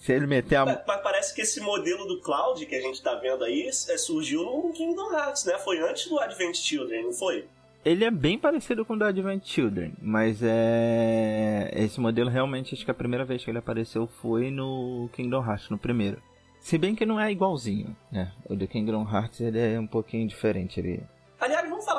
Se 0.00 0.12
ele 0.12 0.26
meter 0.26 0.56
a. 0.56 0.66
Mas, 0.66 1.00
parece 1.02 1.34
que 1.34 1.40
esse 1.40 1.60
modelo 1.60 2.06
do 2.06 2.20
Cloud 2.20 2.64
que 2.66 2.74
a 2.74 2.80
gente 2.80 3.02
tá 3.02 3.14
vendo 3.14 3.44
aí 3.44 3.68
é, 3.68 3.72
surgiu 3.72 4.44
no 4.44 4.72
Kingdom 4.72 5.12
Hearts, 5.12 5.44
né? 5.44 5.56
Foi 5.58 5.78
antes 5.78 6.08
do 6.08 6.18
Advent 6.18 6.56
Children, 6.56 7.04
não 7.04 7.12
foi? 7.12 7.46
Ele 7.84 8.04
é 8.04 8.10
bem 8.10 8.38
parecido 8.38 8.84
com 8.84 8.94
o 8.94 8.98
do 8.98 9.04
Advent 9.04 9.46
Children, 9.46 9.94
mas 10.02 10.40
é. 10.42 11.70
Esse 11.74 12.00
modelo 12.00 12.28
realmente, 12.28 12.74
acho 12.74 12.84
que 12.84 12.90
a 12.90 12.94
primeira 12.94 13.24
vez 13.24 13.42
que 13.42 13.50
ele 13.50 13.58
apareceu 13.58 14.06
foi 14.06 14.50
no 14.50 15.08
Kingdom 15.14 15.42
Hearts, 15.42 15.70
no 15.70 15.78
primeiro. 15.78 16.20
Se 16.60 16.76
bem 16.76 16.94
que 16.94 17.06
não 17.06 17.18
é 17.18 17.30
igualzinho, 17.30 17.96
né? 18.12 18.32
O 18.44 18.54
do 18.54 18.68
Kingdom 18.68 19.08
Hearts 19.10 19.40
ele 19.40 19.58
é 19.58 19.80
um 19.80 19.86
pouquinho 19.86 20.28
diferente. 20.28 20.80
Ele 20.80 21.02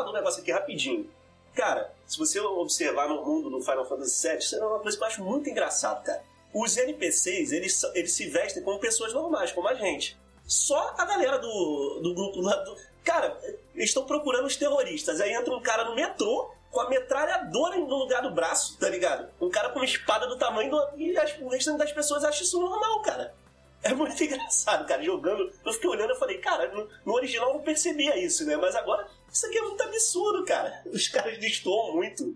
um 0.10 0.14
negócio 0.14 0.42
aqui 0.42 0.52
rapidinho. 0.52 1.10
Cara, 1.54 1.94
se 2.06 2.18
você 2.18 2.40
observar 2.40 3.10
no 3.10 3.24
mundo 3.24 3.50
do 3.50 3.62
Final 3.62 3.86
Fantasy 3.86 4.28
VII, 4.28 4.38
isso 4.38 4.56
é 4.56 4.66
uma 4.66 4.80
coisa 4.80 4.98
que 4.98 5.04
eu 5.04 5.08
acho 5.08 5.24
muito 5.24 5.50
engraçado, 5.50 6.04
cara. 6.04 6.24
Os 6.54 6.78
NPCs, 6.78 7.52
eles, 7.52 7.84
eles 7.94 8.12
se 8.12 8.28
vestem 8.28 8.64
como 8.64 8.80
pessoas 8.80 9.14
normais, 9.14 9.52
como 9.52 9.68
a 9.68 9.76
gente. 9.76 10.18
Só 10.48 10.96
a 10.98 11.06
galera 11.06 11.38
do, 11.38 12.00
do 12.02 12.14
grupo 12.14 12.42
lá 12.42 12.56
do. 12.56 12.76
Cara, 13.04 13.40
eles 13.76 13.90
estão 13.90 14.06
procurando 14.06 14.46
os 14.46 14.56
terroristas. 14.56 15.22
Aí 15.22 15.32
entra 15.32 15.54
um 15.54 15.62
cara 15.62 15.84
no 15.84 15.96
metrô 15.96 16.50
com 16.72 16.80
a 16.80 16.90
metralhadora 16.90 17.78
no 17.78 17.96
lugar 17.96 18.22
do 18.22 18.32
braço, 18.32 18.78
tá 18.80 18.90
ligado? 18.90 19.30
Um 19.40 19.50
cara 19.50 19.70
com 19.70 19.80
uma 19.80 19.86
espada 19.86 20.28
do 20.28 20.38
tamanho 20.38 20.72
do. 20.72 20.90
E 20.98 21.16
as, 21.18 21.38
o 21.40 21.50
restante 21.50 21.78
das 21.78 21.92
pessoas 21.92 22.24
acha 22.24 22.44
isso 22.44 22.60
normal, 22.60 23.02
cara. 23.02 23.34
É 23.84 23.94
muito 23.94 24.22
engraçado, 24.24 24.88
cara. 24.88 25.04
Jogando, 25.04 25.52
eu 25.66 25.74
fiquei 25.74 25.90
olhando 25.90 26.14
e 26.14 26.18
falei, 26.18 26.38
cara, 26.40 26.68
no, 26.74 26.88
no 27.06 27.14
original 27.14 27.50
eu 27.50 27.56
não 27.56 27.62
percebia 27.62 28.18
isso, 28.18 28.46
né? 28.46 28.56
Mas 28.58 28.76
agora 28.76 29.08
isso 29.32 29.46
aqui 29.46 29.58
é 29.58 29.62
muito 29.62 29.84
absurdo, 29.84 30.46
cara. 30.46 30.82
Os 30.92 31.08
caras 31.08 31.38
destoam 31.38 31.96
muito. 31.96 32.36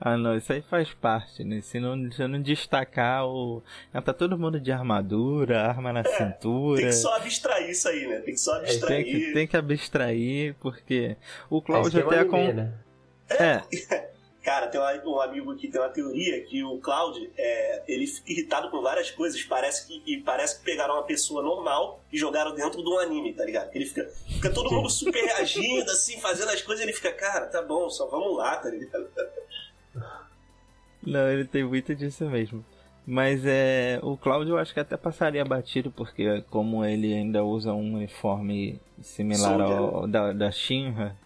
Ah, 0.00 0.16
não, 0.16 0.36
isso 0.36 0.52
aí 0.52 0.60
faz 0.62 0.92
parte, 0.92 1.44
né? 1.44 1.60
Se 1.60 1.80
não, 1.80 2.10
se 2.12 2.26
não 2.26 2.42
destacar 2.42 3.26
o. 3.26 3.62
Ah, 3.92 4.02
tá 4.02 4.12
todo 4.12 4.38
mundo 4.38 4.60
de 4.60 4.70
armadura, 4.70 5.62
arma 5.62 5.92
na 5.92 6.00
é, 6.00 6.04
cintura. 6.04 6.80
Tem 6.80 6.90
que 6.90 6.94
só 6.94 7.16
abstrair 7.16 7.70
isso 7.70 7.88
aí, 7.88 8.06
né? 8.06 8.20
Tem 8.20 8.34
que 8.34 8.40
só 8.40 8.56
abstrair. 8.56 9.00
É, 9.00 9.04
tem, 9.04 9.04
que, 9.04 9.32
tem 9.32 9.46
que 9.46 9.56
abstrair, 9.56 10.54
porque 10.60 11.16
o 11.48 11.62
Cláudio 11.62 12.00
é 12.00 12.02
até 12.02 12.18
é 12.18 12.24
com. 12.24 12.52
Né? 12.52 12.72
É. 13.30 14.04
Cara, 14.44 14.66
tem 14.66 14.78
um 14.78 15.20
amigo 15.22 15.56
que 15.56 15.68
tem 15.68 15.80
uma 15.80 15.88
teoria 15.88 16.38
que 16.44 16.62
o 16.62 16.76
Cloud, 16.76 17.30
é, 17.34 17.82
ele 17.88 18.06
fica 18.06 18.30
irritado 18.30 18.70
com 18.70 18.82
várias 18.82 19.10
coisas, 19.10 19.42
parece 19.42 19.86
que, 19.86 20.02
e 20.06 20.20
parece 20.20 20.58
que 20.58 20.64
pegaram 20.66 20.96
uma 20.96 21.02
pessoa 21.02 21.42
normal 21.42 22.04
e 22.12 22.18
jogaram 22.18 22.54
dentro 22.54 22.82
de 22.82 22.86
um 22.86 22.98
anime, 22.98 23.32
tá 23.32 23.42
ligado? 23.42 23.70
Ele 23.74 23.86
fica, 23.86 24.06
fica 24.28 24.52
todo 24.52 24.70
mundo 24.70 24.90
super 24.90 25.24
reagindo, 25.24 25.90
assim, 25.90 26.20
fazendo 26.20 26.50
as 26.50 26.60
coisas, 26.60 26.84
e 26.84 26.88
ele 26.88 26.92
fica, 26.92 27.10
cara, 27.10 27.46
tá 27.46 27.62
bom, 27.62 27.88
só 27.88 28.06
vamos 28.06 28.36
lá, 28.36 28.54
tá 28.56 28.68
ligado? 28.68 29.08
Não, 31.02 31.26
ele 31.30 31.46
tem 31.46 31.64
muito 31.64 31.94
disso 31.94 32.26
mesmo. 32.26 32.62
Mas 33.06 33.46
é, 33.46 33.98
o 34.02 34.14
Cláudio 34.14 34.54
eu 34.54 34.58
acho 34.58 34.74
que 34.74 34.80
até 34.80 34.96
passaria 34.98 35.44
batido, 35.44 35.90
porque 35.90 36.42
como 36.50 36.84
ele 36.84 37.14
ainda 37.14 37.42
usa 37.42 37.72
um 37.72 37.94
uniforme 37.94 38.78
similar 39.00 39.58
ao 39.58 40.06
da, 40.06 40.32
da 40.34 40.50
Shinra, 40.50 41.16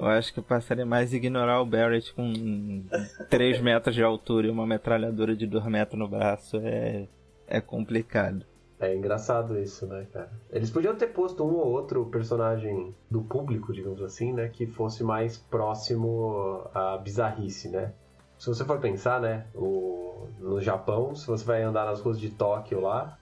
eu 0.00 0.08
acho 0.08 0.32
que 0.32 0.40
passaria 0.40 0.86
mais 0.86 1.12
ignorar 1.12 1.60
o 1.60 1.66
Barrett 1.66 2.12
com 2.14 2.84
3 3.28 3.60
metros 3.60 3.94
de 3.94 4.02
altura 4.02 4.46
e 4.46 4.50
uma 4.50 4.66
metralhadora 4.66 5.36
de 5.36 5.46
2 5.46 5.66
metros 5.66 5.98
no 5.98 6.08
braço 6.08 6.56
é, 6.58 7.06
é 7.46 7.60
complicado. 7.60 8.46
É 8.78 8.96
engraçado 8.96 9.58
isso, 9.58 9.86
né, 9.86 10.06
cara? 10.10 10.30
Eles 10.50 10.70
podiam 10.70 10.96
ter 10.96 11.08
posto 11.08 11.44
um 11.44 11.54
ou 11.54 11.66
outro 11.66 12.06
personagem 12.06 12.94
do 13.10 13.20
público, 13.20 13.74
digamos 13.74 14.00
assim, 14.00 14.32
né, 14.32 14.48
que 14.48 14.66
fosse 14.66 15.04
mais 15.04 15.36
próximo 15.36 16.64
à 16.72 16.96
bizarrice, 16.96 17.68
né? 17.68 17.92
Se 18.38 18.46
você 18.46 18.64
for 18.64 18.80
pensar, 18.80 19.20
né, 19.20 19.46
o 19.54 20.00
no 20.38 20.60
Japão, 20.60 21.14
se 21.14 21.26
você 21.26 21.44
vai 21.44 21.62
andar 21.62 21.84
nas 21.84 22.00
ruas 22.00 22.18
de 22.18 22.30
Tóquio 22.30 22.80
lá, 22.80 23.18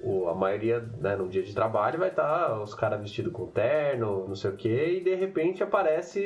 o, 0.00 0.28
a 0.28 0.34
maioria, 0.34 0.80
né, 1.00 1.16
no 1.16 1.28
dia 1.28 1.42
de 1.42 1.52
trabalho, 1.54 1.98
vai 1.98 2.10
estar 2.10 2.48
tá 2.48 2.62
os 2.62 2.74
caras 2.74 3.00
vestidos 3.00 3.32
com 3.32 3.46
terno, 3.46 4.28
não 4.28 4.34
sei 4.34 4.50
o 4.50 4.56
que, 4.56 4.68
e 4.68 5.00
de 5.00 5.14
repente 5.14 5.62
aparece 5.62 6.20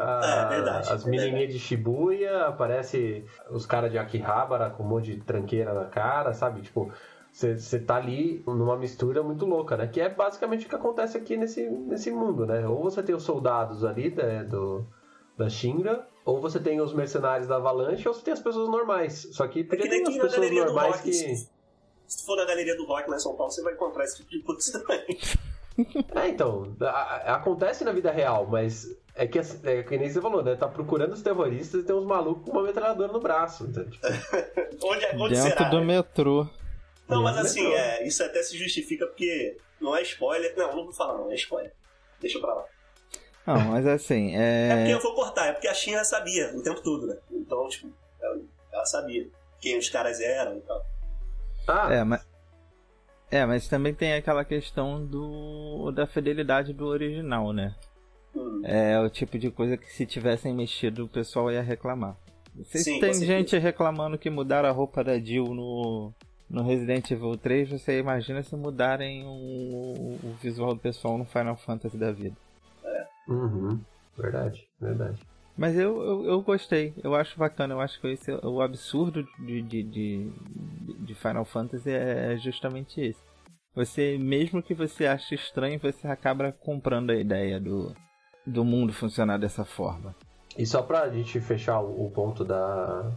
a, 0.00 0.48
é, 0.52 0.56
verdade, 0.56 0.92
as 0.92 1.04
menininhas 1.04 1.52
de 1.52 1.58
Shibuya, 1.58 2.46
aparece 2.46 3.24
os 3.50 3.66
caras 3.66 3.90
de 3.90 3.98
Akihabara 3.98 4.70
com 4.70 4.84
um 4.84 4.88
monte 4.88 5.16
de 5.16 5.20
tranqueira 5.24 5.74
na 5.74 5.86
cara, 5.86 6.32
sabe? 6.32 6.60
Tipo, 6.62 6.92
você 7.32 7.78
tá 7.80 7.96
ali 7.96 8.42
numa 8.46 8.76
mistura 8.78 9.22
muito 9.22 9.44
louca, 9.44 9.76
né? 9.76 9.86
Que 9.86 10.00
é 10.00 10.08
basicamente 10.08 10.66
o 10.66 10.68
que 10.68 10.74
acontece 10.74 11.18
aqui 11.18 11.36
nesse, 11.36 11.68
nesse 11.68 12.10
mundo, 12.10 12.46
né? 12.46 12.66
Ou 12.66 12.82
você 12.82 13.02
tem 13.02 13.14
os 13.14 13.24
soldados 13.24 13.84
ali 13.84 14.10
né, 14.14 14.44
do, 14.44 14.86
da 15.36 15.48
Shinra, 15.48 16.06
ou 16.24 16.40
você 16.40 16.58
tem 16.58 16.80
os 16.80 16.94
mercenários 16.94 17.46
da 17.46 17.56
Avalanche, 17.56 18.08
ou 18.08 18.14
você 18.14 18.22
tem 18.22 18.32
as 18.32 18.40
pessoas 18.40 18.68
normais. 18.68 19.28
Só 19.32 19.46
que 19.48 19.60
é 19.60 19.76
tem 19.76 20.02
as 20.02 20.16
pessoas 20.16 20.50
normais 20.50 21.00
que... 21.00 21.55
Se 22.06 22.24
for 22.24 22.36
na 22.36 22.44
galeria 22.44 22.76
do 22.76 22.86
rock 22.86 23.08
lá 23.08 23.16
em 23.16 23.20
São 23.20 23.34
Paulo, 23.34 23.50
você 23.50 23.62
vai 23.62 23.74
encontrar 23.74 24.04
esse 24.04 24.16
tipo 24.18 24.30
de 24.30 24.40
coisa 24.40 24.80
também. 24.80 25.18
É, 26.14 26.28
então, 26.28 26.74
a, 26.80 27.34
acontece 27.34 27.84
na 27.84 27.92
vida 27.92 28.10
real, 28.10 28.46
mas 28.46 28.86
é 29.14 29.26
que, 29.26 29.38
é 29.38 29.82
que 29.82 29.98
nem 29.98 30.08
você 30.08 30.22
falou, 30.22 30.42
né? 30.42 30.56
Tá 30.56 30.66
procurando 30.66 31.12
os 31.12 31.20
terroristas 31.20 31.82
e 31.82 31.84
tem 31.84 31.94
uns 31.94 32.06
malucos 32.06 32.44
com 32.44 32.52
uma 32.52 32.62
metralhadora 32.62 33.12
no 33.12 33.20
braço. 33.20 33.64
Então, 33.64 33.84
tipo... 33.84 34.06
onde, 34.82 35.06
onde 35.16 35.34
Dentro 35.34 35.50
será? 35.50 35.68
do 35.68 35.82
metrô. 35.82 36.48
Não, 37.08 37.22
mas 37.22 37.36
assim, 37.36 37.66
é, 37.74 38.06
isso 38.06 38.22
até 38.24 38.42
se 38.42 38.56
justifica 38.56 39.06
porque 39.06 39.56
não 39.80 39.94
é 39.94 40.02
spoiler. 40.02 40.54
Não, 40.56 40.74
não 40.74 40.84
vou 40.84 40.92
falar, 40.92 41.18
não, 41.18 41.30
é 41.30 41.34
spoiler. 41.34 41.72
Deixa 42.20 42.40
pra 42.40 42.54
lá. 42.54 42.64
Não, 43.46 43.60
mas 43.66 43.86
assim, 43.86 44.34
é. 44.36 44.68
É 44.70 44.76
porque 44.76 44.94
eu 44.94 45.00
vou 45.00 45.14
cortar, 45.14 45.46
é 45.46 45.52
porque 45.52 45.68
a 45.68 45.74
China 45.74 46.02
sabia 46.04 46.54
o 46.54 46.62
tempo 46.62 46.82
todo, 46.82 47.06
né? 47.06 47.16
Então, 47.30 47.68
tipo, 47.68 47.92
ela, 48.20 48.40
ela 48.72 48.84
sabia 48.86 49.28
quem 49.60 49.78
os 49.78 49.88
caras 49.88 50.20
eram 50.20 50.56
e 50.56 50.60
tal. 50.60 50.84
Ah! 51.66 51.92
É, 51.92 52.04
mas. 52.04 52.26
É, 53.30 53.44
mas 53.44 53.68
também 53.68 53.92
tem 53.92 54.14
aquela 54.14 54.44
questão 54.44 55.04
do 55.04 55.90
da 55.90 56.06
fidelidade 56.06 56.72
do 56.72 56.86
original, 56.86 57.52
né? 57.52 57.74
Hum. 58.34 58.62
É 58.64 59.00
o 59.00 59.10
tipo 59.10 59.38
de 59.38 59.50
coisa 59.50 59.76
que 59.76 59.90
se 59.92 60.06
tivessem 60.06 60.54
mexido 60.54 61.04
o 61.04 61.08
pessoal 61.08 61.50
ia 61.50 61.62
reclamar. 61.62 62.16
Vocês 62.54 62.84
Sim, 62.84 63.00
tem 63.00 63.14
gente 63.14 63.58
reclamando 63.58 64.16
que 64.16 64.30
mudaram 64.30 64.68
a 64.68 64.72
roupa 64.72 65.02
da 65.02 65.18
Jill 65.18 65.44
no, 65.54 66.12
no 66.48 66.62
Resident 66.62 67.10
Evil 67.10 67.36
3, 67.36 67.68
você 67.68 67.98
imagina 67.98 68.42
se 68.42 68.56
mudarem 68.56 69.24
o, 69.26 70.16
o 70.22 70.36
visual 70.40 70.74
do 70.74 70.80
pessoal 70.80 71.18
no 71.18 71.24
Final 71.24 71.56
Fantasy 71.56 71.98
da 71.98 72.12
vida. 72.12 72.36
É. 72.84 73.06
Uhum. 73.28 73.80
Verdade, 74.16 74.66
verdade. 74.80 75.20
Mas 75.56 75.74
eu, 75.76 76.02
eu, 76.02 76.24
eu, 76.26 76.42
gostei, 76.42 76.92
eu 77.02 77.14
acho 77.14 77.38
bacana, 77.38 77.74
eu 77.74 77.80
acho 77.80 77.98
que 78.00 78.08
esse, 78.08 78.30
o 78.30 78.60
absurdo 78.60 79.26
de, 79.38 79.62
de, 79.62 79.82
de, 79.82 80.32
de 80.98 81.14
Final 81.14 81.46
Fantasy 81.46 81.90
é 81.90 82.36
justamente 82.36 83.00
esse. 83.00 83.24
Você, 83.74 84.18
mesmo 84.18 84.62
que 84.62 84.74
você 84.74 85.06
ache 85.06 85.34
estranho, 85.34 85.78
você 85.78 86.06
acaba 86.06 86.52
comprando 86.52 87.10
a 87.10 87.16
ideia 87.16 87.58
do, 87.60 87.94
do 88.46 88.64
mundo 88.64 88.92
funcionar 88.92 89.38
dessa 89.38 89.64
forma. 89.64 90.14
E 90.56 90.64
só 90.64 90.82
pra 90.82 91.10
gente 91.10 91.38
fechar 91.40 91.80
o 91.80 92.10
ponto 92.10 92.44
da, 92.44 93.12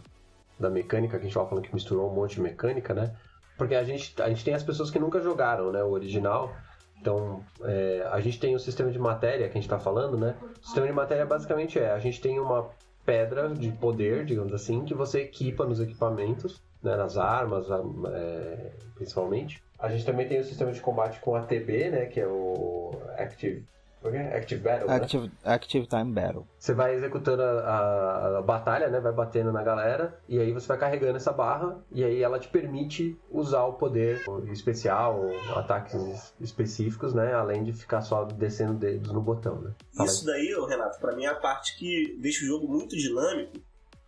da 0.58 0.68
mecânica, 0.68 1.18
que 1.18 1.22
a 1.22 1.26
gente 1.26 1.34
tava 1.34 1.48
falando 1.48 1.64
que 1.64 1.74
misturou 1.74 2.10
um 2.10 2.14
monte 2.14 2.34
de 2.34 2.42
mecânica, 2.42 2.92
né? 2.92 3.16
Porque 3.56 3.74
a 3.74 3.84
gente, 3.84 4.14
a 4.20 4.28
gente 4.28 4.44
tem 4.44 4.54
as 4.54 4.62
pessoas 4.62 4.90
que 4.90 4.98
nunca 4.98 5.20
jogaram, 5.20 5.72
né? 5.72 5.82
O 5.82 5.90
original. 5.90 6.54
Então, 7.00 7.42
é, 7.62 8.06
a 8.10 8.20
gente 8.20 8.38
tem 8.38 8.54
o 8.54 8.58
sistema 8.58 8.90
de 8.90 8.98
matéria 8.98 9.46
que 9.48 9.52
a 9.52 9.60
gente 9.60 9.64
está 9.64 9.78
falando, 9.78 10.18
né? 10.18 10.36
O 10.60 10.64
sistema 10.64 10.86
de 10.86 10.92
matéria 10.92 11.24
basicamente 11.24 11.78
é: 11.78 11.90
a 11.90 11.98
gente 11.98 12.20
tem 12.20 12.38
uma 12.38 12.68
pedra 13.04 13.48
de 13.48 13.72
poder, 13.72 14.24
digamos 14.24 14.52
assim, 14.52 14.84
que 14.84 14.94
você 14.94 15.20
equipa 15.20 15.64
nos 15.64 15.80
equipamentos, 15.80 16.62
né, 16.82 16.94
nas 16.96 17.16
armas, 17.16 17.66
é, 17.70 18.72
principalmente. 18.94 19.62
A 19.78 19.88
gente 19.88 20.04
também 20.04 20.28
tem 20.28 20.38
o 20.38 20.44
sistema 20.44 20.70
de 20.70 20.80
combate 20.80 21.18
com 21.20 21.34
ATB, 21.34 21.90
né, 21.90 22.06
que 22.06 22.20
é 22.20 22.26
o 22.26 22.92
Active 23.16 23.64
Active 24.02 24.62
Battle. 24.62 24.90
Active, 24.90 25.24
né? 25.24 25.32
Active 25.44 25.86
Time 25.86 26.12
Battle. 26.12 26.46
Você 26.58 26.72
vai 26.72 26.94
executando 26.94 27.42
a, 27.42 27.46
a, 27.46 28.38
a, 28.38 28.42
batalha, 28.42 28.88
né? 28.88 28.98
Vai 28.98 29.12
batendo 29.12 29.52
na 29.52 29.62
galera. 29.62 30.18
E 30.26 30.38
aí 30.38 30.52
você 30.52 30.66
vai 30.66 30.78
carregando 30.78 31.16
essa 31.16 31.32
barra. 31.32 31.78
E 31.92 32.02
aí 32.02 32.22
ela 32.22 32.38
te 32.38 32.48
permite 32.48 33.18
usar 33.30 33.64
o 33.64 33.74
poder 33.74 34.24
especial, 34.50 35.20
ataques 35.54 36.32
específicos, 36.40 37.12
né? 37.12 37.34
Além 37.34 37.62
de 37.62 37.72
ficar 37.74 38.00
só 38.00 38.24
descendo 38.24 38.74
dedos 38.74 39.12
no 39.12 39.20
botão, 39.20 39.60
né? 39.60 39.74
Fala 39.94 40.08
Isso 40.08 40.24
daí, 40.24 40.54
Renato, 40.66 40.98
pra 40.98 41.14
mim 41.14 41.24
é 41.24 41.28
a 41.28 41.34
parte 41.34 41.76
que 41.76 42.16
deixa 42.20 42.44
o 42.44 42.48
jogo 42.48 42.66
muito 42.66 42.96
dinâmico. 42.96 43.52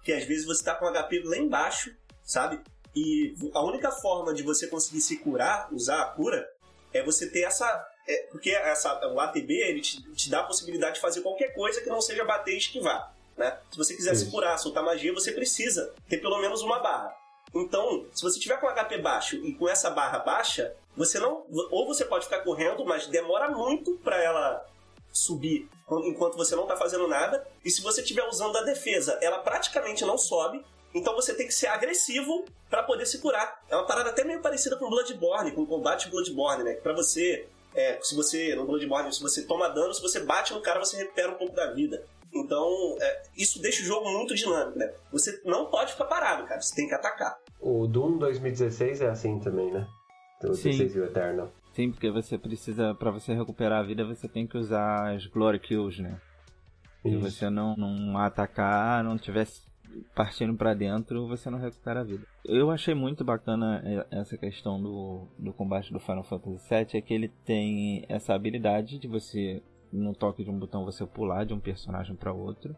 Que 0.02 0.12
às 0.12 0.24
vezes 0.24 0.46
você 0.46 0.64
tá 0.64 0.74
com 0.74 0.86
HP 0.86 1.22
lá 1.24 1.36
embaixo, 1.36 1.94
sabe? 2.24 2.60
E 2.96 3.34
a 3.54 3.62
única 3.62 3.90
forma 3.90 4.32
de 4.32 4.42
você 4.42 4.66
conseguir 4.66 5.00
se 5.00 5.18
curar, 5.18 5.68
usar 5.72 6.02
a 6.02 6.06
cura, 6.06 6.46
é 6.92 7.02
você 7.02 7.30
ter 7.30 7.42
essa 7.42 7.91
é, 8.06 8.16
porque 8.30 8.50
essa, 8.50 9.06
o 9.08 9.20
ATB 9.20 9.54
ele 9.54 9.80
te, 9.80 10.02
te, 10.14 10.30
dá 10.30 10.40
a 10.40 10.44
possibilidade 10.44 10.96
de 10.96 11.00
fazer 11.00 11.20
qualquer 11.20 11.54
coisa 11.54 11.80
que 11.80 11.88
não 11.88 12.00
seja 12.00 12.24
bater 12.24 12.54
e 12.54 12.58
esquivar. 12.58 13.14
Né? 13.36 13.56
Se 13.70 13.78
você 13.78 13.94
quiser 13.94 14.14
se 14.14 14.30
curar, 14.30 14.58
soltar 14.58 14.84
magia, 14.84 15.12
você 15.12 15.32
precisa 15.32 15.94
ter 16.08 16.18
pelo 16.18 16.38
menos 16.40 16.62
uma 16.62 16.80
barra. 16.80 17.16
Então, 17.54 18.06
se 18.12 18.22
você 18.22 18.40
tiver 18.40 18.58
com 18.58 18.66
HP 18.66 18.98
baixo 18.98 19.36
e 19.36 19.54
com 19.54 19.68
essa 19.68 19.90
barra 19.90 20.18
baixa, 20.18 20.74
você 20.96 21.18
não. 21.18 21.44
Ou 21.70 21.86
você 21.86 22.04
pode 22.04 22.24
ficar 22.24 22.40
correndo, 22.40 22.84
mas 22.84 23.06
demora 23.06 23.50
muito 23.50 23.98
para 23.98 24.22
ela 24.22 24.66
subir 25.12 25.68
enquanto 26.04 26.36
você 26.36 26.56
não 26.56 26.62
está 26.62 26.76
fazendo 26.76 27.06
nada. 27.06 27.46
E 27.64 27.70
se 27.70 27.82
você 27.82 28.00
estiver 28.00 28.26
usando 28.26 28.56
a 28.56 28.62
defesa, 28.62 29.18
ela 29.20 29.38
praticamente 29.38 30.04
não 30.04 30.16
sobe. 30.16 30.64
Então 30.94 31.14
você 31.14 31.34
tem 31.34 31.46
que 31.46 31.54
ser 31.54 31.68
agressivo 31.68 32.44
para 32.68 32.82
poder 32.82 33.06
se 33.06 33.18
curar. 33.18 33.62
É 33.68 33.76
uma 33.76 33.86
parada 33.86 34.10
até 34.10 34.24
meio 34.24 34.40
parecida 34.40 34.76
com 34.76 34.88
Bloodborne, 34.88 35.52
com 35.52 35.62
o 35.62 35.66
combate 35.66 36.08
Bloodborne, 36.08 36.64
né? 36.64 36.74
Para 36.74 36.92
você 36.92 37.48
é, 37.74 37.98
se 38.02 38.14
você, 38.14 38.54
no 38.54 38.66
Bloodborne, 38.66 39.12
se 39.12 39.20
você 39.20 39.46
toma 39.46 39.68
dano, 39.68 39.94
se 39.94 40.02
você 40.02 40.20
bate 40.20 40.52
no 40.52 40.60
cara, 40.60 40.80
você 40.80 40.96
recupera 40.96 41.30
um 41.32 41.38
pouco 41.38 41.54
da 41.54 41.72
vida. 41.72 42.04
Então, 42.34 42.96
é, 43.00 43.22
isso 43.36 43.60
deixa 43.60 43.82
o 43.82 43.86
jogo 43.86 44.10
muito 44.10 44.34
dinâmico, 44.34 44.78
né? 44.78 44.92
Você 45.12 45.40
não 45.44 45.66
pode 45.66 45.92
ficar 45.92 46.06
parado, 46.06 46.46
cara. 46.46 46.60
Você 46.60 46.74
tem 46.74 46.88
que 46.88 46.94
atacar. 46.94 47.36
O 47.60 47.86
Doom 47.86 48.18
2016 48.18 49.02
é 49.02 49.08
assim 49.08 49.38
também, 49.38 49.70
né? 49.70 49.86
O 50.42 50.48
16 50.48 50.96
e 50.96 51.00
o 51.00 51.04
Eternal. 51.04 51.52
Sim, 51.74 51.90
porque 51.90 52.10
você 52.10 52.36
precisa, 52.36 52.94
para 52.94 53.10
você 53.10 53.32
recuperar 53.34 53.80
a 53.80 53.82
vida, 53.82 54.04
você 54.04 54.28
tem 54.28 54.46
que 54.46 54.56
usar 54.58 55.14
as 55.14 55.26
Glory 55.26 55.58
Kills, 55.58 56.02
né? 56.02 56.20
Isso. 57.04 57.30
Se 57.30 57.30
você 57.30 57.50
não, 57.50 57.76
não 57.76 58.18
atacar, 58.18 59.02
não 59.04 59.18
tivesse 59.18 59.62
partindo 60.14 60.54
para 60.54 60.74
dentro, 60.74 61.26
você 61.26 61.50
não 61.50 61.58
recupera 61.58 62.00
a 62.00 62.04
vida. 62.04 62.26
Eu 62.44 62.70
achei 62.70 62.94
muito 62.94 63.24
bacana 63.24 63.82
é, 63.84 64.06
essa 64.18 64.36
questão 64.36 64.80
do, 64.80 65.26
do 65.38 65.52
combate 65.52 65.92
do 65.92 66.00
Final 66.00 66.24
Fantasy 66.24 66.68
VII, 66.68 66.98
é 66.98 67.00
que 67.00 67.14
ele 67.14 67.28
tem 67.44 68.04
essa 68.08 68.34
habilidade 68.34 68.98
de 68.98 69.08
você, 69.08 69.62
no 69.92 70.14
toque 70.14 70.44
de 70.44 70.50
um 70.50 70.58
botão, 70.58 70.84
você 70.84 71.04
pular 71.06 71.44
de 71.44 71.54
um 71.54 71.60
personagem 71.60 72.14
para 72.16 72.32
outro. 72.32 72.74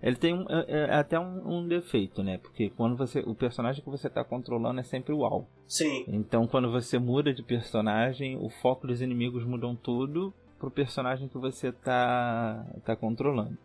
Ele 0.00 0.16
tem 0.16 0.32
um, 0.32 0.46
é, 0.48 0.64
é, 0.68 0.94
até 0.94 1.18
um, 1.18 1.58
um, 1.58 1.66
defeito, 1.66 2.22
né? 2.22 2.38
Porque 2.38 2.70
quando 2.70 2.96
você. 2.96 3.18
O 3.20 3.34
personagem 3.34 3.82
que 3.82 3.90
você 3.90 4.06
está 4.06 4.22
controlando 4.22 4.78
é 4.78 4.84
sempre 4.84 5.12
o 5.12 5.24
AL. 5.24 5.48
Sim. 5.66 6.04
Então 6.06 6.46
quando 6.46 6.70
você 6.70 6.98
muda 6.98 7.34
de 7.34 7.42
personagem, 7.42 8.36
o 8.36 8.48
foco 8.48 8.86
dos 8.86 9.02
inimigos 9.02 9.44
mudam 9.44 9.74
tudo 9.74 10.32
pro 10.58 10.70
personagem 10.70 11.28
que 11.28 11.38
você 11.38 11.72
tá, 11.72 12.64
tá 12.84 12.94
controlando. 12.96 13.56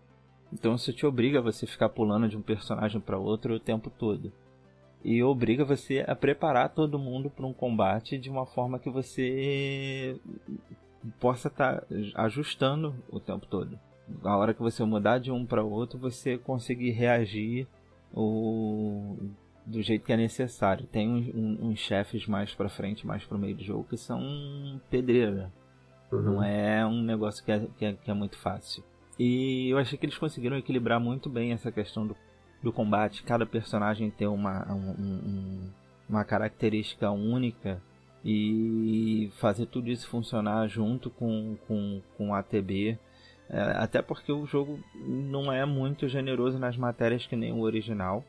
Então 0.53 0.75
isso 0.75 0.93
te 0.93 1.05
obriga 1.05 1.39
a 1.39 1.41
você 1.41 1.65
ficar 1.65 1.89
pulando 1.89 2.29
de 2.29 2.37
um 2.37 2.41
personagem 2.41 3.01
para 3.01 3.17
outro 3.17 3.55
o 3.55 3.59
tempo 3.59 3.89
todo. 3.89 4.31
E 5.03 5.21
obriga 5.21 5.65
você 5.65 6.05
a 6.07 6.15
preparar 6.15 6.69
todo 6.69 6.99
mundo 6.99 7.29
para 7.29 7.45
um 7.45 7.51
combate 7.51 8.17
de 8.17 8.29
uma 8.29 8.45
forma 8.45 8.79
que 8.79 8.89
você 8.89 10.17
possa 11.19 11.47
estar 11.49 11.81
tá 11.81 11.87
ajustando 12.15 12.95
o 13.09 13.19
tempo 13.19 13.45
todo. 13.47 13.77
A 14.23 14.37
hora 14.37 14.53
que 14.53 14.61
você 14.61 14.83
mudar 14.83 15.17
de 15.17 15.31
um 15.31 15.45
para 15.45 15.63
outro, 15.63 15.97
você 15.97 16.37
conseguir 16.37 16.91
reagir 16.91 17.67
do 18.13 19.81
jeito 19.81 20.05
que 20.05 20.13
é 20.13 20.17
necessário. 20.17 20.85
Tem 20.85 21.09
uns, 21.09 21.59
uns 21.59 21.79
chefes 21.79 22.27
mais 22.27 22.53
para 22.53 22.69
frente, 22.69 23.07
mais 23.07 23.25
para 23.25 23.35
o 23.35 23.39
meio 23.39 23.55
do 23.55 23.63
jogo, 23.63 23.85
que 23.89 23.97
são 23.97 24.79
pedreira. 24.89 25.51
Uhum. 26.11 26.21
Não 26.21 26.43
é 26.43 26.85
um 26.85 27.01
negócio 27.01 27.43
que 27.43 27.51
é, 27.51 27.67
que 27.77 27.85
é, 27.85 27.93
que 27.93 28.11
é 28.11 28.13
muito 28.13 28.37
fácil. 28.37 28.83
E 29.19 29.69
eu 29.69 29.77
achei 29.77 29.97
que 29.97 30.05
eles 30.05 30.17
conseguiram 30.17 30.57
equilibrar 30.57 30.99
muito 30.99 31.29
bem 31.29 31.51
essa 31.51 31.71
questão 31.71 32.07
do, 32.07 32.15
do 32.61 32.71
combate. 32.71 33.23
Cada 33.23 33.45
personagem 33.45 34.09
tem 34.09 34.27
uma, 34.27 34.71
um, 34.71 34.91
um, 34.91 35.69
uma 36.09 36.23
característica 36.23 37.11
única 37.11 37.81
e 38.25 39.29
fazer 39.35 39.65
tudo 39.65 39.89
isso 39.89 40.07
funcionar 40.07 40.67
junto 40.67 41.09
com, 41.09 41.57
com, 41.67 42.01
com 42.17 42.33
a 42.33 42.39
ATB. 42.39 42.97
É, 43.49 43.61
até 43.75 44.01
porque 44.01 44.31
o 44.31 44.45
jogo 44.45 44.79
não 44.95 45.51
é 45.51 45.65
muito 45.65 46.07
generoso 46.07 46.57
nas 46.57 46.77
matérias 46.77 47.27
que 47.27 47.35
nem 47.35 47.51
o 47.51 47.59
original. 47.59 48.23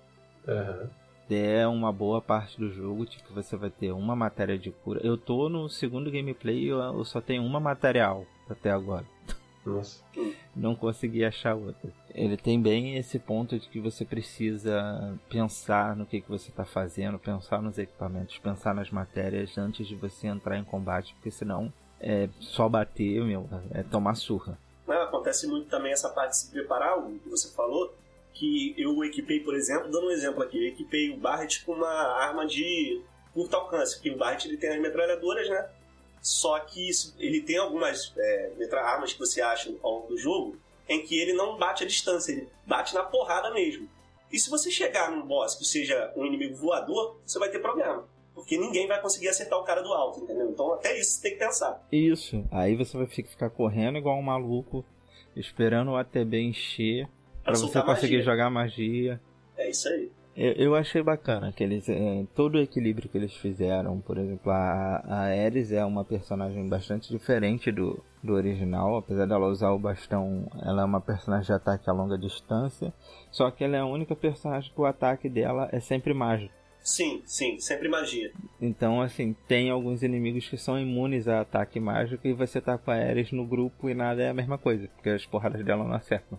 Uhum. 0.47 0.89
É 1.30 1.66
uma 1.66 1.91
boa 1.91 2.20
parte 2.20 2.59
do 2.59 2.70
jogo, 2.70 3.07
tipo, 3.07 3.32
você 3.32 3.57
vai 3.57 3.70
ter 3.70 3.93
uma 3.93 4.14
matéria 4.14 4.59
de 4.59 4.70
cura. 4.70 5.01
Eu 5.03 5.16
tô 5.16 5.49
no 5.49 5.70
segundo 5.70 6.11
gameplay 6.11 6.64
e 6.64 6.68
eu 6.68 7.05
só 7.05 7.20
tenho 7.20 7.43
uma 7.43 7.59
material 7.59 8.26
até 8.49 8.70
agora. 8.70 9.07
Nossa. 9.65 10.03
não 10.55 10.75
consegui 10.75 11.25
achar 11.25 11.55
outra. 11.55 11.91
Ele 12.15 12.37
tem 12.37 12.61
bem 12.61 12.97
esse 12.97 13.19
ponto 13.19 13.59
de 13.59 13.69
que 13.69 13.81
você 13.81 14.05
precisa 14.05 15.19
pensar 15.29 15.97
no 15.97 16.05
que, 16.05 16.21
que 16.21 16.29
você 16.29 16.51
está 16.51 16.65
fazendo, 16.65 17.19
pensar 17.19 17.62
nos 17.62 17.79
equipamentos, 17.79 18.39
pensar 18.39 18.75
nas 18.75 18.91
matérias 18.91 19.57
antes 19.57 19.87
de 19.87 19.95
você 19.95 20.27
entrar 20.27 20.59
em 20.59 20.65
combate, 20.65 21.15
porque 21.15 21.31
senão 21.31 21.73
é 22.01 22.29
só 22.39 22.69
bater, 22.69 23.25
meu, 23.25 23.49
é 23.73 23.83
tomar 23.83 24.15
surra. 24.15 24.59
Não, 24.87 25.03
acontece 25.03 25.47
muito 25.47 25.69
também 25.69 25.93
essa 25.93 26.11
parte 26.11 26.33
de 26.33 26.39
se 26.39 26.51
preparar, 26.51 26.99
o 26.99 27.19
que 27.19 27.29
você 27.29 27.51
falou, 27.55 27.95
que 28.35 28.75
eu 28.77 29.03
equipei, 29.05 29.41
por 29.41 29.55
exemplo, 29.55 29.91
dando 29.91 30.09
um 30.09 30.11
exemplo 30.11 30.43
aqui, 30.43 30.59
eu 30.59 30.69
equipei 30.69 31.11
o 31.11 31.17
Barret 31.17 31.65
com 31.65 31.73
uma 31.73 31.89
arma 31.89 32.47
de 32.47 33.01
curto 33.33 33.57
alcance, 33.57 33.95
porque 33.95 34.11
o 34.11 34.19
Barret 34.19 34.45
ele 34.47 34.57
tem 34.57 34.71
as 34.71 34.81
metralhadoras, 34.81 35.49
né? 35.49 35.69
Só 36.25 36.59
que 36.59 36.89
ele 37.18 37.43
tem 37.43 37.59
algumas 37.59 38.11
é, 38.16 38.51
armas 38.79 39.12
que 39.12 39.18
você 39.18 39.43
acha 39.43 39.70
ao 39.83 39.93
longo 39.93 40.09
do 40.09 40.16
jogo 40.16 40.57
em 40.89 41.05
que 41.05 41.20
ele 41.20 41.35
não 41.35 41.59
bate 41.59 41.85
a 41.85 41.87
distância, 41.87 42.33
ele 42.33 42.49
bate 42.66 42.95
na 42.95 43.03
porrada 43.03 43.53
mesmo. 43.53 43.87
E 44.33 44.39
se 44.39 44.49
você 44.49 44.70
chegar 44.70 45.11
num 45.11 45.20
boss 45.20 45.55
que 45.55 45.66
seja 45.66 46.11
um 46.16 46.25
inimigo 46.25 46.57
voador, 46.57 47.20
você 47.27 47.39
vai 47.39 47.51
ter 47.51 47.59
problema. 47.59 48.09
Porque 48.35 48.57
ninguém 48.57 48.87
vai 48.87 49.03
conseguir 49.03 49.29
acertar 49.29 49.59
o 49.59 49.64
cara 49.64 49.83
do 49.83 49.93
alto, 49.93 50.20
entendeu? 50.20 50.49
Então 50.49 50.72
até 50.72 50.99
isso 50.99 51.12
você 51.12 51.22
tem 51.22 51.33
que 51.33 51.45
pensar. 51.45 51.87
Isso. 51.93 52.43
Aí 52.51 52.75
você 52.75 52.97
vai 52.97 53.07
ficar 53.07 53.51
correndo 53.51 53.99
igual 53.99 54.18
um 54.18 54.22
maluco, 54.22 54.83
esperando 55.37 55.91
o 55.91 55.97
ATB 55.97 56.41
encher 56.41 57.07
para 57.45 57.53
você 57.53 57.83
conseguir 57.83 58.16
magia. 58.16 58.22
jogar 58.22 58.49
magia. 58.49 59.20
É 59.59 59.68
isso 59.68 59.87
aí. 59.91 60.11
Eu, 60.37 60.53
eu 60.53 60.74
achei 60.74 61.03
bacana 61.03 61.53
que 61.53 61.62
eles, 61.62 61.89
é, 61.89 62.24
todo 62.35 62.57
o 62.57 62.61
equilíbrio 62.61 63.09
que 63.09 63.16
eles 63.16 63.35
fizeram. 63.35 64.01
Por 64.01 64.18
exemplo, 64.18 64.51
a, 64.51 65.03
a 65.07 65.20
Ares 65.45 65.70
é 65.70 65.85
uma 65.85 66.05
personagem 66.05 66.68
bastante 66.68 67.09
diferente 67.09 67.70
do, 67.70 68.03
do 68.22 68.35
original. 68.35 68.97
Apesar 68.97 69.26
dela 69.26 69.47
usar 69.47 69.70
o 69.70 69.78
bastão, 69.78 70.51
ela 70.62 70.82
é 70.82 70.85
uma 70.85 71.01
personagem 71.01 71.47
de 71.47 71.53
ataque 71.53 71.89
a 71.89 71.93
longa 71.93 72.18
distância. 72.18 72.93
Só 73.30 73.51
que 73.51 73.62
ela 73.62 73.76
é 73.76 73.80
a 73.80 73.87
única 73.87 74.16
personagem 74.16 74.72
que 74.72 74.80
o 74.80 74.87
ataque 74.87 75.28
dela 75.28 75.68
é 75.70 75.78
sempre 75.78 76.12
mágico. 76.12 76.53
Sim, 76.85 77.22
sim, 77.24 77.59
sempre 77.59 77.89
magia. 77.89 78.30
Então, 78.61 79.01
assim, 79.01 79.35
tem 79.49 79.70
alguns 79.70 80.03
inimigos 80.03 80.47
que 80.47 80.59
são 80.59 80.78
imunes 80.78 81.26
a 81.26 81.41
ataque 81.41 81.80
mágico 81.80 82.26
e 82.26 82.35
você 82.35 82.61
tá 82.61 82.76
com 82.76 82.91
a 82.91 82.95
Ares 82.95 83.32
no 83.32 83.47
grupo 83.47 83.89
e 83.89 83.95
nada 83.95 84.22
é 84.22 84.28
a 84.28 84.35
mesma 84.35 84.59
coisa, 84.59 84.87
porque 84.89 85.09
as 85.09 85.24
porradas 85.24 85.64
dela 85.64 85.82
não 85.82 85.95
acertam. 85.95 86.39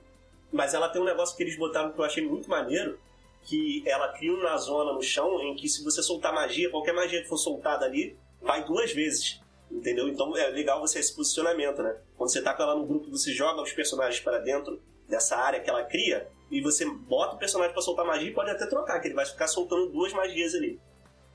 Mas 0.54 0.76
ela 0.76 0.88
tem 0.90 1.02
um 1.02 1.06
negócio 1.06 1.36
que 1.36 1.42
eles 1.42 1.58
botaram 1.58 1.92
que 1.92 2.00
eu 2.00 2.06
achei 2.06 2.24
muito 2.24 2.48
maneiro, 2.48 3.00
que 3.46 3.84
ela 3.88 4.10
cria 4.10 4.34
uma 4.34 4.58
zona 4.58 4.92
no 4.92 5.02
chão 5.02 5.40
em 5.42 5.56
que 5.56 5.70
se 5.70 5.84
você 5.84 6.02
soltar 6.02 6.34
magia, 6.34 6.70
qualquer 6.70 6.94
magia 6.94 7.22
que 7.22 7.28
for 7.30 7.38
soltada 7.38 7.86
ali, 7.86 8.18
vai 8.42 8.66
duas 8.66 8.92
vezes. 8.92 9.40
Entendeu? 9.72 10.08
Então 10.08 10.36
é 10.36 10.48
legal 10.50 10.80
você 10.80 11.00
esse 11.00 11.16
posicionamento, 11.16 11.82
né? 11.82 11.96
Quando 12.18 12.32
você 12.32 12.42
tá 12.42 12.54
com 12.54 12.64
ela 12.64 12.76
no 12.76 12.86
grupo, 12.86 13.10
você 13.10 13.32
joga 13.32 13.62
os 13.62 13.72
personagens 13.72 14.20
para 14.22 14.40
dentro 14.40 14.82
dessa 15.08 15.38
área 15.38 15.60
que 15.60 15.70
ela 15.70 15.84
cria 15.84 16.28
e 16.50 16.62
você 16.62 16.86
bota 16.86 17.36
o 17.36 17.40
personagem 17.40 17.74
para 17.74 17.82
soltar 17.82 18.06
magia 18.06 18.30
e 18.30 18.34
pode 18.34 18.50
até 18.50 18.66
trocar, 18.66 19.00
que 19.00 19.08
ele 19.08 19.16
vai 19.16 19.26
ficar 19.26 19.48
soltando 19.48 19.92
duas 19.92 20.14
magias 20.14 20.54
ali. 20.56 20.80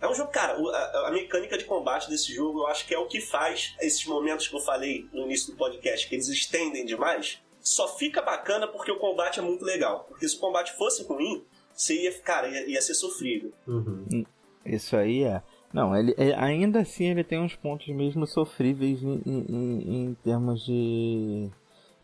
É 0.00 0.08
um 0.08 0.14
jogo, 0.14 0.30
cara, 0.30 0.54
a, 0.54 1.08
a, 1.08 1.10
mecânica 1.10 1.58
de 1.58 1.64
combate 1.64 2.08
desse 2.08 2.32
jogo 2.32 2.60
eu 2.60 2.66
acho 2.68 2.86
que 2.86 2.94
é 2.94 2.98
o 2.98 3.06
que 3.06 3.20
faz 3.20 3.74
esses 3.80 4.04
momentos 4.06 4.48
que 4.48 4.56
eu 4.56 4.60
falei 4.60 5.06
no 5.12 5.24
início 5.24 5.52
do 5.52 5.58
podcast, 5.58 6.08
que 6.08 6.14
eles 6.14 6.28
estendem 6.28 6.86
demais, 6.86 7.38
só 7.60 7.86
fica 7.86 8.22
bacana 8.22 8.66
porque 8.66 8.90
o 8.90 8.98
combate 8.98 9.38
é 9.38 9.42
muito 9.42 9.62
legal. 9.62 10.04
Porque 10.08 10.26
se 10.26 10.36
o 10.36 10.40
combate 10.40 10.72
fosse 10.72 11.02
ruim, 11.02 11.44
você 11.80 11.94
ia, 11.94 12.12
cara, 12.20 12.46
ia, 12.46 12.68
ia 12.68 12.82
ser 12.82 12.92
sofrível. 12.92 13.50
Uhum. 13.66 14.04
Hum, 14.12 14.24
isso 14.66 14.94
aí 14.94 15.24
é. 15.24 15.42
Não, 15.72 15.96
ele, 15.96 16.14
ele, 16.18 16.34
ainda 16.34 16.80
assim 16.80 17.06
ele 17.06 17.24
tem 17.24 17.40
uns 17.40 17.56
pontos 17.56 17.88
mesmo 17.88 18.26
sofríveis 18.26 19.02
em, 19.02 19.22
em, 19.24 20.10
em 20.10 20.14
termos 20.22 20.66
de, 20.66 21.48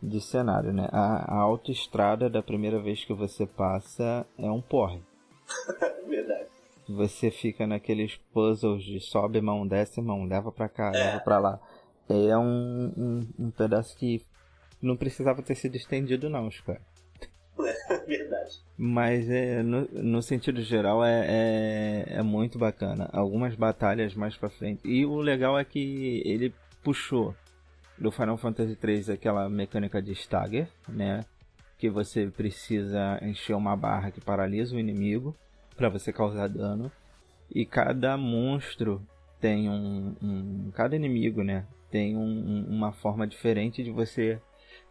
de 0.01 0.19
cenário, 0.19 0.73
né? 0.73 0.87
A, 0.91 1.35
a 1.35 1.37
autoestrada 1.41 2.27
da 2.27 2.41
primeira 2.41 2.81
vez 2.81 3.05
que 3.05 3.13
você 3.13 3.45
passa 3.45 4.25
é 4.35 4.49
um 4.49 4.61
porre. 4.61 4.99
Verdade. 6.07 6.47
Você 6.89 7.29
fica 7.29 7.67
naqueles 7.67 8.15
puzzles 8.33 8.83
de 8.83 8.99
sobe 8.99 9.39
mão, 9.41 9.67
desce 9.67 10.01
mão, 10.01 10.25
leva 10.25 10.51
pra 10.51 10.67
cá, 10.67 10.91
é. 10.95 10.97
leva 10.97 11.19
pra 11.19 11.37
lá. 11.37 11.59
É 12.09 12.35
um, 12.35 12.93
um, 12.97 13.27
um 13.37 13.51
pedaço 13.51 13.95
que 13.95 14.25
não 14.81 14.97
precisava 14.97 15.43
ter 15.43 15.53
sido 15.53 15.75
estendido 15.75 16.29
não, 16.29 16.49
cara. 16.65 16.81
Verdade. 18.07 18.61
Mas 18.77 19.29
é, 19.29 19.63
no, 19.63 19.87
no 19.91 20.21
sentido 20.21 20.61
geral 20.61 21.03
é, 21.03 21.25
é, 21.27 22.05
é, 22.17 22.21
muito 22.21 22.57
bacana. 22.57 23.09
Algumas 23.11 23.55
batalhas 23.55 24.13
mais 24.13 24.35
pra 24.35 24.49
frente. 24.49 24.87
E 24.87 25.05
o 25.05 25.17
legal 25.17 25.57
é 25.57 25.65
que 25.65 26.21
ele 26.25 26.53
puxou 26.83 27.35
do 27.97 28.11
Final 28.11 28.37
Fantasy 28.37 28.77
III 28.81 29.13
aquela 29.13 29.49
mecânica 29.49 30.01
de 30.01 30.11
stagger, 30.11 30.69
né? 30.87 31.25
Que 31.77 31.89
você 31.89 32.27
precisa 32.27 33.19
encher 33.21 33.55
uma 33.55 33.75
barra 33.75 34.11
que 34.11 34.21
paralisa 34.21 34.75
o 34.75 34.79
inimigo 34.79 35.35
para 35.75 35.89
você 35.89 36.13
causar 36.13 36.47
dano. 36.47 36.91
E 37.53 37.65
cada 37.65 38.17
monstro 38.17 39.01
tem 39.39 39.69
um, 39.69 40.15
um 40.21 40.71
cada 40.73 40.95
inimigo, 40.95 41.43
né? 41.43 41.65
Tem 41.89 42.15
um, 42.15 42.65
uma 42.67 42.91
forma 42.91 43.25
diferente 43.25 43.83
de 43.83 43.91
você 43.91 44.39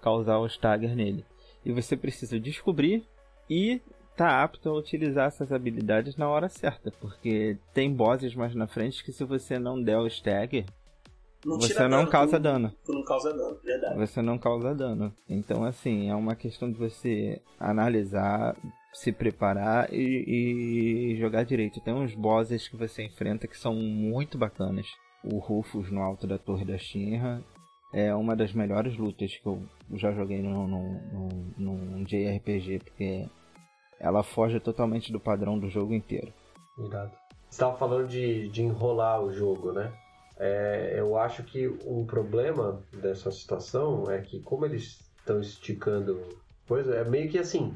causar 0.00 0.38
o 0.38 0.46
stagger 0.46 0.94
nele. 0.94 1.24
E 1.66 1.72
você 1.72 1.96
precisa 1.96 2.38
descobrir 2.38 3.04
e 3.50 3.82
tá 4.16 4.40
apto 4.44 4.70
a 4.70 4.72
utilizar 4.72 5.26
essas 5.26 5.50
habilidades 5.50 6.16
na 6.16 6.28
hora 6.28 6.48
certa, 6.48 6.92
porque 6.92 7.58
tem 7.74 7.92
bosses 7.92 8.36
mais 8.36 8.54
na 8.54 8.68
frente 8.68 9.02
que 9.04 9.10
se 9.10 9.24
você 9.24 9.58
não 9.58 9.82
der 9.82 9.98
o 9.98 10.06
stagger, 10.06 10.64
não 11.44 11.58
você 11.58 11.82
não 11.82 11.98
dano, 11.98 12.10
causa 12.10 12.36
tu, 12.38 12.42
dano. 12.42 12.72
Tu 12.84 12.92
não 12.92 13.04
causa 13.04 13.32
dano, 13.32 13.58
verdade. 13.64 13.98
Você 13.98 14.22
não 14.22 14.38
causa 14.38 14.74
dano. 14.76 15.12
Então, 15.28 15.64
assim, 15.64 16.08
é 16.08 16.14
uma 16.14 16.36
questão 16.36 16.70
de 16.70 16.78
você 16.78 17.42
analisar, 17.58 18.56
se 18.92 19.10
preparar 19.10 19.92
e, 19.92 21.12
e 21.12 21.16
jogar 21.16 21.44
direito. 21.44 21.80
Tem 21.80 21.92
uns 21.92 22.14
bosses 22.14 22.68
que 22.68 22.76
você 22.76 23.02
enfrenta 23.02 23.48
que 23.48 23.58
são 23.58 23.74
muito 23.74 24.38
bacanas. 24.38 24.86
O 25.24 25.38
Rufus 25.38 25.90
no 25.90 26.00
alto 26.00 26.28
da 26.28 26.38
Torre 26.38 26.64
da 26.64 26.78
Shinra 26.78 27.42
é 27.92 28.14
uma 28.14 28.34
das 28.34 28.52
melhores 28.52 28.96
lutas 28.96 29.36
que 29.36 29.46
eu 29.46 29.62
já 29.94 30.12
joguei 30.12 30.42
num, 30.42 30.66
num, 30.66 31.52
num, 31.56 32.04
JRPG, 32.04 32.80
porque 32.80 33.28
ela 33.98 34.22
foge 34.22 34.60
totalmente 34.60 35.12
do 35.12 35.20
padrão 35.20 35.58
do 35.58 35.68
jogo 35.68 35.94
inteiro. 35.94 36.32
Irado. 36.78 37.12
Você 37.48 37.62
estava 37.62 37.76
falando 37.76 38.08
de, 38.08 38.48
de 38.48 38.62
enrolar 38.62 39.22
o 39.22 39.32
jogo, 39.32 39.72
né? 39.72 39.92
É, 40.38 40.94
eu 40.98 41.16
acho 41.16 41.42
que 41.44 41.66
um 41.86 42.04
problema 42.04 42.82
dessa 42.92 43.30
situação 43.30 44.04
é 44.10 44.20
que, 44.20 44.40
como 44.40 44.66
eles 44.66 45.10
estão 45.18 45.40
esticando 45.40 46.20
coisa, 46.68 46.94
é 46.94 47.04
meio 47.04 47.30
que 47.30 47.38
assim: 47.38 47.74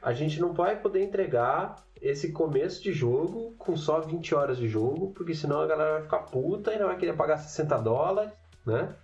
a 0.00 0.12
gente 0.14 0.40
não 0.40 0.54
vai 0.54 0.80
poder 0.80 1.02
entregar 1.02 1.76
esse 2.00 2.32
começo 2.32 2.82
de 2.82 2.92
jogo 2.92 3.54
com 3.58 3.76
só 3.76 4.00
20 4.00 4.34
horas 4.34 4.56
de 4.56 4.68
jogo, 4.68 5.12
porque 5.12 5.34
senão 5.34 5.60
a 5.60 5.66
galera 5.66 5.92
vai 5.94 6.02
ficar 6.02 6.20
puta 6.20 6.72
e 6.72 6.78
não 6.78 6.86
vai 6.86 6.96
querer 6.96 7.16
pagar 7.16 7.38
60 7.38 7.76
dólares, 7.78 8.32
né? 8.64 8.94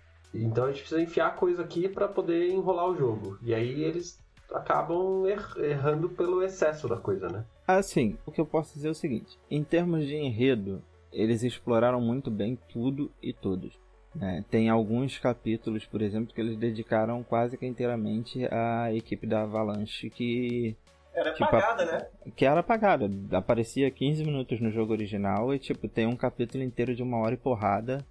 Então 0.43 0.65
a 0.65 0.67
gente 0.67 0.79
precisa 0.79 1.01
enfiar 1.01 1.35
coisa 1.35 1.63
aqui 1.63 1.87
para 1.87 2.07
poder 2.07 2.49
enrolar 2.49 2.87
o 2.87 2.95
jogo. 2.95 3.37
E 3.41 3.53
aí 3.53 3.83
eles 3.83 4.19
acabam 4.53 5.25
er 5.25 5.41
errando 5.63 6.09
pelo 6.09 6.43
excesso 6.43 6.87
da 6.87 6.97
coisa, 6.97 7.27
né? 7.27 7.45
Assim, 7.67 8.17
o 8.25 8.31
que 8.31 8.39
eu 8.39 8.45
posso 8.45 8.73
dizer 8.73 8.87
é 8.87 8.91
o 8.91 8.95
seguinte: 8.95 9.37
em 9.49 9.63
termos 9.63 10.05
de 10.05 10.15
enredo, 10.15 10.81
eles 11.11 11.43
exploraram 11.43 12.01
muito 12.01 12.29
bem 12.29 12.57
tudo 12.71 13.11
e 13.21 13.33
todos. 13.33 13.77
Né? 14.13 14.45
Tem 14.49 14.69
alguns 14.69 15.17
capítulos, 15.17 15.85
por 15.85 16.01
exemplo, 16.01 16.33
que 16.33 16.39
eles 16.39 16.57
dedicaram 16.57 17.21
quase 17.23 17.57
que 17.57 17.65
inteiramente 17.65 18.45
à 18.45 18.93
equipe 18.93 19.27
da 19.27 19.43
Avalanche 19.43 20.09
que. 20.09 20.75
Era 21.13 21.31
tipo, 21.31 21.45
apagada, 21.45 21.85
né? 21.85 22.07
Que 22.35 22.45
era 22.45 22.59
apagada. 22.59 23.09
Aparecia 23.31 23.89
15 23.89 24.23
minutos 24.25 24.59
no 24.59 24.69
jogo 24.69 24.91
original 24.91 25.53
e, 25.53 25.59
tipo, 25.59 25.87
tem 25.87 26.05
um 26.05 26.15
capítulo 26.15 26.61
inteiro 26.61 26.93
de 26.93 27.01
uma 27.01 27.17
hora 27.17 27.35
e 27.35 27.37
porrada 27.37 28.05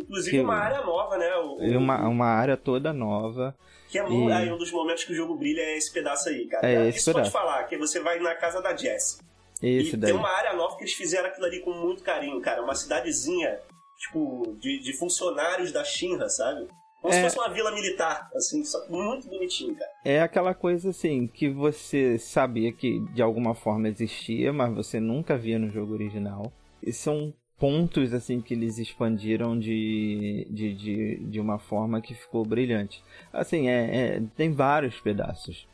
Inclusive 0.00 0.36
que, 0.36 0.42
uma 0.42 0.56
área 0.56 0.82
nova, 0.82 1.16
né? 1.16 1.34
O, 1.36 1.78
uma, 1.78 2.08
uma 2.08 2.26
área 2.26 2.56
toda 2.56 2.92
nova. 2.92 3.54
Que 3.88 3.98
é 3.98 4.08
e... 4.08 4.32
aí 4.32 4.52
um 4.52 4.58
dos 4.58 4.70
momentos 4.70 5.04
que 5.04 5.12
o 5.12 5.16
jogo 5.16 5.36
brilha 5.36 5.60
é 5.60 5.76
esse 5.76 5.92
pedaço 5.92 6.28
aí, 6.28 6.46
cara. 6.46 6.68
É 6.68 6.88
esse 6.88 6.98
Isso 6.98 7.12
pedaço. 7.12 7.32
pode 7.32 7.44
falar, 7.44 7.64
que 7.64 7.76
você 7.76 8.00
vai 8.00 8.18
na 8.20 8.34
casa 8.34 8.60
da 8.60 8.76
Jess. 8.76 9.20
Isso 9.62 9.94
e 9.94 9.98
daí. 9.98 10.10
tem 10.10 10.18
uma 10.18 10.30
área 10.30 10.54
nova 10.54 10.76
que 10.76 10.84
eles 10.84 10.94
fizeram 10.94 11.28
aquilo 11.28 11.46
ali 11.46 11.60
com 11.60 11.72
muito 11.72 12.02
carinho, 12.02 12.40
cara. 12.40 12.62
Uma 12.62 12.74
cidadezinha, 12.74 13.58
tipo, 13.98 14.56
de, 14.58 14.78
de 14.80 14.92
funcionários 14.96 15.72
da 15.72 15.84
Shinra, 15.84 16.28
sabe? 16.28 16.66
Como 17.02 17.12
é... 17.12 17.16
se 17.16 17.22
fosse 17.22 17.38
uma 17.38 17.52
vila 17.52 17.72
militar, 17.72 18.30
assim, 18.34 18.64
só 18.64 18.86
muito 18.88 19.28
bonitinho, 19.28 19.74
cara. 19.74 19.90
É 20.04 20.20
aquela 20.20 20.54
coisa 20.54 20.90
assim, 20.90 21.26
que 21.26 21.48
você 21.48 22.18
sabia 22.18 22.72
que 22.72 23.00
de 23.12 23.22
alguma 23.22 23.54
forma 23.54 23.88
existia, 23.88 24.52
mas 24.52 24.74
você 24.74 25.00
nunca 25.00 25.36
via 25.36 25.58
no 25.58 25.70
jogo 25.70 25.92
original. 25.92 26.52
E 26.82 26.92
são 26.92 27.34
pontos 27.60 28.14
assim 28.14 28.40
que 28.40 28.54
eles 28.54 28.78
expandiram 28.78 29.56
de, 29.56 30.46
de, 30.50 30.74
de, 30.74 31.16
de 31.18 31.38
uma 31.38 31.58
forma 31.58 32.00
que 32.00 32.14
ficou 32.14 32.44
brilhante. 32.44 33.04
Assim, 33.30 33.68
é, 33.68 34.16
é, 34.16 34.22
tem 34.34 34.50
vários 34.50 34.98
pedaços, 34.98 35.68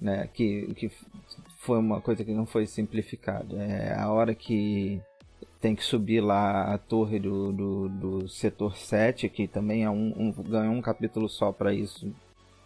né? 0.00 0.28
Que, 0.32 0.74
que 0.74 0.90
foi 1.58 1.78
uma 1.78 2.00
coisa 2.00 2.24
que 2.24 2.32
não 2.32 2.46
foi 2.46 2.66
simplificada. 2.66 3.54
É 3.62 3.94
a 3.94 4.10
hora 4.10 4.34
que 4.34 5.00
tem 5.60 5.76
que 5.76 5.84
subir 5.84 6.22
lá 6.22 6.72
a 6.72 6.78
torre 6.78 7.18
do, 7.18 7.52
do, 7.52 7.88
do 7.88 8.28
setor 8.28 8.76
7, 8.76 9.28
que 9.28 9.46
também 9.46 9.84
é 9.84 9.90
um, 9.90 10.14
um 10.16 10.32
ganhou 10.42 10.72
um 10.72 10.80
capítulo 10.80 11.28
só 11.28 11.52
para 11.52 11.72
isso. 11.74 12.10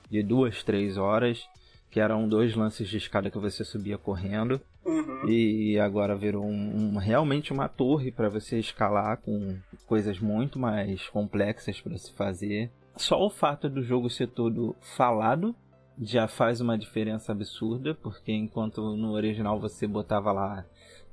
de 0.08 0.22
duas, 0.22 0.62
três 0.62 0.96
horas, 0.96 1.48
que 1.90 1.98
eram 2.00 2.28
dois 2.28 2.54
lances 2.54 2.88
de 2.88 2.96
escada 2.96 3.30
que 3.30 3.38
você 3.38 3.64
subia 3.64 3.98
correndo. 3.98 4.60
Uhum. 4.84 5.28
E 5.28 5.78
agora 5.78 6.16
virou 6.16 6.44
um, 6.44 6.94
um- 6.94 6.96
realmente 6.98 7.52
uma 7.52 7.68
torre 7.68 8.10
para 8.10 8.28
você 8.28 8.58
escalar 8.58 9.18
com 9.18 9.56
coisas 9.86 10.18
muito 10.18 10.58
mais 10.58 11.08
complexas 11.08 11.80
para 11.80 11.98
se 11.98 12.12
fazer. 12.12 12.70
Só 12.96 13.24
o 13.24 13.30
fato 13.30 13.68
do 13.68 13.82
jogo 13.82 14.08
ser 14.08 14.28
todo 14.28 14.74
falado 14.96 15.54
já 16.00 16.26
faz 16.28 16.60
uma 16.60 16.78
diferença 16.78 17.32
absurda, 17.32 17.94
porque 17.94 18.32
enquanto 18.32 18.96
no 18.96 19.12
original 19.12 19.60
você 19.60 19.86
botava 19.86 20.32
lá 20.32 20.64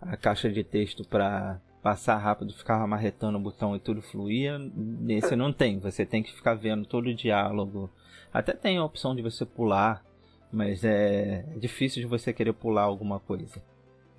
a 0.02 0.16
caixa 0.16 0.50
de 0.50 0.64
texto 0.64 1.04
para 1.08 1.60
passar 1.84 2.18
rápido, 2.18 2.54
ficava 2.54 2.86
marretando 2.88 3.38
o 3.38 3.42
botão 3.42 3.76
e 3.76 3.80
tudo 3.80 4.02
fluía, 4.02 4.58
nesse 4.76 5.36
não 5.36 5.52
tem. 5.52 5.80
Você 5.80 6.06
tem 6.06 6.24
que 6.24 6.34
ficar 6.34 6.54
vendo 6.54 6.86
todo 6.86 7.08
o 7.08 7.14
diálogo. 7.14 7.90
Até 8.34 8.54
tem 8.54 8.78
a 8.78 8.84
opção 8.86 9.16
de 9.16 9.22
você 9.22 9.46
pular, 9.46 10.04
mas 10.52 10.84
é 10.84 11.44
difícil 11.58 12.02
de 12.02 12.08
você 12.08 12.32
querer 12.34 12.54
pular 12.54 12.84
alguma 12.84 13.20
coisa. 13.20 13.62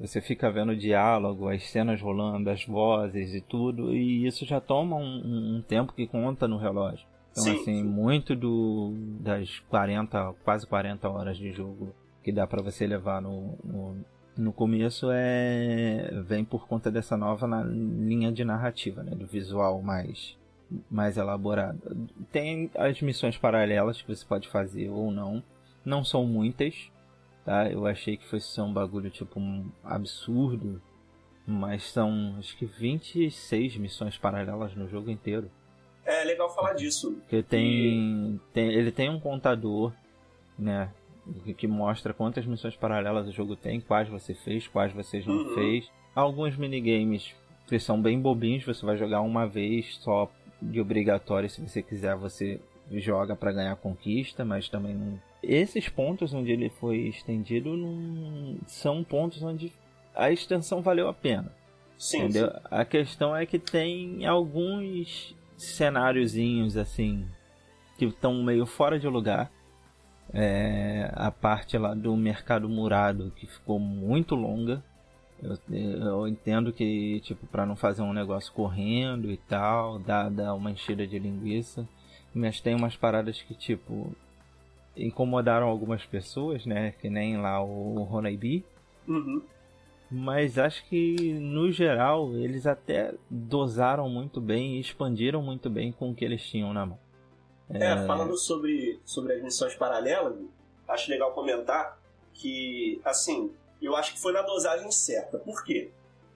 Você 0.00 0.20
fica 0.20 0.48
vendo 0.50 0.70
o 0.70 0.76
diálogo, 0.76 1.48
as 1.48 1.64
cenas 1.70 2.00
rolando, 2.00 2.48
as 2.50 2.64
vozes 2.64 3.34
e 3.34 3.40
tudo, 3.40 3.92
e 3.94 4.26
isso 4.26 4.46
já 4.46 4.60
toma 4.60 4.94
um, 4.96 5.56
um- 5.56 5.62
tempo 5.66 5.92
que 5.92 6.06
conta 6.06 6.46
no 6.46 6.56
relógio. 6.56 7.04
Então, 7.32 7.42
Sim, 7.42 7.50
assim, 7.52 7.64
sim. 7.64 7.82
muito 7.84 8.36
do 8.36 8.92
das 9.20 9.58
40, 9.68 10.34
quase 10.44 10.66
40 10.66 11.08
horas 11.08 11.36
de 11.36 11.52
jogo 11.52 11.92
que 12.22 12.30
dá 12.32 12.46
pra 12.46 12.62
você 12.62 12.86
levar 12.86 13.20
no, 13.20 13.58
no, 13.64 13.96
no 14.36 14.52
começo 14.52 15.08
é 15.10 16.10
vem 16.26 16.44
por 16.44 16.66
conta 16.68 16.90
dessa 16.90 17.16
nova 17.16 17.46
na- 17.48 17.64
linha 17.64 18.30
de 18.30 18.44
narrativa, 18.44 19.02
né, 19.02 19.12
do 19.16 19.26
visual 19.26 19.82
mais 19.82 20.36
mais 20.90 21.16
elaborado. 21.16 21.80
Tem 22.30 22.70
as 22.76 23.00
missões 23.00 23.36
paralelas 23.38 24.00
que 24.02 24.14
você 24.14 24.24
pode 24.24 24.48
fazer 24.48 24.90
ou 24.90 25.10
não. 25.10 25.42
Não 25.84 26.04
são 26.04 26.26
muitas, 26.26 26.90
tá? 27.44 27.70
Eu 27.70 27.86
achei 27.86 28.16
que 28.16 28.26
fosse 28.26 28.46
ser 28.48 28.60
um 28.62 28.72
bagulho 28.72 29.10
tipo 29.10 29.38
um 29.40 29.70
absurdo, 29.84 30.80
mas 31.46 31.84
são 31.84 32.36
acho 32.38 32.56
que 32.56 32.66
26 32.66 33.76
missões 33.76 34.16
paralelas 34.18 34.74
no 34.74 34.88
jogo 34.88 35.10
inteiro. 35.10 35.50
É 36.04 36.24
legal 36.24 36.52
falar 36.54 36.72
disso. 36.74 37.12
Porque 37.20 37.42
tem, 37.42 38.40
tem 38.52 38.72
ele 38.72 38.90
tem 38.90 39.10
um 39.10 39.20
contador, 39.20 39.92
né, 40.58 40.90
que, 41.56 41.66
mostra 41.66 42.14
quantas 42.14 42.46
missões 42.46 42.74
paralelas 42.76 43.28
o 43.28 43.32
jogo 43.32 43.54
tem, 43.56 43.80
quais 43.80 44.08
você 44.08 44.34
fez, 44.34 44.66
quais 44.66 44.92
você 44.92 45.20
não 45.26 45.34
Uhum. 45.34 45.54
fez. 45.54 45.90
Alguns 46.14 46.56
minigames 46.56 47.34
que 47.66 47.78
são 47.78 48.00
bem 48.00 48.18
bobinhos, 48.20 48.64
você 48.64 48.84
vai 48.84 48.96
jogar 48.96 49.20
uma 49.20 49.46
vez 49.46 49.96
só 49.98 50.30
de 50.60 50.80
obrigatório, 50.80 51.48
se 51.48 51.60
você 51.60 51.82
quiser 51.82 52.16
você 52.16 52.58
joga 52.92 53.36
para 53.36 53.52
ganhar 53.52 53.76
conquista, 53.76 54.44
mas 54.44 54.68
também 54.68 54.94
não. 54.94 55.20
Esses 55.42 55.88
pontos 55.88 56.34
onde 56.34 56.50
ele 56.50 56.68
foi 56.68 56.98
estendido 57.08 57.76
não 57.76 58.58
são 58.66 59.04
pontos 59.04 59.42
onde 59.42 59.72
a 60.14 60.30
extensão 60.30 60.82
valeu 60.82 61.08
a 61.08 61.14
pena. 61.14 61.52
Sim, 61.96 62.24
Entendeu? 62.24 62.50
sim. 62.50 62.58
A 62.70 62.84
questão 62.84 63.36
é 63.36 63.44
que 63.44 63.58
tem 63.58 64.24
alguns 64.26 65.34
cenáriozinhos 65.56 66.76
assim 66.76 67.26
que 67.96 68.04
estão 68.04 68.42
meio 68.42 68.64
fora 68.64 68.98
de 68.98 69.08
lugar. 69.08 69.50
É, 70.32 71.10
a 71.14 71.30
parte 71.30 71.78
lá 71.78 71.94
do 71.94 72.14
mercado 72.16 72.68
murado 72.68 73.32
que 73.34 73.46
ficou 73.46 73.78
muito 73.78 74.34
longa. 74.34 74.82
Eu, 75.42 75.56
eu 75.70 76.28
entendo 76.28 76.72
que 76.72 77.20
tipo 77.20 77.46
para 77.46 77.64
não 77.64 77.76
fazer 77.76 78.02
um 78.02 78.12
negócio 78.12 78.52
correndo 78.52 79.30
e 79.30 79.36
tal, 79.36 79.98
dá, 79.98 80.28
dá 80.28 80.54
uma 80.54 80.70
enchida 80.70 81.06
de 81.06 81.18
linguiça. 81.18 81.88
Mas 82.38 82.60
tem 82.60 82.74
umas 82.74 82.94
paradas 82.94 83.42
que 83.42 83.52
tipo 83.52 84.12
incomodaram 84.96 85.66
algumas 85.66 86.04
pessoas, 86.06 86.64
né? 86.64 86.94
Que 87.00 87.10
nem 87.10 87.36
lá 87.36 87.62
o 87.62 88.08
Honeybee. 88.10 88.64
Uhum. 89.06 89.42
Mas 90.10 90.56
acho 90.56 90.84
que 90.86 91.34
no 91.34 91.70
geral 91.72 92.32
eles 92.36 92.66
até 92.66 93.12
dosaram 93.28 94.08
muito 94.08 94.40
bem 94.40 94.76
e 94.76 94.80
expandiram 94.80 95.42
muito 95.42 95.68
bem 95.68 95.90
com 95.90 96.10
o 96.10 96.14
que 96.14 96.24
eles 96.24 96.42
tinham 96.48 96.72
na 96.72 96.86
mão. 96.86 96.98
É, 97.70 98.06
falando 98.06 98.36
sobre, 98.38 98.98
sobre 99.04 99.34
as 99.34 99.42
missões 99.42 99.74
paralelas, 99.74 100.34
acho 100.88 101.10
legal 101.10 101.32
comentar 101.32 102.00
que, 102.32 102.98
assim, 103.04 103.52
eu 103.82 103.94
acho 103.94 104.14
que 104.14 104.20
foi 104.20 104.32
na 104.32 104.40
dosagem 104.42 104.90
certa. 104.90 105.38
Por 105.38 105.62
quê? 105.64 105.90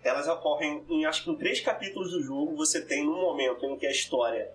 Elas 0.05 0.29
ocorrem 0.29 0.83
em, 0.91 1.07
acho 1.07 1.25
que 1.25 1.31
em 1.31 1.37
três 1.37 1.61
capítulos 1.61 2.11
do 2.11 2.23
jogo, 2.23 2.55
você 2.55 2.85
tem 2.85 3.09
um 3.09 3.23
momento 3.23 3.65
em 3.65 3.79
que 3.79 3.87
a 3.87 3.91
história 3.91 4.53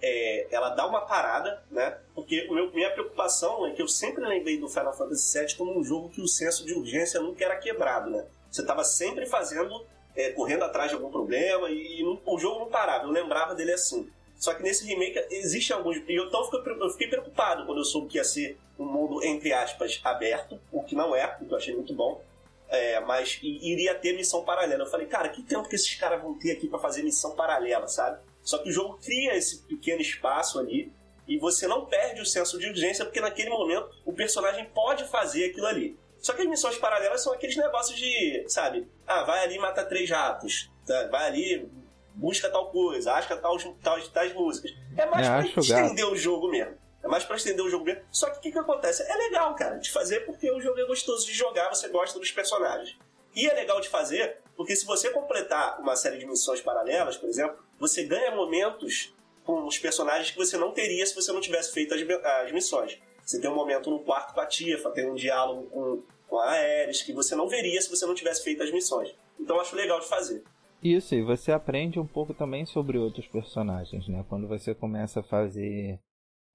é, 0.00 0.46
ela 0.50 0.70
dá 0.70 0.86
uma 0.86 1.02
parada, 1.02 1.62
né? 1.70 1.98
Porque 2.14 2.46
o 2.48 2.54
meu, 2.54 2.72
minha 2.72 2.90
preocupação 2.90 3.66
é 3.66 3.72
que 3.72 3.82
eu 3.82 3.88
sempre 3.88 4.24
lembrei 4.24 4.58
do 4.58 4.68
Final 4.68 4.96
Fantasy 4.96 5.38
VII 5.38 5.54
como 5.56 5.78
um 5.78 5.84
jogo 5.84 6.08
que 6.08 6.20
o 6.20 6.28
senso 6.28 6.64
de 6.64 6.74
urgência 6.74 7.20
nunca 7.20 7.44
era 7.44 7.56
quebrado, 7.56 8.10
né? 8.10 8.24
Você 8.50 8.60
estava 8.60 8.84
sempre 8.84 9.26
fazendo, 9.26 9.84
é, 10.16 10.30
correndo 10.30 10.64
atrás 10.64 10.90
de 10.90 10.96
algum 10.96 11.10
problema 11.10 11.68
e, 11.70 12.02
não- 12.02 12.20
o 12.24 12.38
jogo 12.38 12.60
não 12.60 12.68
parava. 12.68 13.04
Eu 13.04 13.10
lembrava 13.10 13.54
dele 13.54 13.72
assim. 13.72 14.08
Só 14.36 14.54
que 14.54 14.62
nesse 14.62 14.86
remake 14.86 15.18
existem 15.30 15.76
alguns. 15.76 15.96
E 15.96 16.14
eu, 16.14 16.26
então 16.26 16.48
eu 16.52 16.90
fiquei, 16.90 17.08
preocupado 17.08 17.66
quando 17.66 17.78
eu 17.78 17.84
soube 17.84 18.06
que 18.08 18.18
ia 18.18 18.24
ser 18.24 18.56
um 18.78 18.84
mundo, 18.84 19.22
entre 19.24 19.52
aspas, 19.52 20.00
aberto, 20.04 20.60
o 20.70 20.82
que 20.84 20.94
não 20.94 21.14
é, 21.14 21.36
o 21.40 21.44
que 21.44 21.52
eu 21.52 21.56
achei 21.58 21.74
muito 21.74 21.92
bom. 21.92 22.22
É, 22.68 23.00
mas 23.00 23.38
iria 23.42 23.94
ter 23.94 24.12
missão 24.12 24.44
paralela. 24.44 24.84
Eu 24.84 24.90
falei, 24.90 25.06
cara, 25.06 25.28
que 25.28 25.42
tempo 25.42 25.68
que 25.68 25.74
esses 25.74 25.94
caras 25.96 26.22
vão 26.22 26.38
ter 26.38 26.52
aqui 26.52 26.68
pra 26.68 26.78
fazer 26.78 27.02
missão 27.02 27.34
paralela, 27.34 27.88
sabe? 27.88 28.20
Só 28.48 28.56
que 28.56 28.70
o 28.70 28.72
jogo 28.72 28.98
cria 29.04 29.36
esse 29.36 29.58
pequeno 29.64 30.00
espaço 30.00 30.58
ali 30.58 30.90
e 31.26 31.36
você 31.36 31.66
não 31.66 31.84
perde 31.84 32.22
o 32.22 32.24
senso 32.24 32.58
de 32.58 32.66
urgência 32.66 33.04
porque 33.04 33.20
naquele 33.20 33.50
momento 33.50 33.90
o 34.06 34.12
personagem 34.14 34.64
pode 34.70 35.04
fazer 35.04 35.50
aquilo 35.50 35.66
ali. 35.66 35.98
Só 36.18 36.32
que 36.32 36.40
as 36.40 36.48
missões 36.48 36.78
paralelas 36.78 37.22
são 37.22 37.34
aqueles 37.34 37.56
negócios 37.58 37.98
de, 37.98 38.46
sabe? 38.48 38.88
Ah, 39.06 39.22
vai 39.24 39.44
ali 39.44 39.56
e 39.56 39.58
mata 39.58 39.84
três 39.84 40.08
ratos. 40.08 40.70
tá? 40.86 41.08
Vai 41.08 41.26
ali, 41.26 41.70
busca 42.14 42.48
tal 42.48 42.70
coisa, 42.70 43.12
acha 43.12 43.36
tal, 43.36 43.58
tal, 43.82 44.00
tais 44.08 44.32
músicas. 44.32 44.72
É 44.96 45.04
mais 45.04 45.26
É, 45.26 45.52
pra 45.52 45.60
estender 45.60 46.06
o 46.06 46.16
jogo 46.16 46.48
mesmo. 46.48 46.74
É 47.04 47.06
mais 47.06 47.26
pra 47.26 47.36
estender 47.36 47.62
o 47.62 47.68
jogo 47.68 47.84
mesmo. 47.84 48.00
Só 48.10 48.30
que 48.30 48.38
o 48.38 48.40
que, 48.40 48.50
que 48.50 48.58
acontece? 48.58 49.02
É 49.02 49.14
legal, 49.14 49.54
cara, 49.56 49.76
de 49.76 49.90
fazer 49.90 50.20
porque 50.20 50.50
o 50.50 50.58
jogo 50.58 50.80
é 50.80 50.86
gostoso 50.86 51.26
de 51.26 51.34
jogar, 51.34 51.68
você 51.68 51.86
gosta 51.90 52.18
dos 52.18 52.30
personagens. 52.30 52.96
E 53.36 53.46
é 53.46 53.52
legal 53.52 53.78
de 53.78 53.90
fazer 53.90 54.38
porque 54.56 54.74
se 54.74 54.86
você 54.86 55.10
completar 55.10 55.78
uma 55.80 55.94
série 55.94 56.16
de 56.16 56.24
missões 56.24 56.62
paralelas, 56.62 57.18
por 57.18 57.28
exemplo, 57.28 57.67
você 57.78 58.04
ganha 58.04 58.34
momentos 58.34 59.14
com 59.44 59.66
os 59.66 59.78
personagens 59.78 60.30
que 60.30 60.36
você 60.36 60.56
não 60.58 60.72
teria 60.72 61.04
se 61.06 61.14
você 61.14 61.32
não 61.32 61.40
tivesse 61.40 61.72
feito 61.72 61.94
as, 61.94 62.00
as 62.44 62.52
missões. 62.52 62.98
Você 63.24 63.40
tem 63.40 63.50
um 63.50 63.54
momento 63.54 63.90
no 63.90 64.00
quarto 64.00 64.34
com 64.34 64.40
a 64.40 64.46
Tifa, 64.46 64.90
tem 64.90 65.10
um 65.10 65.14
diálogo 65.14 65.68
com, 65.70 66.02
com 66.28 66.38
a 66.38 66.50
Ares 66.50 67.02
que 67.02 67.12
você 67.12 67.34
não 67.34 67.48
veria 67.48 67.80
se 67.80 67.88
você 67.90 68.04
não 68.06 68.14
tivesse 68.14 68.42
feito 68.44 68.62
as 68.62 68.70
missões. 68.72 69.14
Então 69.40 69.60
acho 69.60 69.74
legal 69.76 70.00
de 70.00 70.06
fazer. 70.08 70.42
Isso, 70.82 71.14
e 71.14 71.22
você 71.22 71.50
aprende 71.50 71.98
um 71.98 72.06
pouco 72.06 72.32
também 72.32 72.64
sobre 72.64 72.98
outros 72.98 73.26
personagens, 73.26 74.06
né? 74.08 74.24
Quando 74.28 74.46
você 74.46 74.74
começa 74.74 75.20
a 75.20 75.22
fazer 75.24 75.98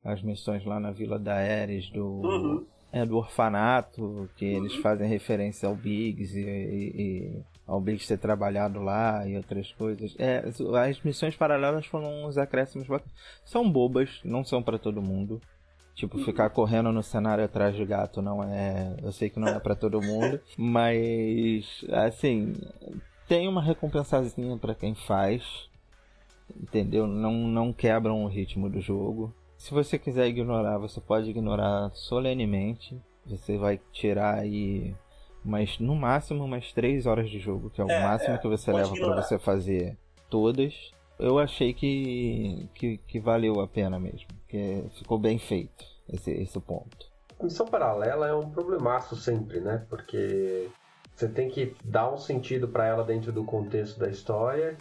as 0.04 0.22
missões 0.22 0.66
lá 0.66 0.80
na 0.80 0.92
Vila 0.92 1.20
da 1.20 1.34
Ares, 1.36 1.90
do, 1.90 2.06
Uhum. 2.06 2.66
é, 2.92 3.06
do 3.06 3.18
orfanato, 3.18 4.30
que 4.38 4.46
eles 4.46 4.76
fazem 4.76 5.08
referência 5.10 5.68
ao 5.68 5.76
Biggs 5.76 6.38
e, 6.38 6.42
e- 6.42 7.02
e 7.02 7.44
ao 7.66 7.80
Biggs 7.80 8.08
ter 8.08 8.18
trabalhado 8.18 8.82
lá 8.82 9.28
e 9.28 9.38
outras 9.38 9.72
coisas. 9.74 10.16
É, 10.20 10.44
as 10.88 11.02
missões 11.02 11.36
paralelas 11.36 11.86
foram 11.86 12.26
uns 12.26 12.38
acréscimos 12.38 12.88
bacanas. 12.88 13.14
São 13.46 13.70
bobas, 13.70 14.20
não 14.24 14.44
são 14.44 14.62
pra 14.62 14.78
todo 14.78 15.02
mundo. 15.02 15.42
Tipo, 15.96 16.18
ficar 16.20 16.50
correndo 16.50 16.92
no 16.92 17.04
cenário 17.04 17.44
atrás 17.44 17.76
de 17.76 17.86
gato 17.86 18.22
não 18.22 18.44
é. 18.44 18.96
Eu 19.02 19.12
sei 19.12 19.30
que 19.30 19.40
não 19.40 19.48
é 19.48 19.60
pra 19.60 19.76
todo 19.76 20.02
mundo, 20.02 20.40
mas 20.58 21.86
assim, 21.92 22.54
tem 23.28 23.48
uma 23.48 23.62
recompensazinha 23.62 24.58
pra 24.58 24.74
quem 24.74 24.96
faz. 24.96 25.70
Entendeu? 26.56 27.08
Não, 27.08 27.34
não 27.34 27.72
quebram 27.72 28.24
o 28.24 28.28
ritmo 28.28 28.70
do 28.70 28.82
jogo. 28.82 29.34
Se 29.58 29.72
você 29.72 29.98
quiser 29.98 30.28
ignorar, 30.28 30.78
você 30.78 31.00
pode 31.00 31.30
ignorar 31.30 31.92
solenemente. 31.94 33.00
Você 33.26 33.58
vai 33.58 33.80
tirar 33.92 34.40
aí 34.40 34.94
mas 35.44 35.80
no 35.80 35.96
máximo 35.96 36.44
umas 36.46 36.72
3 36.74 37.06
horas 37.06 37.30
de 37.30 37.40
jogo, 37.40 37.70
que 37.70 37.82
é 37.82 37.86
o 37.86 37.90
É, 37.90 38.00
máximo 38.00 38.36
é, 38.36 38.38
que 38.38 38.48
você 38.48 38.72
pode 38.72 38.78
leva 38.84 38.98
pra 38.98 38.98
ignorar. 38.98 39.22
você 39.22 39.38
fazer 39.40 39.98
todas. 40.30 40.94
Eu 41.20 41.38
achei 41.40 41.74
que, 41.74 42.70
que, 42.74 42.98
que 43.00 43.20
valeu 43.20 43.60
a 43.62 43.68
pena 43.68 44.00
mesmo, 44.00 44.28
que 44.48 44.84
ficou 44.98 45.20
bem 45.20 45.38
feito 45.40 45.86
esse, 46.10 46.32
esse 46.32 46.60
ponto. 46.60 47.12
A 47.40 47.44
missão 47.44 47.68
paralela 47.68 48.28
é 48.28 48.34
um 48.34 48.50
problemaço 48.50 49.16
sempre, 49.16 49.60
né? 49.60 49.86
Porque 49.90 50.70
você 51.16 51.28
tem 51.30 51.50
que 51.50 51.76
dar 51.84 52.12
um 52.12 52.18
sentido 52.18 52.68
pra 52.68 52.86
ela 52.88 53.04
dentro 53.04 53.32
do 53.32 53.44
contexto 53.44 54.00
da 54.00 54.10
história 54.10 54.78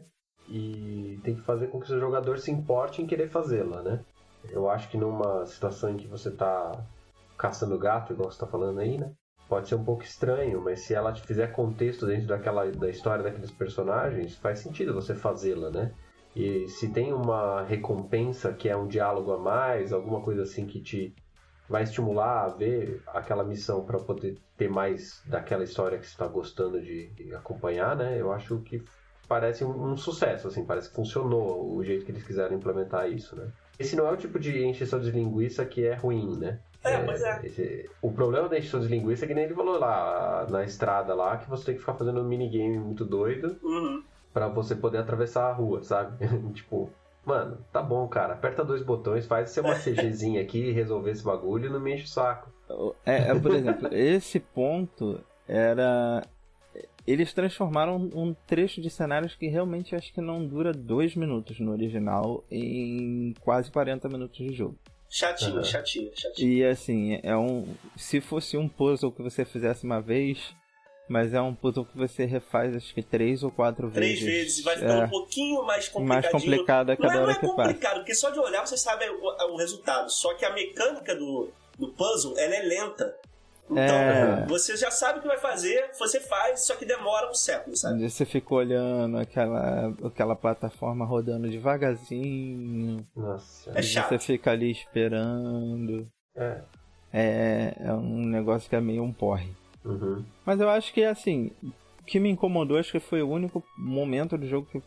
e 0.49 1.21
tem 1.25 1.35
que 1.35 1.43
fazer 1.43 1.69
com 1.69 1.79
que 1.79 1.87
o 1.87 1.89
seu 1.89 2.01
jogador 2.01 2.39
se 2.39 2.51
importe 2.51 3.03
em 3.03 3.07
querer 3.07 3.29
fazê-la, 3.31 3.83
né? 3.83 4.05
Eu 4.51 4.69
acho 4.71 4.89
que 4.91 4.97
numa 4.99 5.47
situação 5.47 5.91
em 5.91 5.97
que 5.97 6.07
você 6.07 6.31
tá 6.31 6.73
caçando 7.39 7.79
gato, 7.79 8.13
igual 8.13 8.31
você 8.31 8.39
tá 8.39 8.47
falando 8.47 8.81
aí, 8.81 8.99
né? 8.99 9.13
Pode 9.49 9.69
ser 9.69 9.75
um 9.75 9.85
pouco 9.85 10.03
estranho, 10.03 10.61
mas 10.63 10.81
se 10.81 10.95
ela 10.95 11.13
te 11.13 11.23
fizer 11.23 11.49
contexto 11.49 12.07
dentro 12.07 12.29
daquela 12.29 12.71
da 12.71 12.89
história 12.89 13.23
daqueles 13.23 13.51
personagens, 13.51 14.37
faz 14.37 14.61
sentido 14.61 14.95
você 14.95 15.15
fazê-la, 15.15 15.71
né? 15.71 15.93
E 16.35 16.67
se 16.69 16.89
tem 16.89 17.13
uma 17.13 17.63
recompensa 17.63 18.53
que 18.55 18.69
é 18.69 18.77
um 18.77 18.89
diálogo 18.89 19.33
a 19.33 19.39
mais, 19.39 19.93
alguma 19.93 20.23
coisa 20.23 20.43
assim 20.43 20.67
que 20.67 20.81
te 20.81 21.15
vai 21.69 21.83
estimular 21.85 22.45
a 22.45 22.49
ver 22.49 23.03
aquela 23.07 23.45
missão 23.45 23.85
para 23.85 23.99
poder 23.99 24.39
ter 24.57 24.69
mais 24.69 25.23
daquela 25.27 25.65
história 25.65 25.99
que 25.99 26.07
você 26.07 26.13
está 26.13 26.27
gostando 26.27 26.81
de, 26.81 27.35
acompanhar, 27.35 27.97
né? 27.97 28.21
Eu 28.21 28.33
acho 28.33 28.61
que 28.61 28.83
parece 29.29 29.65
um, 29.65 29.93
um, 29.93 29.97
sucesso, 29.97 30.49
assim, 30.49 30.65
parece 30.65 30.91
que 30.91 30.97
funcionou 30.97 31.75
o 31.75 31.83
jeito 31.83 32.05
que 32.05 32.13
eles 32.13 32.25
quiseram 32.25 32.57
implementar 32.57 33.11
isso, 33.11 33.35
né? 33.37 33.51
Esse 33.79 33.97
não 33.97 34.07
é 34.07 34.13
o 34.13 34.17
tipo 34.17 34.39
de 34.39 34.65
encheção 34.65 35.01
de 35.01 35.11
linguiça 35.11 35.65
que 35.65 35.87
é 35.87 35.95
ruim, 35.95 36.39
né? 36.39 36.61
É, 36.85 36.95
é, 36.95 37.05
pois 37.05 37.23
é. 37.23 37.41
Esse, 37.45 37.91
o 38.01 38.11
problema 38.11 38.49
da 38.49 38.59
encheção 38.59 38.81
de 38.81 38.89
linguiça 38.89 39.25
é 39.25 39.29
que 39.29 39.35
nem 39.35 39.45
ele 39.45 39.55
falou 39.55 39.79
lá 39.79 40.47
na 40.51 40.65
estrada 40.65 41.15
lá, 41.15 41.37
que 41.37 41.49
você 41.49 41.67
tem 41.67 41.75
que 41.75 41.81
ficar 41.81 41.95
fazendo 41.95 42.21
um 42.21 42.25
minigame 42.25 42.79
muito 42.79 43.05
doido 43.05 43.57
uhum. 43.63 44.03
para 44.33 44.49
você 44.49 44.75
poder 44.75 44.99
atravessar 44.99 45.49
a 45.49 45.53
rua, 45.53 45.83
sabe? 45.83 46.27
tipo, 46.53 46.91
Mano, 47.25 47.59
tá 47.73 47.81
bom, 47.81 48.07
cara. 48.09 48.35
Aperta 48.35 48.65
dois 48.65 48.83
botões, 48.83 49.27
faz 49.27 49.51
ser 49.51 49.61
uma 49.61 49.75
CGzinha 49.79 50.43
aqui 50.43 50.59
e 50.59 50.73
resolver 50.73 51.13
esse 51.13 51.25
bagulho 51.25 51.67
e 51.67 51.71
não 51.71 51.81
me 51.81 51.95
enche 51.95 52.05
o 52.05 52.09
saco. 52.09 52.51
É, 53.05 53.31
é 53.31 53.39
por 53.39 53.55
exemplo, 53.55 53.89
esse 53.95 54.41
ponto 54.41 55.21
era. 55.47 56.23
Eles 57.05 57.33
transformaram 57.33 57.97
um 58.15 58.33
trecho 58.47 58.81
de 58.81 58.89
cenários 58.89 59.35
que 59.35 59.49
realmente 59.49 59.95
acho 59.95 60.13
que 60.13 60.21
não 60.21 60.47
dura 60.47 60.73
dois 60.73 61.17
minutos 61.17 61.59
no 61.59 61.73
original 61.73 62.45
em 62.49 63.35
quase 63.41 63.71
40 63.73 64.09
minutos 64.09 64.39
de 64.39 64.53
jogo. 64.53 64.79
Chatinho, 65.13 65.57
uhum. 65.57 65.65
chatinho, 65.65 66.11
chatinho. 66.15 66.49
E 66.49 66.65
assim, 66.65 67.21
é 67.23 67.37
um. 67.37 67.67
Se 67.99 68.19
fosse 68.19 68.57
um 68.57 68.67
puzzle 68.67 69.13
que 69.13 69.23
você 69.23 69.45
fizesse 69.45 69.85
uma 69.85 70.01
vez, 70.01 70.55
mas 71.07 71.35
é 71.35 71.41
um 71.43 71.55
puzzle 71.55 71.85
que 71.85 71.95
você 71.95 72.25
refaz 72.25 72.75
acho 72.75 72.95
que 72.95 73.03
três 73.03 73.43
ou 73.43 73.51
quatro 73.51 73.91
três 73.91 74.13
vezes. 74.13 74.25
Três 74.25 74.45
vezes, 74.45 74.65
vai 74.65 74.75
ficando 74.77 75.03
é. 75.03 75.05
um 75.05 75.11
pouquinho 75.11 75.63
mais 75.65 75.87
complicado. 75.87 76.23
Mais 76.23 76.33
complicado 76.33 76.91
a 76.91 76.97
cada 76.97 77.13
não 77.13 77.21
é, 77.21 77.23
hora 77.25 77.33
não 77.33 77.37
é 77.37 77.41
que 77.41 77.47
complicado, 77.47 77.97
porque 77.97 78.15
só 78.15 78.31
de 78.31 78.39
olhar 78.39 78.67
você 78.67 78.79
sabe 78.79 79.07
o, 79.11 79.53
o, 79.53 79.57
resultado. 79.57 80.11
Só 80.11 80.33
que 80.33 80.47
a 80.47 80.55
mecânica 80.55 81.15
do, 81.15 81.51
do 81.79 81.89
puzzle, 81.93 82.39
ela 82.39 82.55
é 82.55 82.63
lenta. 82.63 83.15
Então, 83.73 83.97
é... 83.97 84.47
você 84.47 84.77
já 84.77 84.91
sabe 84.91 85.19
o 85.19 85.23
que 85.23 85.29
vai 85.29 85.39
fazer, 85.39 85.91
você 85.99 86.21
faz, 86.21 86.67
só 86.67 86.77
que 86.77 86.85
demora 86.85 87.31
um 87.31 87.35
século, 87.35 87.77
sabe? 87.77 88.09
Você 88.09 88.25
fica 88.25 88.55
olhando 88.55 89.19
aquela, 89.19 89.95
aquela 90.05 90.37
plataforma 90.37 91.05
rodando 91.05 91.49
devagarzinho. 91.49 93.07
Nossa. 93.17 93.73
É 93.75 93.83
chato. 93.83 94.11
Você 94.11 94.19
fica 94.19 94.51
ali 94.51 94.71
esperando. 94.71 96.07
É. 96.37 96.61
É, 97.13 97.75
é 97.79 97.93
um 97.93 98.25
negócio 98.25 98.69
que 98.69 98.77
é 98.77 98.81
meio 98.81 99.03
um 99.03 99.13
porre. 99.13 99.51
Uhum. 99.85 100.25
Mas 100.47 100.61
eu 100.61 100.71
acho 100.71 100.93
que, 100.93 101.05
assim, 101.05 101.51
o 101.63 102.05
que 102.05 102.19
me 102.19 102.31
incomodou, 102.31 102.79
acho 102.79 102.93
que 102.93 103.01
foi 103.01 103.23
o 103.23 103.29
único 103.29 103.63
momento 103.77 104.39
do 104.39 104.47
jogo 104.47 104.67
que 104.71 104.83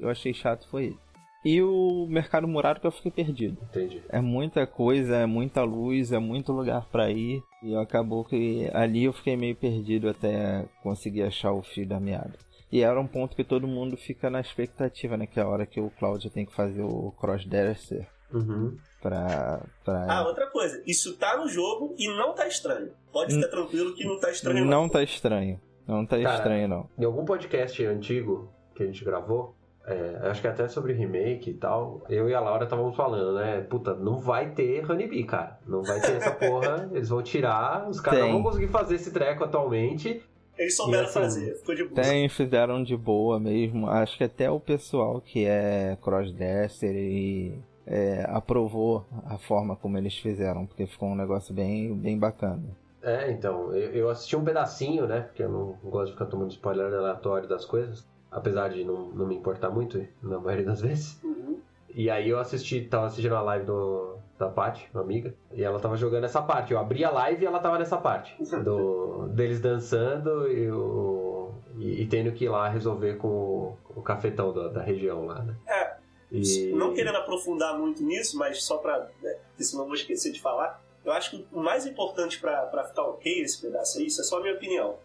eu 0.00 0.08
achei 0.08 0.34
chato 0.34 0.66
foi 0.68 0.86
ele. 0.86 0.98
E 1.44 1.62
o 1.62 2.06
mercado 2.08 2.48
murado 2.48 2.80
que 2.80 2.86
eu 2.86 2.90
fiquei 2.90 3.10
perdido. 3.10 3.56
Entendi. 3.70 4.02
É 4.08 4.20
muita 4.20 4.66
coisa, 4.66 5.16
é 5.16 5.26
muita 5.26 5.62
luz, 5.62 6.12
é 6.12 6.18
muito 6.18 6.52
lugar 6.52 6.86
para 6.90 7.10
ir. 7.10 7.42
E 7.62 7.74
acabou 7.74 8.24
que 8.24 8.70
ali 8.72 9.04
eu 9.04 9.12
fiquei 9.12 9.36
meio 9.36 9.56
perdido 9.56 10.08
até 10.08 10.64
conseguir 10.82 11.22
achar 11.22 11.52
o 11.52 11.62
fio 11.62 11.86
da 11.86 11.98
meada. 11.98 12.34
E 12.70 12.82
era 12.82 13.00
um 13.00 13.06
ponto 13.06 13.34
que 13.34 13.44
todo 13.44 13.66
mundo 13.66 13.96
fica 13.96 14.28
na 14.28 14.40
expectativa, 14.40 15.16
né? 15.16 15.26
Que 15.26 15.40
é 15.40 15.42
a 15.42 15.48
hora 15.48 15.66
que 15.66 15.80
o 15.80 15.90
Cláudio 15.90 16.30
tem 16.30 16.44
que 16.44 16.54
fazer 16.54 16.82
o 16.82 17.12
cross-dresser. 17.18 18.06
Uhum. 18.32 18.76
Pra, 19.00 19.64
pra... 19.84 20.06
Ah, 20.08 20.26
outra 20.26 20.48
coisa. 20.50 20.82
Isso 20.86 21.16
tá 21.16 21.36
no 21.36 21.48
jogo 21.48 21.94
e 21.98 22.06
não 22.08 22.34
tá 22.34 22.46
estranho. 22.46 22.90
Pode 23.12 23.34
ficar 23.34 23.48
tranquilo 23.48 23.94
que 23.94 24.04
não 24.04 24.20
tá 24.20 24.30
estranho. 24.30 24.64
Não, 24.64 24.82
não 24.82 24.88
tá 24.88 25.02
estranho. 25.02 25.60
Não 25.86 26.04
tá 26.04 26.20
Cara, 26.20 26.36
estranho, 26.36 26.68
não. 26.68 26.88
Em 26.98 27.04
algum 27.04 27.24
podcast 27.24 27.82
antigo 27.86 28.52
que 28.74 28.82
a 28.82 28.86
gente 28.86 29.02
gravou, 29.02 29.54
é, 29.88 30.28
acho 30.28 30.40
que 30.40 30.48
até 30.48 30.68
sobre 30.68 30.92
remake 30.92 31.50
e 31.50 31.54
tal, 31.54 32.02
eu 32.08 32.28
e 32.28 32.34
a 32.34 32.40
Laura 32.40 32.64
estávamos 32.64 32.94
falando, 32.94 33.34
né? 33.34 33.60
Puta, 33.62 33.94
não 33.94 34.18
vai 34.18 34.50
ter 34.50 34.88
Honeybee, 34.88 35.24
cara. 35.24 35.58
Não 35.66 35.82
vai 35.82 36.00
ter 36.00 36.16
essa 36.16 36.32
porra. 36.32 36.88
eles 36.92 37.08
vão 37.08 37.22
tirar, 37.22 37.88
os 37.88 38.00
caras 38.00 38.20
não 38.20 38.32
vão 38.32 38.42
conseguir 38.42 38.68
fazer 38.68 38.96
esse 38.96 39.10
treco 39.10 39.44
atualmente. 39.44 40.22
Eles 40.58 40.76
souberam 40.76 41.04
assim, 41.04 41.20
fazer, 41.20 41.54
ficou 41.56 41.74
de 41.74 41.84
boa. 41.84 42.02
Tem, 42.02 42.28
fizeram 42.28 42.82
de 42.82 42.96
boa 42.96 43.38
mesmo. 43.38 43.88
Acho 43.88 44.18
que 44.18 44.24
até 44.24 44.50
o 44.50 44.58
pessoal 44.58 45.20
que 45.20 45.44
é 45.46 45.96
crossdresser 46.02 46.94
e 46.94 47.58
é, 47.86 48.26
aprovou 48.28 49.06
a 49.24 49.38
forma 49.38 49.74
como 49.76 49.96
eles 49.96 50.18
fizeram, 50.18 50.66
porque 50.66 50.86
ficou 50.86 51.08
um 51.08 51.14
negócio 51.14 51.54
bem, 51.54 51.94
bem 51.94 52.18
bacana. 52.18 52.76
É, 53.00 53.30
então, 53.30 53.72
eu, 53.72 53.92
eu 53.92 54.10
assisti 54.10 54.36
um 54.36 54.44
pedacinho, 54.44 55.06
né? 55.06 55.20
Porque 55.20 55.42
eu 55.42 55.48
não 55.48 55.78
gosto 55.84 56.06
de 56.06 56.12
ficar 56.12 56.26
tomando 56.26 56.50
spoiler 56.50 56.92
aleatório 56.92 57.48
das 57.48 57.64
coisas, 57.64 58.04
apesar 58.30 58.68
de 58.68 58.84
não, 58.84 59.08
não 59.08 59.26
me 59.26 59.36
importar 59.36 59.70
muito, 59.70 60.04
na 60.22 60.38
maioria 60.38 60.66
das 60.66 60.80
vezes. 60.80 61.22
Uhum. 61.22 61.60
E 61.94 62.10
aí 62.10 62.28
eu 62.28 62.38
assisti, 62.38 62.82
tava 62.82 63.06
assistindo 63.06 63.34
a 63.34 63.40
live 63.40 63.64
do, 63.64 64.16
da 64.38 64.48
Paty, 64.48 64.88
uma 64.92 65.02
amiga, 65.02 65.34
e 65.52 65.64
ela 65.64 65.80
tava 65.80 65.96
jogando 65.96 66.24
essa 66.24 66.40
parte. 66.40 66.72
Eu 66.72 66.78
abri 66.78 67.04
a 67.04 67.10
live 67.10 67.42
e 67.42 67.46
ela 67.46 67.58
tava 67.58 67.78
nessa 67.78 67.96
parte. 67.96 68.36
Do, 68.62 69.28
deles 69.28 69.60
dançando 69.60 70.46
e, 70.50 70.70
o, 70.70 71.50
e, 71.76 72.02
e, 72.02 72.06
tendo 72.06 72.32
que 72.32 72.44
ir 72.44 72.48
lá 72.48 72.68
resolver 72.68 73.16
com 73.16 73.28
o, 73.28 73.78
o 73.96 74.02
cafetão 74.02 74.52
da, 74.52 74.68
da 74.68 74.82
região 74.82 75.26
lá, 75.26 75.42
né? 75.42 75.56
É, 75.66 75.96
e... 76.30 76.72
Não 76.72 76.94
querendo 76.94 77.16
aprofundar 77.16 77.78
muito 77.78 78.02
nisso, 78.02 78.36
mas 78.38 78.62
só 78.62 78.78
pra. 78.78 79.08
Né, 79.22 79.38
porque 79.48 79.64
senão 79.64 79.84
eu 79.84 79.88
vou 79.88 79.96
esquecer 79.96 80.30
de 80.30 80.40
falar. 80.40 80.82
Eu 81.04 81.12
acho 81.12 81.30
que 81.30 81.46
o 81.52 81.60
mais 81.60 81.86
importante 81.86 82.38
para 82.38 82.84
ficar 82.84 83.02
ok 83.02 83.40
esse 83.40 83.60
pedaço 83.62 83.98
aí, 83.98 84.06
isso 84.06 84.20
é 84.20 84.24
só 84.24 84.38
a 84.38 84.42
minha 84.42 84.54
opinião. 84.54 84.96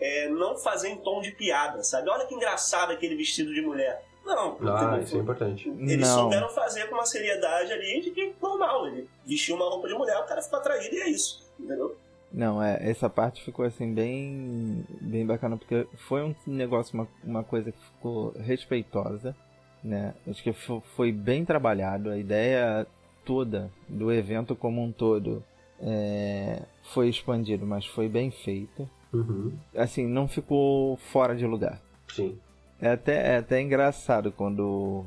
É 0.00 0.28
não 0.28 0.56
fazer 0.56 0.88
em 0.88 0.96
tom 0.96 1.20
de 1.20 1.32
piada, 1.32 1.82
sabe? 1.82 2.08
Olha 2.08 2.26
que 2.26 2.34
engraçado 2.34 2.92
aquele 2.92 3.16
vestido 3.16 3.52
de 3.52 3.60
mulher. 3.60 4.04
Não, 4.24 4.58
ah, 4.60 5.00
isso 5.02 5.16
é 5.16 5.20
importante. 5.20 5.68
Eles 5.68 6.06
não. 6.06 6.22
souberam 6.22 6.48
fazer 6.50 6.86
com 6.88 6.94
uma 6.94 7.06
seriedade 7.06 7.72
ali 7.72 8.02
de 8.02 8.10
que 8.10 8.34
normal. 8.40 8.86
Ele 8.86 9.08
vestiu 9.24 9.56
uma 9.56 9.64
roupa 9.64 9.88
de 9.88 9.94
mulher, 9.94 10.18
o 10.18 10.26
cara 10.26 10.42
ficou 10.42 10.58
atraído 10.58 10.94
e 10.94 11.00
é 11.00 11.08
isso. 11.08 11.42
Entendeu? 11.58 11.96
Não, 12.30 12.62
é, 12.62 12.78
essa 12.82 13.08
parte 13.08 13.42
ficou 13.42 13.64
assim 13.64 13.92
bem 13.94 14.84
bem 15.00 15.26
bacana, 15.26 15.56
porque 15.56 15.86
foi 15.96 16.22
um 16.22 16.34
negócio, 16.46 16.92
uma, 16.94 17.08
uma 17.24 17.42
coisa 17.42 17.72
que 17.72 17.78
ficou 17.80 18.32
respeitosa 18.38 19.34
né? 19.82 20.14
Acho 20.28 20.42
que 20.42 20.52
foi 20.96 21.12
bem 21.12 21.44
trabalhado. 21.44 22.10
A 22.10 22.18
ideia 22.18 22.86
toda 23.24 23.70
do 23.88 24.12
evento 24.12 24.56
como 24.56 24.82
um 24.82 24.90
todo 24.90 25.42
é, 25.80 26.62
foi 26.92 27.08
expandido, 27.08 27.66
mas 27.66 27.86
foi 27.86 28.08
bem 28.08 28.30
feito. 28.30 28.88
Uhum. 29.12 29.52
Assim, 29.76 30.06
não 30.06 30.28
ficou 30.28 30.96
fora 30.96 31.34
de 31.34 31.46
lugar. 31.46 31.80
Sim. 32.08 32.38
É 32.80 32.90
até, 32.90 33.34
é 33.34 33.36
até 33.38 33.60
engraçado 33.60 34.30
quando 34.30 35.04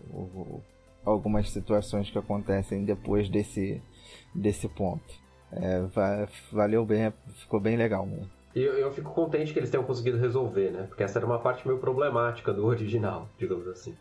algumas 1.06 1.50
situações 1.50 2.10
que 2.10 2.18
acontecem 2.18 2.84
depois 2.84 3.30
desse, 3.30 3.82
desse 4.36 4.68
ponto. 4.68 5.22
É, 5.52 5.84
valeu 6.52 6.86
bem, 6.86 7.14
ficou 7.36 7.60
bem 7.60 7.78
legal 7.78 8.06
mesmo. 8.06 8.30
E 8.54 8.60
eu, 8.62 8.74
eu 8.74 8.92
fico 8.92 9.12
contente 9.14 9.54
que 9.54 9.60
eles 9.60 9.70
tenham 9.70 9.86
conseguido 9.86 10.18
resolver, 10.18 10.72
né? 10.72 10.84
Porque 10.84 11.04
essa 11.04 11.20
era 11.20 11.26
uma 11.26 11.40
parte 11.40 11.66
meio 11.66 11.80
problemática 11.80 12.54
do 12.54 12.66
original, 12.68 13.30
digamos 13.38 13.68
assim 13.68 13.96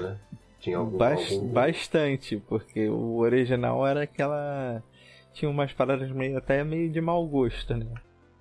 né? 0.00 0.18
Tinha 0.60 0.78
algum, 0.78 1.02
algum... 1.02 1.48
Bastante, 1.48 2.38
porque 2.48 2.88
o 2.88 3.18
original 3.18 3.86
era 3.86 4.02
aquela. 4.02 4.82
Tinha 5.32 5.50
umas 5.50 5.72
paradas 5.72 6.10
meio 6.10 6.38
até 6.38 6.64
meio 6.64 6.90
de 6.90 7.00
mau 7.00 7.26
gosto, 7.26 7.76
né? 7.76 7.86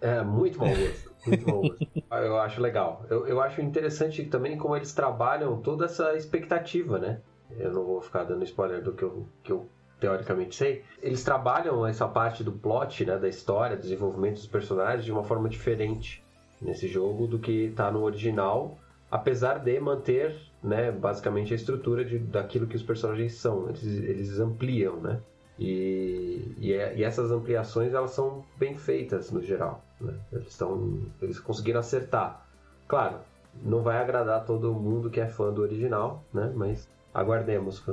É, 0.05 0.21
muito 0.23 0.59
mau 0.59 0.69
gosto. 0.69 1.11
Muito 1.25 1.49
mau 1.49 1.61
gosto. 1.67 1.87
eu 2.11 2.37
acho 2.39 2.61
legal. 2.61 3.03
Eu, 3.09 3.27
eu 3.27 3.41
acho 3.41 3.59
interessante 3.59 4.23
também 4.25 4.55
como 4.55 4.75
eles 4.75 4.93
trabalham 4.93 5.59
toda 5.61 5.85
essa 5.85 6.15
expectativa, 6.15 6.99
né? 6.99 7.21
Eu 7.57 7.71
não 7.71 7.83
vou 7.83 8.01
ficar 8.01 8.23
dando 8.23 8.43
spoiler 8.43 8.83
do 8.83 8.93
que 8.93 9.03
eu, 9.03 9.27
que 9.43 9.51
eu 9.51 9.67
teoricamente 9.99 10.55
sei. 10.55 10.83
Eles 11.01 11.23
trabalham 11.23 11.85
essa 11.85 12.07
parte 12.07 12.43
do 12.43 12.51
plot, 12.51 13.03
né? 13.05 13.17
Da 13.17 13.27
história, 13.27 13.75
do 13.75 13.81
desenvolvimento 13.81 14.35
dos 14.35 14.47
personagens 14.47 15.03
de 15.03 15.11
uma 15.11 15.23
forma 15.23 15.49
diferente 15.49 16.23
nesse 16.61 16.87
jogo 16.87 17.25
do 17.25 17.39
que 17.39 17.73
tá 17.75 17.91
no 17.91 18.03
original, 18.03 18.77
apesar 19.09 19.59
de 19.59 19.79
manter 19.79 20.35
né, 20.63 20.91
basicamente 20.91 21.53
a 21.53 21.55
estrutura 21.55 22.03
de, 22.05 22.17
daquilo 22.17 22.67
que 22.67 22.75
os 22.75 22.83
personagens 22.83 23.33
são. 23.33 23.69
Eles, 23.69 23.83
eles 23.83 24.39
ampliam, 24.39 24.97
né? 24.97 25.19
E, 25.57 26.53
e, 26.59 26.73
é, 26.73 26.95
e, 26.97 27.03
essas 27.03 27.31
ampliações 27.31 27.93
elas 27.93 28.11
são 28.11 28.43
bem 28.57 28.77
feitas 28.77 29.31
no 29.31 29.41
geral. 29.41 29.83
Né? 29.99 30.13
Eles, 30.31 30.47
estão, 30.47 31.01
eles 31.21 31.39
conseguiram 31.39 31.79
acertar. 31.79 32.45
Claro, 32.87 33.19
não 33.63 33.81
vai 33.81 33.97
agradar 33.97 34.45
todo 34.45 34.73
mundo 34.73 35.09
que 35.09 35.19
é 35.19 35.27
fã 35.27 35.51
do 35.51 35.61
original, 35.61 36.23
né? 36.33 36.51
Mas 36.55 36.89
aguardemos. 37.13 37.83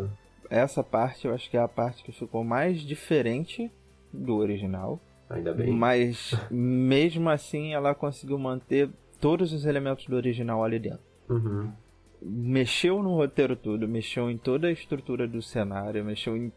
Essa 0.50 0.82
parte 0.82 1.26
eu 1.26 1.34
acho 1.34 1.50
que 1.50 1.56
é 1.56 1.60
a 1.60 1.68
parte 1.68 2.02
que 2.02 2.12
ficou 2.12 2.44
mais 2.44 2.80
diferente 2.80 3.70
do 4.12 4.36
original. 4.36 5.00
Ainda 5.30 5.54
bem. 5.54 5.72
Mas 5.72 6.34
mesmo 6.50 7.30
assim 7.30 7.72
ela 7.74 7.94
conseguiu 7.94 8.38
manter 8.38 8.90
todos 9.20 9.52
os 9.52 9.64
elementos 9.64 10.06
do 10.06 10.16
original 10.16 10.62
ali 10.62 10.78
dentro. 10.78 11.00
Uhum 11.28 11.72
mexeu 12.24 13.02
no 13.02 13.16
roteiro 13.16 13.56
tudo, 13.56 13.88
mexeu 13.88 14.30
em 14.30 14.38
toda 14.38 14.68
a 14.68 14.72
estrutura 14.72 15.26
do 15.26 15.42
cenário, 15.42 16.04
mexeu 16.04 16.36
em, 16.36 16.52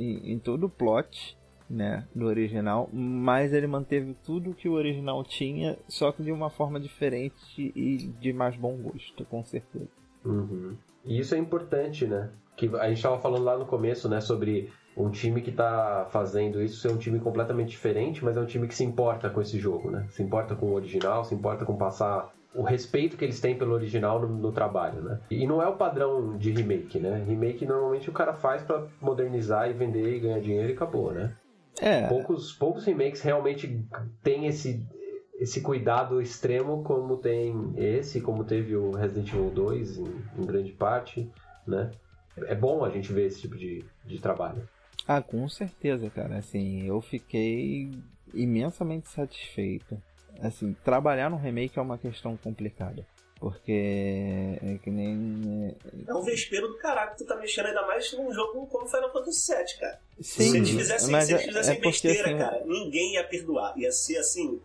em, 0.00 0.32
em 0.32 0.38
todo 0.38 0.64
o 0.64 0.68
plot, 0.68 1.36
né, 1.68 2.06
do 2.14 2.26
original, 2.26 2.88
mas 2.92 3.52
ele 3.52 3.66
manteve 3.66 4.14
tudo 4.24 4.54
que 4.54 4.68
o 4.68 4.72
original 4.72 5.22
tinha, 5.24 5.78
só 5.88 6.12
que 6.12 6.22
de 6.22 6.30
uma 6.30 6.50
forma 6.50 6.78
diferente 6.78 7.72
e 7.74 7.96
de 8.20 8.32
mais 8.32 8.56
bom 8.56 8.76
gosto, 8.76 9.24
com 9.24 9.42
certeza. 9.42 9.88
Uhum. 10.24 10.76
E 11.04 11.18
isso 11.18 11.34
é 11.34 11.38
importante, 11.38 12.06
né? 12.06 12.30
Que 12.56 12.66
a 12.76 12.88
gente 12.88 12.96
estava 12.96 13.18
falando 13.18 13.44
lá 13.44 13.58
no 13.58 13.66
começo, 13.66 14.08
né, 14.08 14.20
sobre 14.20 14.70
um 14.96 15.10
time 15.10 15.40
que 15.40 15.50
tá 15.50 16.06
fazendo 16.10 16.62
isso 16.62 16.80
ser 16.80 16.92
um 16.92 16.96
time 16.96 17.18
completamente 17.18 17.70
diferente, 17.70 18.24
mas 18.24 18.36
é 18.36 18.40
um 18.40 18.46
time 18.46 18.68
que 18.68 18.74
se 18.74 18.84
importa 18.84 19.28
com 19.28 19.40
esse 19.40 19.58
jogo, 19.58 19.90
né? 19.90 20.06
Se 20.10 20.22
importa 20.22 20.54
com 20.54 20.66
o 20.66 20.74
original, 20.74 21.24
se 21.24 21.34
importa 21.34 21.64
com 21.64 21.76
passar 21.76 22.32
o 22.54 22.62
respeito 22.62 23.16
que 23.16 23.24
eles 23.24 23.40
têm 23.40 23.58
pelo 23.58 23.74
original 23.74 24.20
no, 24.20 24.28
no, 24.28 24.52
trabalho, 24.52 25.02
né? 25.02 25.18
E 25.28 25.44
não 25.46 25.60
é 25.60 25.66
o 25.66 25.74
padrão 25.74 26.36
de 26.38 26.52
remake, 26.52 27.00
né? 27.00 27.24
Remake 27.26 27.66
normalmente 27.66 28.08
o 28.08 28.12
cara 28.12 28.32
faz 28.32 28.62
para 28.62 28.86
modernizar 29.00 29.68
e 29.68 29.72
vender 29.72 30.16
e 30.16 30.20
ganhar 30.20 30.40
dinheiro 30.40 30.70
e 30.70 30.72
acabou, 30.72 31.12
né? 31.12 31.34
É. 31.80 32.06
Poucos, 32.06 32.52
poucos 32.52 32.84
remakes 32.84 33.20
realmente 33.20 33.84
têm 34.22 34.46
esse, 34.46 34.86
esse 35.38 35.60
cuidado 35.60 36.20
extremo 36.20 36.82
como 36.82 37.16
tem 37.16 37.72
esse, 37.76 38.20
como 38.20 38.44
teve 38.44 38.76
o 38.76 38.92
Resident 38.92 39.28
Evil 39.28 39.50
2 39.50 39.98
em, 39.98 40.04
em 40.38 40.46
grande 40.46 40.72
parte, 40.72 41.30
né? 41.66 41.90
É 42.46 42.54
bom 42.54 42.84
a 42.84 42.90
gente 42.90 43.12
ver 43.12 43.26
esse 43.26 43.40
tipo 43.40 43.56
de, 43.56 43.84
de 44.04 44.18
trabalho. 44.20 44.68
Ah, 45.06 45.20
com 45.20 45.48
certeza, 45.48 46.08
cara. 46.10 46.38
Assim, 46.38 46.86
eu 46.86 47.00
fiquei 47.00 47.90
imensamente 48.32 49.08
satisfeito. 49.08 50.00
Assim, 50.40 50.74
trabalhar 50.84 51.30
no 51.30 51.36
remake 51.36 51.78
é 51.78 51.82
uma 51.82 51.98
questão 51.98 52.36
complicada. 52.36 53.06
Porque 53.38 54.58
é 54.62 54.78
que 54.82 54.90
nem. 54.90 55.76
É, 56.06 56.10
é 56.10 56.14
um 56.14 56.22
vespeiro 56.22 56.68
do 56.68 56.78
caralho 56.78 57.12
tu 57.16 57.26
tá 57.26 57.36
mexendo 57.36 57.66
ainda 57.66 57.86
mais 57.86 58.12
num 58.12 58.32
jogo 58.32 58.66
como 58.66 58.86
Final 58.86 59.12
Fantasy 59.12 59.52
VII, 59.52 59.78
cara. 59.78 60.00
Sim, 60.20 60.50
se 60.50 60.56
eles 60.56 60.70
fizessem, 60.70 61.08
se 61.08 61.14
eles 61.14 61.30
é, 61.30 61.46
fizessem 61.46 61.76
é 61.76 61.80
besteira, 61.80 62.28
assim, 62.28 62.38
cara, 62.38 62.62
ninguém 62.64 63.14
ia 63.14 63.24
perdoar. 63.24 63.76
Ia 63.76 63.90
ser 63.92 64.18
assim, 64.18 64.60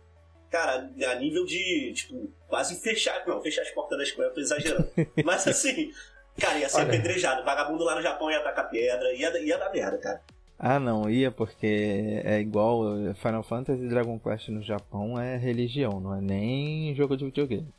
cara, 0.50 0.90
a 1.10 1.14
nível 1.16 1.44
de, 1.44 1.92
tipo, 1.94 2.32
quase 2.48 2.76
fechar. 2.80 3.26
Não, 3.26 3.42
fechar 3.42 3.62
as 3.62 3.70
portas 3.70 3.98
da 3.98 4.04
escola, 4.04 4.28
eu 4.28 4.34
tô 4.34 4.40
exagerando. 4.40 4.88
Mas 5.24 5.46
assim, 5.46 5.92
cara, 6.38 6.58
ia 6.58 6.68
ser 6.68 6.78
Olha. 6.78 6.86
apedrejado. 6.86 7.44
Vagabundo 7.44 7.84
lá 7.84 7.96
no 7.96 8.02
Japão 8.02 8.30
ia 8.30 8.38
atacar 8.38 8.70
pedra, 8.70 9.12
ia, 9.12 9.36
ia 9.42 9.58
dar 9.58 9.70
merda, 9.70 9.98
cara. 9.98 10.22
Ah, 10.62 10.78
não, 10.78 11.08
ia 11.08 11.30
porque 11.30 12.20
é 12.22 12.38
igual 12.38 12.82
Final 13.14 13.42
Fantasy 13.42 13.82
e 13.82 13.88
Dragon 13.88 14.18
Quest 14.18 14.48
no 14.48 14.62
Japão 14.62 15.18
é 15.18 15.38
religião, 15.38 15.98
não 15.98 16.14
é 16.14 16.20
nem 16.20 16.94
jogo 16.94 17.16
de 17.16 17.24
videogame. 17.24 17.72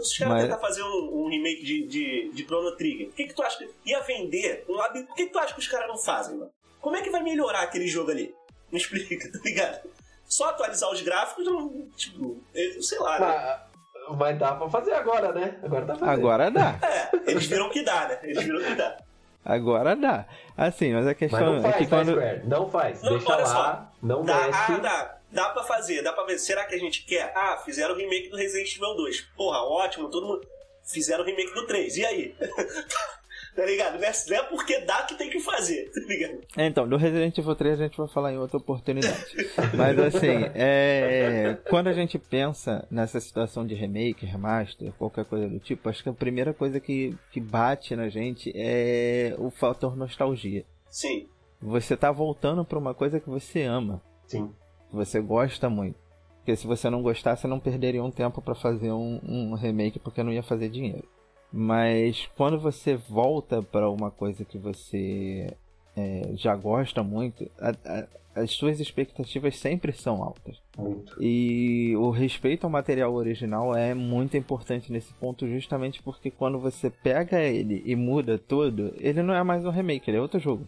Os 0.00 0.16
caras 0.16 0.34
Mas... 0.34 0.42
tentar 0.44 0.58
fazer 0.58 0.82
um, 0.82 1.24
um, 1.24 1.28
remake 1.28 1.62
de, 1.62 1.86
de, 1.86 2.30
de 2.32 2.44
Chrono 2.44 2.76
Trigger. 2.76 3.08
Por 3.08 3.16
que, 3.16 3.24
que 3.24 3.34
tu 3.34 3.42
acha 3.42 3.58
que 3.58 3.70
ia 3.84 4.00
vender 4.00 4.64
um 4.68 4.74
lado? 4.74 5.04
Por 5.06 5.14
que, 5.14 5.26
que 5.26 5.32
tu 5.32 5.38
acha 5.38 5.54
que 5.54 5.60
os 5.60 5.68
caras 5.68 5.88
não 5.88 5.98
fazem, 5.98 6.36
mano? 6.36 6.50
Como 6.80 6.96
é 6.96 7.02
que 7.02 7.10
vai 7.10 7.22
melhorar 7.22 7.62
aquele 7.62 7.86
jogo 7.86 8.10
ali? 8.10 8.34
Me 8.72 8.78
explica, 8.78 9.30
tá 9.30 9.38
ligado? 9.44 9.88
Só 10.24 10.48
atualizar 10.50 10.90
os 10.90 11.02
gráficos, 11.02 11.44
não, 11.44 11.88
tipo, 11.96 12.40
sei 12.80 12.98
lá, 12.98 13.18
né? 13.18 13.60
Mas, 14.08 14.18
mas 14.18 14.38
dá 14.38 14.54
pra 14.54 14.68
fazer 14.70 14.92
agora, 14.92 15.32
né? 15.32 15.58
Agora 15.62 15.84
dá 15.84 15.94
pra 15.94 16.06
fazer. 16.06 16.20
Agora 16.20 16.50
dá. 16.50 16.78
É, 16.82 17.30
eles 17.30 17.46
viram 17.46 17.68
que 17.68 17.82
dá, 17.82 18.08
né? 18.08 18.18
Eles 18.22 18.44
viram 18.44 18.62
que 18.62 18.74
dá. 18.74 18.96
Agora 19.44 19.96
dá. 19.96 20.26
Assim, 20.56 20.92
mas 20.92 21.06
a 21.06 21.14
questão 21.14 21.40
mas 21.40 21.54
não 21.54 21.62
faz, 21.62 21.74
é 21.74 21.78
que 21.78 21.86
quando... 21.86 22.12
Square, 22.12 22.46
não 22.46 22.70
faz. 22.70 23.02
Não, 23.02 23.10
Deixa 23.10 23.36
lá, 23.36 23.46
só. 23.46 23.92
não 24.02 24.24
dá, 24.24 24.46
mexe. 24.46 24.72
Ah, 24.72 24.78
dá. 24.78 25.19
Dá 25.32 25.50
pra 25.50 25.62
fazer, 25.62 26.02
dá 26.02 26.12
pra 26.12 26.24
ver. 26.24 26.38
Será 26.38 26.64
que 26.64 26.74
a 26.74 26.78
gente 26.78 27.04
quer? 27.04 27.32
Ah, 27.34 27.58
fizeram 27.64 27.94
o 27.94 27.96
remake 27.96 28.28
do 28.28 28.36
Resident 28.36 28.74
Evil 28.74 28.94
2. 28.94 29.20
Porra, 29.36 29.58
ótimo, 29.62 30.10
todo 30.10 30.26
mundo... 30.26 30.46
Fizeram 30.82 31.22
o 31.22 31.26
remake 31.26 31.54
do 31.54 31.66
3. 31.66 31.96
E 31.98 32.04
aí? 32.04 32.34
tá 33.54 33.64
ligado? 33.64 33.98
Não 33.98 34.06
é, 34.06 34.12
não 34.28 34.36
é 34.36 34.42
porque 34.44 34.80
dá 34.80 35.02
que 35.02 35.14
tem 35.14 35.30
que 35.30 35.40
fazer, 35.40 35.90
tá 35.92 36.00
ligado? 36.00 36.40
É, 36.56 36.66
então, 36.66 36.88
do 36.88 36.96
Resident 36.96 37.36
Evil 37.36 37.54
3 37.54 37.80
a 37.80 37.84
gente 37.84 37.96
vai 37.96 38.08
falar 38.08 38.32
em 38.32 38.38
outra 38.38 38.56
oportunidade. 38.56 39.36
Mas 39.76 39.98
assim, 39.98 40.44
é... 40.54 41.58
quando 41.68 41.88
a 41.88 41.92
gente 41.92 42.18
pensa 42.18 42.86
nessa 42.90 43.20
situação 43.20 43.66
de 43.66 43.74
remake, 43.74 44.26
remaster, 44.26 44.92
qualquer 44.92 45.24
coisa 45.24 45.48
do 45.48 45.58
tipo, 45.58 45.88
acho 45.88 46.02
que 46.02 46.08
a 46.08 46.14
primeira 46.14 46.52
coisa 46.52 46.80
que, 46.80 47.16
que 47.30 47.40
bate 47.40 47.94
na 47.94 48.08
gente 48.08 48.52
é 48.54 49.34
o 49.38 49.50
fator 49.50 49.96
nostalgia. 49.96 50.64
Sim. 50.88 51.28
Você 51.60 51.96
tá 51.96 52.10
voltando 52.10 52.64
pra 52.64 52.78
uma 52.78 52.94
coisa 52.94 53.20
que 53.20 53.28
você 53.28 53.62
ama. 53.62 54.02
Sim. 54.26 54.52
Você 54.92 55.20
gosta 55.20 55.68
muito. 55.70 55.98
Porque 56.38 56.56
se 56.56 56.66
você 56.66 56.88
não 56.88 57.02
gostar, 57.02 57.36
você 57.36 57.46
não 57.46 57.60
perderia 57.60 58.02
um 58.02 58.10
tempo 58.10 58.40
para 58.40 58.54
fazer 58.54 58.90
um, 58.92 59.20
um 59.22 59.54
remake 59.54 59.98
porque 59.98 60.22
não 60.22 60.32
ia 60.32 60.42
fazer 60.42 60.68
dinheiro. 60.68 61.06
Mas 61.52 62.28
quando 62.36 62.58
você 62.58 62.96
volta 62.96 63.62
para 63.62 63.90
uma 63.90 64.10
coisa 64.10 64.44
que 64.44 64.56
você 64.56 65.54
é, 65.96 66.30
já 66.34 66.54
gosta 66.54 67.02
muito, 67.02 67.50
a, 67.58 67.70
a, 67.70 68.06
as 68.34 68.52
suas 68.52 68.80
expectativas 68.80 69.56
sempre 69.58 69.92
são 69.92 70.22
altas. 70.22 70.60
Muito. 70.78 71.16
E 71.22 71.94
o 71.96 72.10
respeito 72.10 72.64
ao 72.64 72.70
material 72.70 73.12
original 73.14 73.74
é 73.74 73.92
muito 73.94 74.36
importante 74.36 74.92
nesse 74.92 75.12
ponto, 75.14 75.46
justamente 75.48 76.02
porque 76.02 76.30
quando 76.30 76.58
você 76.58 76.88
pega 76.88 77.40
ele 77.40 77.82
e 77.84 77.96
muda 77.96 78.38
tudo, 78.38 78.94
ele 78.98 79.22
não 79.22 79.34
é 79.34 79.42
mais 79.42 79.64
um 79.64 79.70
remake, 79.70 80.08
ele 80.08 80.18
é 80.18 80.20
outro 80.20 80.38
jogo. 80.38 80.66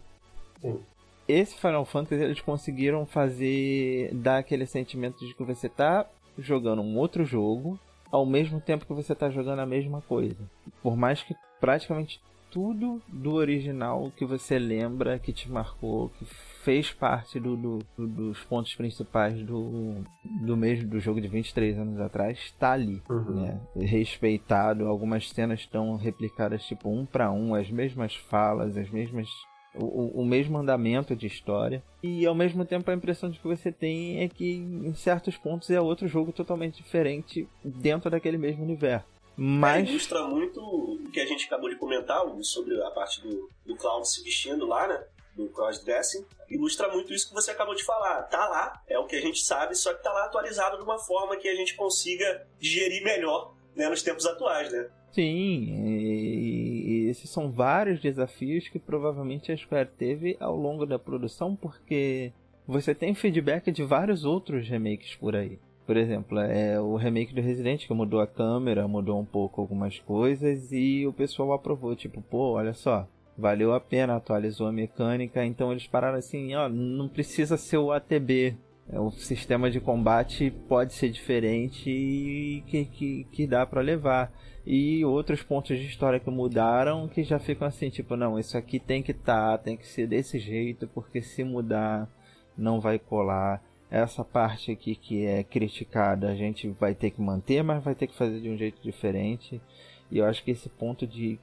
Sim. 0.60 0.78
Esse 1.28 1.56
Final 1.56 1.84
Fantasy 1.84 2.22
eles 2.22 2.40
conseguiram 2.40 3.06
fazer 3.06 4.10
dar 4.14 4.38
aquele 4.38 4.66
sentimento 4.66 5.24
de 5.26 5.34
que 5.34 5.44
você 5.44 5.66
está 5.66 6.06
jogando 6.38 6.82
um 6.82 6.96
outro 6.96 7.24
jogo 7.24 7.78
ao 8.10 8.26
mesmo 8.26 8.60
tempo 8.60 8.84
que 8.84 8.92
você 8.92 9.12
está 9.14 9.30
jogando 9.30 9.60
a 9.60 9.66
mesma 9.66 10.02
coisa. 10.02 10.36
Por 10.82 10.96
mais 10.96 11.22
que 11.22 11.34
praticamente 11.60 12.20
tudo 12.52 13.00
do 13.08 13.32
original 13.32 14.12
que 14.14 14.26
você 14.26 14.58
lembra, 14.58 15.18
que 15.18 15.32
te 15.32 15.50
marcou, 15.50 16.10
que 16.10 16.26
fez 16.62 16.92
parte 16.92 17.40
do, 17.40 17.56
do, 17.56 17.78
do, 17.96 18.06
dos 18.06 18.40
pontos 18.44 18.74
principais 18.74 19.42
do, 19.42 19.94
do 20.22 20.54
mesmo 20.54 20.86
do 20.86 21.00
jogo 21.00 21.18
de 21.18 21.28
23 21.28 21.78
anos 21.78 21.98
atrás, 21.98 22.38
está 22.38 22.72
ali, 22.72 23.02
uhum. 23.08 23.40
né? 23.40 23.60
Respeitado, 23.74 24.86
algumas 24.86 25.30
cenas 25.30 25.60
estão 25.60 25.96
replicadas 25.96 26.62
tipo 26.64 26.90
um 26.90 27.06
para 27.06 27.32
um, 27.32 27.54
as 27.54 27.70
mesmas 27.70 28.14
falas, 28.14 28.76
as 28.76 28.90
mesmas 28.90 29.28
o, 29.74 30.20
o 30.20 30.24
mesmo 30.24 30.58
andamento 30.58 31.14
de 31.16 31.26
história. 31.26 31.82
E 32.02 32.26
ao 32.26 32.34
mesmo 32.34 32.64
tempo 32.64 32.90
a 32.90 32.94
impressão 32.94 33.30
de 33.30 33.38
que 33.38 33.46
você 33.46 33.72
tem 33.72 34.22
é 34.22 34.28
que 34.28 34.54
em 34.54 34.94
certos 34.94 35.36
pontos 35.36 35.70
é 35.70 35.80
outro 35.80 36.06
jogo 36.06 36.32
totalmente 36.32 36.76
diferente 36.76 37.48
dentro 37.64 38.10
daquele 38.10 38.38
mesmo 38.38 38.62
universo. 38.62 39.06
Mas... 39.36 39.88
É, 39.88 39.90
ilustra 39.90 40.24
muito 40.24 40.60
o 40.60 41.10
que 41.10 41.20
a 41.20 41.26
gente 41.26 41.46
acabou 41.46 41.70
de 41.70 41.76
comentar 41.76 42.20
sobre 42.42 42.80
a 42.82 42.90
parte 42.90 43.22
do, 43.22 43.48
do 43.64 43.76
Cloud 43.76 44.08
se 44.08 44.22
vestindo 44.22 44.66
lá, 44.66 44.86
né? 44.86 45.02
Do 45.34 45.48
crossdressing. 45.48 46.26
Ilustra 46.50 46.92
muito 46.92 47.14
isso 47.14 47.28
que 47.28 47.34
você 47.34 47.50
acabou 47.50 47.74
de 47.74 47.82
falar. 47.82 48.24
Tá 48.24 48.46
lá, 48.48 48.82
é 48.86 48.98
o 48.98 49.06
que 49.06 49.16
a 49.16 49.20
gente 49.20 49.42
sabe, 49.42 49.74
só 49.74 49.94
que 49.94 50.02
tá 50.02 50.12
lá 50.12 50.26
atualizado 50.26 50.76
de 50.76 50.82
uma 50.82 50.98
forma 50.98 51.36
que 51.36 51.48
a 51.48 51.54
gente 51.54 51.74
consiga 51.74 52.46
digerir 52.60 53.02
melhor 53.02 53.54
né, 53.74 53.88
nos 53.88 54.02
tempos 54.02 54.26
atuais, 54.26 54.70
né? 54.70 54.90
Sim, 55.12 55.74
esses 57.12 57.30
são 57.30 57.50
vários 57.50 58.00
desafios 58.00 58.68
que 58.68 58.78
provavelmente 58.78 59.52
a 59.52 59.56
Square 59.56 59.90
teve 59.96 60.36
ao 60.40 60.56
longo 60.56 60.84
da 60.84 60.98
produção, 60.98 61.54
porque 61.54 62.32
você 62.66 62.94
tem 62.94 63.14
feedback 63.14 63.70
de 63.70 63.84
vários 63.84 64.24
outros 64.24 64.68
remakes 64.68 65.14
por 65.14 65.36
aí. 65.36 65.58
Por 65.86 65.96
exemplo, 65.96 66.38
é 66.38 66.80
o 66.80 66.96
remake 66.96 67.34
do 67.34 67.40
Resident 67.40 67.86
que 67.86 67.94
mudou 67.94 68.20
a 68.20 68.26
câmera, 68.26 68.86
mudou 68.86 69.18
um 69.20 69.24
pouco 69.24 69.60
algumas 69.60 69.98
coisas 69.98 70.72
e 70.72 71.06
o 71.06 71.12
pessoal 71.12 71.52
aprovou, 71.52 71.94
tipo, 71.96 72.22
pô, 72.22 72.52
olha 72.52 72.72
só, 72.72 73.06
valeu 73.36 73.72
a 73.74 73.80
pena, 73.80 74.16
atualizou 74.16 74.66
a 74.66 74.72
mecânica, 74.72 75.44
então 75.44 75.72
eles 75.72 75.86
pararam 75.86 76.18
assim, 76.18 76.54
ó, 76.54 76.68
não 76.68 77.08
precisa 77.08 77.56
ser 77.56 77.78
o 77.78 77.90
ATB, 77.90 78.56
é, 78.88 79.00
o 79.00 79.10
sistema 79.10 79.70
de 79.70 79.80
combate 79.80 80.52
pode 80.68 80.92
ser 80.92 81.10
diferente 81.10 81.90
e 81.90 82.62
que, 82.66 82.84
que, 82.84 83.24
que 83.32 83.46
dá 83.46 83.66
para 83.66 83.80
levar 83.80 84.32
e 84.64 85.04
outros 85.04 85.42
pontos 85.42 85.76
de 85.78 85.86
história 85.86 86.20
que 86.20 86.30
mudaram 86.30 87.08
que 87.08 87.24
já 87.24 87.38
ficam 87.38 87.66
assim, 87.66 87.90
tipo, 87.90 88.16
não, 88.16 88.38
isso 88.38 88.56
aqui 88.56 88.78
tem 88.78 89.02
que 89.02 89.10
estar, 89.10 89.58
tá, 89.58 89.58
tem 89.58 89.76
que 89.76 89.86
ser 89.86 90.06
desse 90.06 90.38
jeito, 90.38 90.86
porque 90.88 91.20
se 91.20 91.42
mudar 91.42 92.08
não 92.56 92.80
vai 92.80 92.98
colar. 92.98 93.62
Essa 93.90 94.24
parte 94.24 94.70
aqui 94.70 94.94
que 94.94 95.26
é 95.26 95.42
criticada 95.42 96.30
a 96.30 96.34
gente 96.34 96.68
vai 96.68 96.94
ter 96.94 97.10
que 97.10 97.20
manter, 97.20 97.62
mas 97.62 97.84
vai 97.84 97.94
ter 97.94 98.06
que 98.06 98.16
fazer 98.16 98.40
de 98.40 98.48
um 98.48 98.56
jeito 98.56 98.80
diferente. 98.82 99.60
E 100.10 100.18
eu 100.18 100.24
acho 100.24 100.42
que 100.44 100.50
esse 100.50 100.68
ponto 100.68 101.06
de 101.06 101.38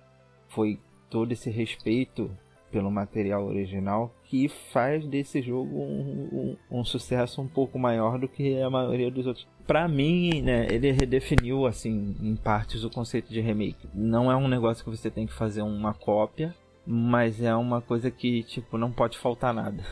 foi 0.48 0.80
todo 1.10 1.32
esse 1.32 1.50
respeito 1.50 2.32
pelo 2.72 2.90
material 2.90 3.46
original 3.46 4.14
que 4.30 4.48
faz 4.48 5.04
desse 5.08 5.42
jogo 5.42 5.76
um, 5.80 6.56
um, 6.72 6.80
um, 6.80 6.86
sucesso 6.86 7.42
um 7.42 7.48
pouco 7.48 7.80
maior 7.80 8.20
do 8.20 8.28
que 8.28 8.62
a 8.62 8.70
maioria 8.70 9.10
dos 9.10 9.26
outros. 9.26 9.48
Para 9.66 9.88
mim, 9.88 10.44
né, 10.44 10.68
ele 10.70 10.92
redefiniu 10.92 11.66
assim 11.66 12.16
em 12.22 12.36
partes 12.36 12.84
o 12.84 12.92
conceito 12.92 13.34
de 13.34 13.42
remake. 13.42 13.90
Não 13.92 14.32
é 14.32 14.36
um 14.36 14.48
negócio 14.48 14.84
que 14.84 14.90
você 14.90 15.10
tem 15.10 15.26
que 15.26 15.34
fazer 15.34 15.64
uma 15.64 15.96
cópia, 15.96 16.56
mas 16.86 17.42
é 17.42 17.56
uma 17.56 17.82
coisa 17.82 18.12
que 18.12 18.44
tipo 18.44 18.78
não 18.78 18.92
pode 18.92 19.18
faltar 19.18 19.52
nada. 19.52 19.84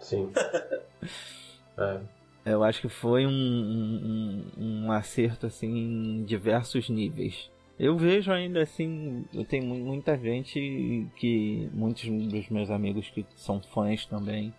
Sim. 0.00 0.32
é. 1.76 2.00
Eu 2.46 2.64
acho 2.64 2.80
que 2.80 2.88
foi 2.88 3.26
um, 3.26 3.30
um, 3.30 4.44
um 4.56 4.92
acerto 4.92 5.46
assim 5.46 5.68
em 5.68 6.24
diversos 6.24 6.88
níveis. 6.88 7.50
Eu 7.78 7.96
vejo 7.98 8.32
ainda 8.32 8.62
assim, 8.62 9.24
eu 9.34 9.44
tenho 9.44 9.64
muita 9.64 10.16
gente 10.16 11.06
que. 11.16 11.68
Muitos 11.72 12.04
dos 12.04 12.48
meus 12.48 12.70
amigos 12.70 13.10
que 13.10 13.24
são 13.34 13.60
fãs 13.60 14.06
também. 14.06 14.52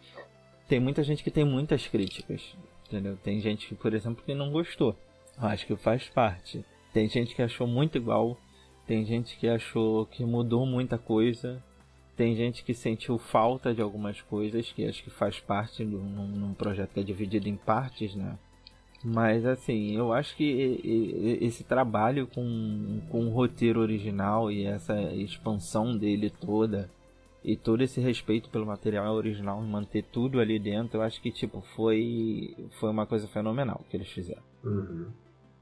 Tem 0.68 0.80
muita 0.80 1.01
gente 1.03 1.24
que 1.24 1.32
tem 1.32 1.43
muitas 1.43 1.88
críticas. 1.88 2.55
Entendeu? 2.88 3.18
Tem 3.18 3.39
gente 3.41 3.68
que, 3.68 3.76
por 3.76 3.93
exemplo, 3.93 4.24
que 4.24 4.34
não 4.34 4.51
gostou. 4.51 4.95
Acho 5.38 5.65
que 5.65 5.76
faz 5.76 6.07
parte. 6.09 6.63
Tem 6.93 7.09
gente 7.09 7.36
que 7.36 7.41
achou 7.41 7.68
muito 7.68 7.97
igual. 7.97 8.38
Tem 8.86 9.03
gente 9.03 9.36
que 9.38 9.47
achou 9.47 10.05
que 10.05 10.24
mudou 10.24 10.65
muita 10.65 10.97
coisa. 10.97 11.61
Tem 12.15 12.36
gente 12.36 12.63
que 12.63 12.74
sentiu 12.74 13.18
falta 13.18 13.74
de 13.74 13.82
algumas 13.82 14.22
coisas, 14.22 14.72
que 14.72 14.86
acho 14.86 15.03
que 15.03 15.09
faz 15.09 15.39
parte 15.39 15.86
de 15.86 15.95
um, 15.95 16.53
projeto 16.53 16.93
que 16.93 16.99
é 16.99 17.03
dividido 17.03 17.47
em 17.47 17.55
partes, 17.55 18.15
né? 18.15 18.39
Mas 19.03 19.45
assim, 19.45 19.95
eu 19.95 20.11
acho 20.11 20.35
que 20.35 21.37
esse 21.41 21.63
trabalho 21.63 22.27
com, 22.27 22.99
com 23.09 23.27
o 23.27 23.29
roteiro 23.29 23.79
original 23.79 24.51
e 24.51 24.65
essa 24.65 24.99
expansão 25.13 25.95
dele 25.95 26.29
toda 26.29 26.89
e 27.43 27.55
todo 27.55 27.81
esse 27.81 28.01
respeito 28.01 28.49
pelo 28.49 28.65
material 28.65 29.13
original 29.15 29.63
e 29.63 29.67
manter 29.67 30.03
tudo 30.03 30.39
ali 30.39 30.59
dentro, 30.59 30.97
eu 30.97 31.01
acho 31.03 31.21
que 31.21 31.31
tipo 31.31 31.61
foi 31.75 32.55
foi 32.79 32.89
uma 32.89 33.05
coisa 33.05 33.27
fenomenal 33.27 33.85
que 33.89 33.95
eles 33.95 34.09
fizeram. 34.09 34.43
Uhum. 34.63 35.07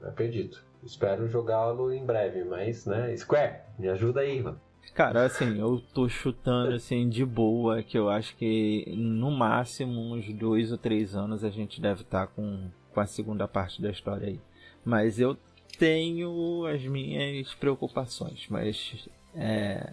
Acredito. 0.02 0.64
Espero 0.82 1.28
jogá-lo 1.28 1.92
em 1.92 2.04
breve, 2.04 2.44
mas 2.44 2.86
né, 2.86 3.14
Square, 3.16 3.60
me 3.78 3.88
ajuda 3.88 4.20
aí, 4.20 4.42
mano. 4.42 4.60
Cara, 4.94 5.24
assim, 5.24 5.58
eu 5.58 5.82
tô 5.92 6.08
chutando 6.08 6.74
assim 6.74 7.08
de 7.08 7.24
boa 7.24 7.82
que 7.82 7.98
eu 7.98 8.08
acho 8.08 8.36
que 8.36 8.94
no 8.96 9.30
máximo 9.30 10.14
uns 10.14 10.32
dois 10.32 10.72
ou 10.72 10.78
três 10.78 11.14
anos 11.14 11.44
a 11.44 11.50
gente 11.50 11.80
deve 11.80 12.02
estar 12.02 12.26
tá 12.26 12.32
com, 12.32 12.70
com 12.96 13.00
a 13.02 13.06
segunda 13.06 13.46
parte 13.46 13.82
da 13.82 13.90
história 13.90 14.28
aí. 14.28 14.40
Mas 14.82 15.20
eu 15.20 15.36
tenho 15.78 16.64
as 16.64 16.82
minhas 16.82 17.52
preocupações, 17.52 18.46
mas 18.48 19.06
é, 19.34 19.92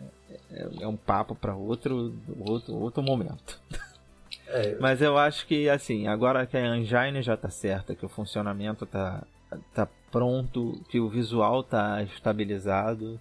é, 0.49 0.87
um 0.87 0.95
papo 0.95 1.35
para 1.35 1.53
outro, 1.53 2.15
outro, 2.39 2.73
outro 2.75 3.03
momento. 3.03 3.61
É. 4.47 4.77
Mas 4.79 5.01
eu 5.01 5.17
acho 5.17 5.45
que 5.45 5.67
assim, 5.67 6.07
agora 6.07 6.45
que 6.45 6.55
a 6.55 6.77
engine 6.77 7.21
já 7.21 7.35
tá 7.35 7.49
certa, 7.49 7.93
que 7.93 8.05
o 8.05 8.09
funcionamento 8.09 8.85
tá, 8.85 9.27
tá 9.73 9.85
pronto, 10.09 10.81
que 10.87 11.01
o 11.01 11.09
visual 11.09 11.61
tá 11.61 12.01
estabilizado, 12.03 13.19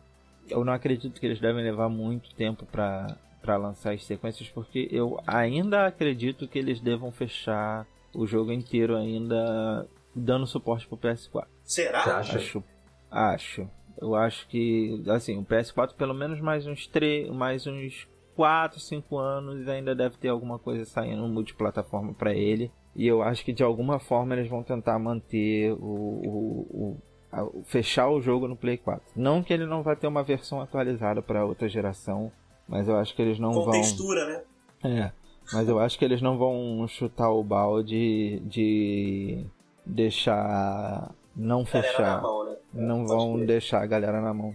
eu 0.49 0.65
não 0.65 0.73
acredito 0.73 1.19
que 1.19 1.27
eles 1.27 1.41
devem 1.41 1.65
levar 1.65 1.89
muito 1.89 2.33
tempo 2.37 2.65
para 2.67 3.17
para 3.41 3.57
lançar 3.57 3.93
as 3.93 4.05
sequências, 4.05 4.49
porque 4.49 4.89
eu 4.93 5.21
ainda 5.27 5.85
acredito 5.85 6.47
que 6.47 6.61
eles 6.61 6.79
devam 6.79 7.11
fechar 7.11 7.85
o 8.15 8.27
jogo 8.27 8.53
inteiro 8.53 8.97
ainda 8.97 9.89
dando 10.15 10.47
suporte 10.47 10.87
pro 10.87 10.97
PS4. 10.97 11.47
Será? 11.65 12.19
Acho, 12.19 12.63
acho. 13.11 13.69
Eu 14.01 14.15
acho 14.15 14.49
que 14.49 15.03
assim, 15.09 15.39
o 15.39 15.45
PS4 15.45 15.95
pelo 15.95 16.15
menos 16.15 16.41
mais 16.41 16.67
uns 16.67 16.87
3, 16.87 17.31
mais 17.31 17.67
uns 17.67 18.09
4, 18.35 18.81
5 18.81 19.19
anos 19.19 19.69
ainda 19.69 19.95
deve 19.95 20.17
ter 20.17 20.29
alguma 20.29 20.59
coisa 20.59 20.85
saindo 20.85 21.27
multiplataforma 21.29 22.13
para 22.15 22.35
ele. 22.35 22.71
E 22.95 23.07
eu 23.07 23.23
acho 23.23 23.45
que 23.45 23.53
de 23.53 23.63
alguma 23.63 23.99
forma 23.99 24.35
eles 24.35 24.49
vão 24.51 24.63
tentar 24.63 24.99
manter 24.99 25.73
o, 25.73 25.77
o, 25.77 26.99
o 27.33 27.63
fechar 27.65 28.09
o 28.11 28.21
jogo 28.21 28.47
no 28.49 28.57
Play 28.57 28.77
4. 28.77 29.03
Não 29.17 29.43
que 29.43 29.53
ele 29.53 29.65
não 29.67 29.83
vai 29.83 29.97
ter 29.97 30.07
uma 30.07 30.23
versão 30.23 30.61
atualizada 30.61 31.23
para 31.23 31.45
outra 31.45 31.69
geração, 31.69 32.31
mas 32.69 32.89
eu 32.89 32.97
acho 32.97 33.15
que 33.15 33.23
eles 33.23 33.39
não 33.39 33.53
Com 33.53 33.65
vão. 33.65 33.73
textura, 33.73 34.27
né? 34.27 34.43
É. 34.85 35.13
Mas 35.53 35.69
eu 35.69 35.79
acho 35.79 35.99
que 35.99 36.05
eles 36.05 36.23
não 36.23 36.39
vão 36.39 36.87
chutar 36.89 37.31
o 37.31 37.43
balde 37.43 38.41
de 38.41 39.45
deixar 39.85 41.15
não 41.37 41.65
fechar. 41.65 42.23
Mão, 42.23 42.45
né? 42.45 42.57
Não 42.73 43.07
vão 43.07 43.45
deixar 43.45 43.83
a 43.83 43.87
galera 43.87 44.21
na 44.21 44.33
mão. 44.33 44.55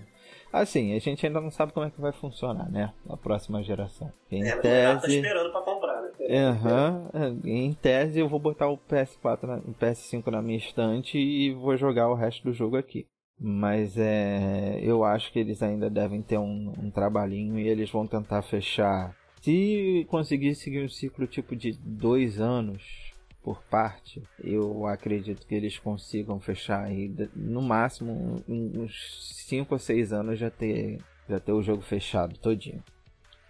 Assim, 0.52 0.96
a 0.96 1.00
gente 1.00 1.26
ainda 1.26 1.42
não 1.42 1.52
sabe 1.52 1.74
como 1.74 1.86
é 1.86 1.92
que 1.92 2.00
vai 2.00 2.12
funcionar, 2.12 2.70
né? 2.72 2.94
A 3.10 3.18
próxima 3.18 3.62
geração. 3.62 4.12
Em 4.32 4.48
é, 4.48 4.56
tese... 4.58 5.02
tá 5.02 5.08
esperando 5.08 5.52
pra 5.52 5.62
comprar, 5.62 6.02
né? 6.02 6.10
Uhum. 6.20 7.42
Em 7.46 7.74
tese, 7.74 8.20
eu 8.20 8.30
vou 8.30 8.40
botar 8.40 8.68
o 8.70 8.78
PS4, 8.78 9.44
na, 9.44 9.56
o 9.58 9.74
PS5 9.74 10.28
na 10.28 10.42
minha 10.42 10.58
estante 10.58 11.18
e 11.18 11.54
vou 11.54 11.76
jogar 11.76 12.10
o 12.10 12.16
resto 12.16 12.44
do 12.44 12.54
jogo 12.54 12.78
aqui. 12.78 13.06
Mas 13.40 13.98
é, 13.98 14.80
eu 14.82 15.04
acho 15.04 15.32
que 15.32 15.40
eles 15.40 15.62
ainda 15.62 15.90
devem 15.90 16.22
ter 16.22 16.40
um, 16.40 16.74
um 16.82 16.90
trabalhinho 16.90 17.60
e 17.60 17.68
eles 17.68 17.92
vão 17.92 18.08
tentar 18.08 18.42
fechar. 18.42 19.16
Se 19.48 20.06
conseguir 20.10 20.56
seguir 20.56 20.84
um 20.84 20.90
ciclo 20.90 21.26
tipo 21.26 21.56
de 21.56 21.72
dois 21.72 22.42
anos, 22.42 23.14
por 23.42 23.64
parte, 23.64 24.22
eu 24.44 24.86
acredito 24.86 25.48
que 25.48 25.56
eles 25.56 25.80
consigam 25.80 26.38
fechar 26.38 26.84
aí 26.84 27.10
no 27.34 27.62
máximo 27.62 28.44
uns 28.46 29.46
5 29.48 29.74
ou 29.74 29.80
6 29.80 30.12
anos 30.12 30.38
já 30.38 30.50
ter, 30.50 30.98
já 31.30 31.40
ter 31.40 31.54
o 31.54 31.62
jogo 31.62 31.82
fechado 31.82 32.38
todinho. 32.38 32.84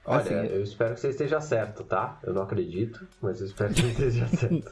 Olha, 0.05 0.19
assim, 0.19 0.35
eu 0.35 0.61
espero 0.61 0.93
que 0.93 0.99
você 0.99 1.09
esteja 1.09 1.41
certo, 1.41 1.83
tá? 1.83 2.19
Eu 2.21 2.31
não 2.31 2.43
acredito, 2.43 3.07
mas 3.19 3.41
eu 3.41 3.47
espero 3.47 3.73
que 3.73 3.81
você 3.81 3.87
esteja 3.87 4.27
certo. 4.37 4.71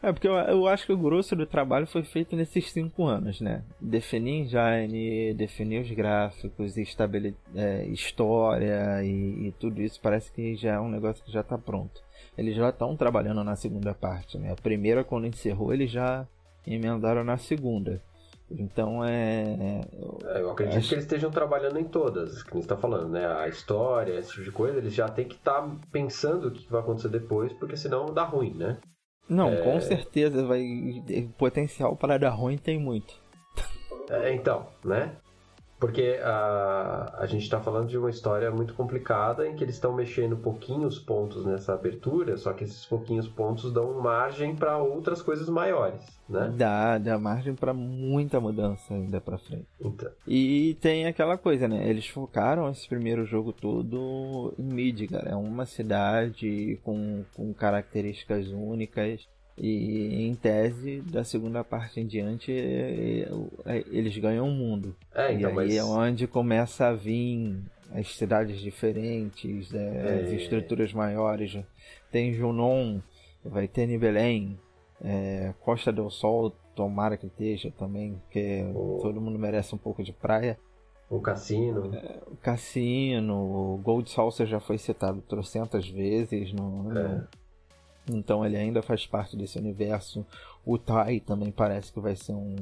É, 0.00 0.12
porque 0.12 0.28
eu, 0.28 0.34
eu, 0.34 0.68
acho 0.68 0.86
que 0.86 0.92
o 0.92 0.98
grosso 0.98 1.34
do 1.34 1.44
trabalho 1.44 1.86
foi 1.86 2.04
feito 2.04 2.36
nesses 2.36 2.70
cinco 2.70 3.04
anos, 3.04 3.40
né? 3.40 3.64
Definir 3.80 4.42
engine, 4.44 5.34
definir 5.34 5.82
os 5.82 5.90
gráficos, 5.90 6.76
estabelecer 6.76 7.36
é, 7.54 7.84
história 7.86 9.02
e, 9.02 9.48
e, 9.48 9.54
tudo 9.58 9.82
isso 9.82 10.00
parece 10.00 10.30
que 10.30 10.54
já 10.54 10.74
é 10.74 10.80
um 10.80 10.88
negócio 10.88 11.24
que 11.24 11.32
já 11.32 11.40
está 11.40 11.58
pronto 11.58 12.00
eles 12.38 12.54
já 12.54 12.68
estão 12.68 12.96
trabalhando 12.96 13.42
na 13.42 13.56
segunda 13.56 13.92
parte, 13.92 14.38
né? 14.38 14.52
A 14.52 14.54
primeira, 14.54 15.02
quando 15.02 15.26
encerrou, 15.26 15.74
eles 15.74 15.90
já 15.90 16.24
emendaram 16.64 17.24
na 17.24 17.36
segunda. 17.36 18.00
Então 18.48 19.04
é. 19.04 19.82
é 20.24 20.40
eu 20.40 20.50
acredito 20.50 20.78
acho... 20.78 20.88
que 20.88 20.94
eles 20.94 21.04
estejam 21.04 21.32
trabalhando 21.32 21.78
em 21.80 21.84
todas, 21.84 22.42
que 22.44 22.50
a 22.50 22.54
gente 22.54 22.62
está 22.62 22.76
falando, 22.76 23.10
né? 23.10 23.26
A 23.26 23.48
história, 23.48 24.16
esse 24.18 24.30
tipo 24.30 24.44
de 24.44 24.52
coisa, 24.52 24.78
eles 24.78 24.94
já 24.94 25.08
têm 25.08 25.26
que 25.26 25.34
estar 25.34 25.62
tá 25.62 25.76
pensando 25.90 26.48
o 26.48 26.50
que 26.52 26.70
vai 26.70 26.80
acontecer 26.80 27.08
depois, 27.08 27.52
porque 27.54 27.76
senão 27.76 28.06
dá 28.06 28.22
ruim, 28.22 28.54
né? 28.54 28.78
Não, 29.28 29.52
é... 29.52 29.56
com 29.56 29.80
certeza 29.80 30.44
vai. 30.46 30.64
Potencial 31.36 31.96
para 31.96 32.18
dar 32.18 32.30
ruim 32.30 32.56
tem 32.56 32.78
muito. 32.78 33.14
É, 34.10 34.32
então, 34.32 34.66
né? 34.84 35.12
Porque 35.78 36.18
a, 36.22 37.14
a 37.18 37.26
gente 37.26 37.42
está 37.42 37.60
falando 37.60 37.88
de 37.88 37.96
uma 37.96 38.10
história 38.10 38.50
muito 38.50 38.74
complicada 38.74 39.46
em 39.46 39.54
que 39.54 39.62
eles 39.62 39.76
estão 39.76 39.94
mexendo 39.94 40.36
pouquinhos 40.36 40.98
pontos 40.98 41.44
nessa 41.46 41.74
abertura, 41.74 42.36
só 42.36 42.52
que 42.52 42.64
esses 42.64 42.84
pouquinhos 42.84 43.28
pontos 43.28 43.72
dão 43.72 43.94
margem 44.00 44.56
para 44.56 44.76
outras 44.78 45.22
coisas 45.22 45.48
maiores, 45.48 46.04
né? 46.28 46.52
Dá, 46.56 46.98
dá 46.98 47.18
margem 47.18 47.54
para 47.54 47.72
muita 47.72 48.40
mudança 48.40 48.92
ainda 48.92 49.20
para 49.20 49.38
frente. 49.38 49.66
Então. 49.80 50.10
E 50.26 50.76
tem 50.80 51.06
aquela 51.06 51.38
coisa, 51.38 51.68
né? 51.68 51.88
Eles 51.88 52.08
focaram 52.08 52.68
esse 52.70 52.88
primeiro 52.88 53.24
jogo 53.24 53.52
todo 53.52 54.52
em 54.58 54.64
Midgar, 54.64 55.28
é 55.28 55.36
uma 55.36 55.64
cidade 55.64 56.80
com, 56.82 57.24
com 57.34 57.54
características 57.54 58.48
únicas 58.48 59.28
e 59.60 60.26
em 60.26 60.34
tese, 60.34 61.00
da 61.00 61.24
segunda 61.24 61.64
parte 61.64 62.00
em 62.00 62.06
diante, 62.06 62.52
é, 62.52 63.26
é, 63.66 63.78
é, 63.78 63.84
eles 63.90 64.16
ganham 64.16 64.48
o 64.48 64.52
mundo. 64.52 64.94
É, 65.14 65.32
então, 65.32 65.50
e 65.50 65.52
aí 65.52 65.54
mas... 65.54 65.76
é 65.76 65.84
onde 65.84 66.26
começa 66.26 66.86
a 66.86 66.94
vir 66.94 67.60
as 67.92 68.14
cidades 68.16 68.60
diferentes, 68.60 69.72
é, 69.74 70.22
as 70.22 70.32
estruturas 70.32 70.92
maiores. 70.92 71.58
Tem 72.10 72.32
Junon, 72.32 73.00
vai 73.44 73.66
ter 73.66 73.86
Nibelém, 73.86 74.58
é, 75.02 75.52
Costa 75.60 75.92
del 75.92 76.10
Sol, 76.10 76.52
tomara 76.74 77.16
que 77.16 77.26
esteja 77.26 77.72
também, 77.76 78.20
porque 78.24 78.64
o... 78.74 78.98
todo 79.02 79.20
mundo 79.20 79.38
merece 79.38 79.74
um 79.74 79.78
pouco 79.78 80.02
de 80.02 80.12
praia. 80.12 80.58
O 81.10 81.20
Cassino. 81.20 81.94
É, 81.94 82.20
o 82.26 82.36
Cassino, 82.36 83.34
o 83.34 83.78
Gold 83.78 84.10
Saucer 84.10 84.46
já 84.46 84.60
foi 84.60 84.78
citado 84.78 85.22
trocentas 85.22 85.88
vezes 85.88 86.52
no, 86.52 86.82
no, 86.84 87.26
então 88.10 88.44
ele 88.44 88.56
ainda 88.56 88.82
faz 88.82 89.06
parte 89.06 89.36
desse 89.36 89.58
universo. 89.58 90.26
O 90.64 90.78
Tai 90.78 91.20
também 91.20 91.50
parece 91.50 91.92
que 91.92 92.00
vai 92.00 92.16
ser 92.16 92.32
um, 92.32 92.56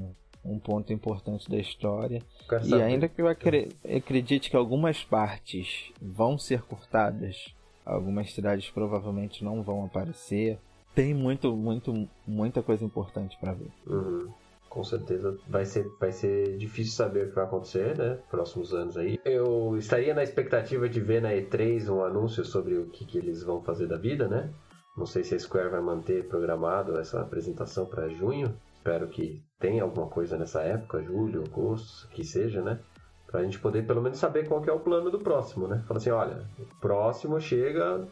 um 0.44 0.58
ponto 0.58 0.92
importante 0.92 1.50
da 1.50 1.58
história. 1.58 2.22
E 2.64 2.74
ainda 2.74 3.08
que 3.08 3.20
eu 3.20 3.28
acredite 3.28 4.50
que 4.50 4.56
algumas 4.56 5.02
partes 5.02 5.90
vão 6.00 6.38
ser 6.38 6.62
cortadas, 6.62 7.54
algumas 7.84 8.32
cidades 8.32 8.70
provavelmente 8.70 9.44
não 9.44 9.62
vão 9.62 9.84
aparecer. 9.84 10.58
Tem 10.94 11.12
muito, 11.12 11.54
muito, 11.54 12.08
muita 12.26 12.62
coisa 12.62 12.84
importante 12.84 13.36
para 13.38 13.52
ver. 13.52 13.70
Uhum. 13.86 14.32
Com 14.68 14.84
certeza 14.84 15.38
vai 15.48 15.64
ser, 15.64 15.86
vai 15.98 16.12
ser 16.12 16.56
difícil 16.58 16.92
saber 16.92 17.24
o 17.24 17.28
que 17.30 17.34
vai 17.34 17.44
acontecer, 17.44 17.96
né? 17.96 18.18
Próximos 18.30 18.74
anos 18.74 18.96
aí. 18.96 19.18
Eu 19.24 19.76
estaria 19.78 20.14
na 20.14 20.22
expectativa 20.22 20.88
de 20.88 21.00
ver 21.00 21.22
na 21.22 21.30
E3 21.30 21.88
um 21.90 22.04
anúncio 22.04 22.44
sobre 22.44 22.76
o 22.76 22.86
que, 22.86 23.04
que 23.04 23.16
eles 23.16 23.42
vão 23.42 23.62
fazer 23.62 23.86
da 23.86 23.96
vida, 23.96 24.28
né? 24.28 24.50
Não 24.96 25.06
sei 25.06 25.22
se 25.22 25.34
a 25.34 25.38
Square 25.38 25.70
vai 25.70 25.80
manter 25.80 26.26
programado 26.26 26.98
essa 26.98 27.20
apresentação 27.20 27.86
para 27.86 28.08
junho. 28.08 28.56
Espero 28.76 29.08
que 29.08 29.42
tenha 29.58 29.82
alguma 29.82 30.06
coisa 30.06 30.38
nessa 30.38 30.62
época, 30.62 31.02
julho, 31.02 31.44
agosto, 31.44 32.08
que 32.10 32.24
seja, 32.24 32.62
né? 32.62 32.78
Para 33.26 33.40
a 33.40 33.44
gente 33.44 33.58
poder 33.58 33.86
pelo 33.86 34.00
menos 34.00 34.18
saber 34.18 34.46
qual 34.48 34.64
é 34.64 34.72
o 34.72 34.80
plano 34.80 35.10
do 35.10 35.18
próximo, 35.18 35.66
né? 35.66 35.82
Fala 35.86 35.98
assim, 35.98 36.10
olha, 36.10 36.46
o 36.58 36.80
próximo 36.80 37.40
chega 37.40 38.06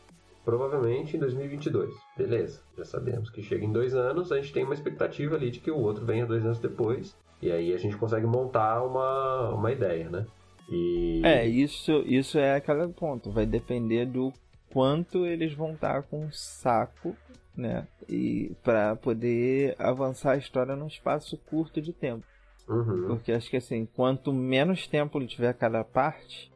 provavelmente 0.45 1.17
em 1.17 1.21
2022. 1.21 1.95
Beleza, 2.17 2.61
já 2.77 2.85
sabemos 2.85 3.31
que 3.31 3.43
chega 3.43 3.65
em 3.65 3.73
dois 3.73 3.95
anos, 3.95 4.31
a 4.31 4.37
gente 4.37 4.53
tem 4.53 4.65
uma 4.65 4.75
expectativa 4.75 5.37
ali 5.37 5.51
de 5.51 5.61
que 5.61 5.71
o 5.71 5.79
outro 5.79 6.05
venha 6.05 6.27
dois 6.27 6.45
anos 6.45 6.59
depois. 6.59 7.17
E 7.41 7.51
aí 7.51 7.73
a 7.73 7.79
gente 7.79 7.97
consegue 7.97 8.27
montar 8.27 8.83
uma, 8.83 9.51
uma 9.51 9.73
ideia, 9.73 10.09
né? 10.11 10.27
E... 10.71 11.23
É, 11.25 11.47
isso, 11.47 11.93
isso 12.07 12.39
é 12.39 12.57
aquele 12.57 12.89
ponto. 12.89 13.31
Vai 13.31 13.47
depender 13.47 14.07
do 14.07 14.33
quanto 14.75 15.25
eles 15.25 15.55
vão 15.55 15.73
estar 15.73 16.03
com 16.03 16.31
saco, 16.33 17.17
né? 17.57 17.87
E 18.09 18.55
para 18.65 18.97
poder 18.97 19.77
avançar 19.79 20.33
a 20.33 20.37
história 20.37 20.75
num 20.75 20.89
espaço 20.89 21.39
curto 21.39 21.81
de 21.81 21.93
tempo. 21.93 22.27
Uhum. 22.69 23.07
Porque 23.07 23.31
acho 23.31 23.49
que 23.49 23.57
assim, 23.57 23.87
quanto 23.87 24.33
menos 24.33 24.89
tempo 24.89 25.17
ele 25.17 25.29
tiver 25.29 25.55
cada 25.55 25.85
parte 25.85 26.53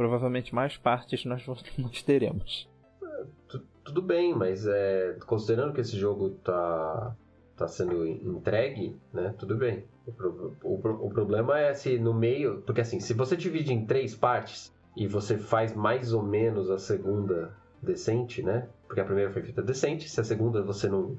provavelmente 0.00 0.54
mais 0.54 0.78
partes 0.78 1.26
nós, 1.26 1.44
nós 1.76 2.02
teremos. 2.02 2.66
tudo 3.84 4.00
bem, 4.00 4.34
mas 4.34 4.66
é, 4.66 5.18
considerando 5.26 5.74
que 5.74 5.82
esse 5.82 5.94
jogo 5.94 6.30
tá, 6.42 7.14
tá 7.54 7.68
sendo 7.68 8.06
entregue, 8.06 8.96
né? 9.12 9.34
Tudo 9.38 9.58
bem. 9.58 9.84
O, 10.06 10.64
o, 10.64 11.06
o 11.06 11.10
problema 11.10 11.60
é 11.60 11.74
se 11.74 11.98
no 11.98 12.14
meio. 12.14 12.62
Porque 12.62 12.80
assim, 12.80 12.98
se 12.98 13.12
você 13.12 13.36
divide 13.36 13.74
em 13.74 13.84
três 13.84 14.14
partes 14.14 14.72
e 14.96 15.06
você 15.06 15.38
faz 15.38 15.74
mais 15.74 16.12
ou 16.12 16.22
menos 16.22 16.70
a 16.70 16.78
segunda 16.78 17.52
decente, 17.82 18.42
né? 18.42 18.68
Porque 18.86 19.00
a 19.00 19.04
primeira 19.04 19.32
foi 19.32 19.42
feita 19.42 19.62
decente, 19.62 20.08
se 20.08 20.20
a 20.20 20.24
segunda 20.24 20.62
você 20.62 20.88
não, 20.88 21.16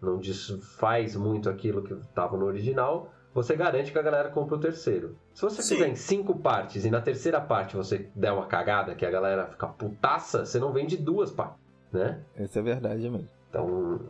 não 0.00 0.18
desfaz 0.18 1.14
muito 1.16 1.48
aquilo 1.48 1.82
que 1.82 1.92
estava 1.94 2.36
no 2.36 2.46
original, 2.46 3.12
você 3.32 3.54
garante 3.54 3.92
que 3.92 3.98
a 3.98 4.02
galera 4.02 4.30
compra 4.30 4.56
o 4.56 4.60
terceiro. 4.60 5.16
Se 5.32 5.42
você 5.42 5.62
Sim. 5.62 5.74
fizer 5.76 5.88
em 5.88 5.94
cinco 5.94 6.38
partes 6.38 6.84
e 6.84 6.90
na 6.90 7.00
terceira 7.00 7.40
parte 7.40 7.76
você 7.76 8.08
der 8.14 8.32
uma 8.32 8.46
cagada 8.46 8.94
que 8.94 9.06
a 9.06 9.10
galera 9.10 9.46
fica 9.46 9.66
putaça, 9.68 10.44
você 10.44 10.58
não 10.58 10.72
vende 10.72 10.96
duas 10.96 11.30
partes, 11.30 11.60
né? 11.92 12.20
Isso 12.36 12.58
é 12.58 12.62
verdade 12.62 13.08
mesmo. 13.08 13.28
Então, 13.48 14.00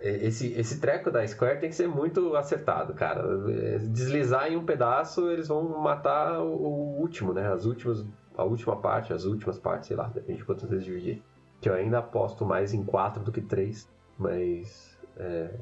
esse, 0.00 0.52
esse 0.52 0.80
treco 0.80 1.10
da 1.10 1.26
Square 1.26 1.60
tem 1.60 1.68
que 1.68 1.74
ser 1.74 1.88
muito 1.88 2.34
acertado, 2.36 2.94
cara. 2.94 3.22
Deslizar 3.88 4.50
em 4.50 4.56
um 4.56 4.64
pedaço, 4.64 5.30
eles 5.30 5.48
vão 5.48 5.80
matar 5.80 6.40
o, 6.40 6.50
o 6.50 7.00
último, 7.00 7.34
né? 7.34 7.52
As 7.52 7.66
últimas, 7.66 8.04
a 8.40 8.44
última 8.44 8.76
parte, 8.76 9.12
as 9.12 9.24
últimas 9.24 9.58
partes, 9.58 9.88
sei 9.88 9.96
lá, 9.96 10.08
depende 10.08 10.38
de 10.38 10.44
quantas 10.44 10.68
vezes 10.68 10.84
dividir. 10.84 11.22
Que 11.60 11.68
eu 11.68 11.74
ainda 11.74 11.98
aposto 11.98 12.44
mais 12.44 12.72
em 12.72 12.82
quatro 12.82 13.22
do 13.22 13.30
que 13.30 13.40
três, 13.42 13.86
mas. 14.18 14.98
É... 15.16 15.54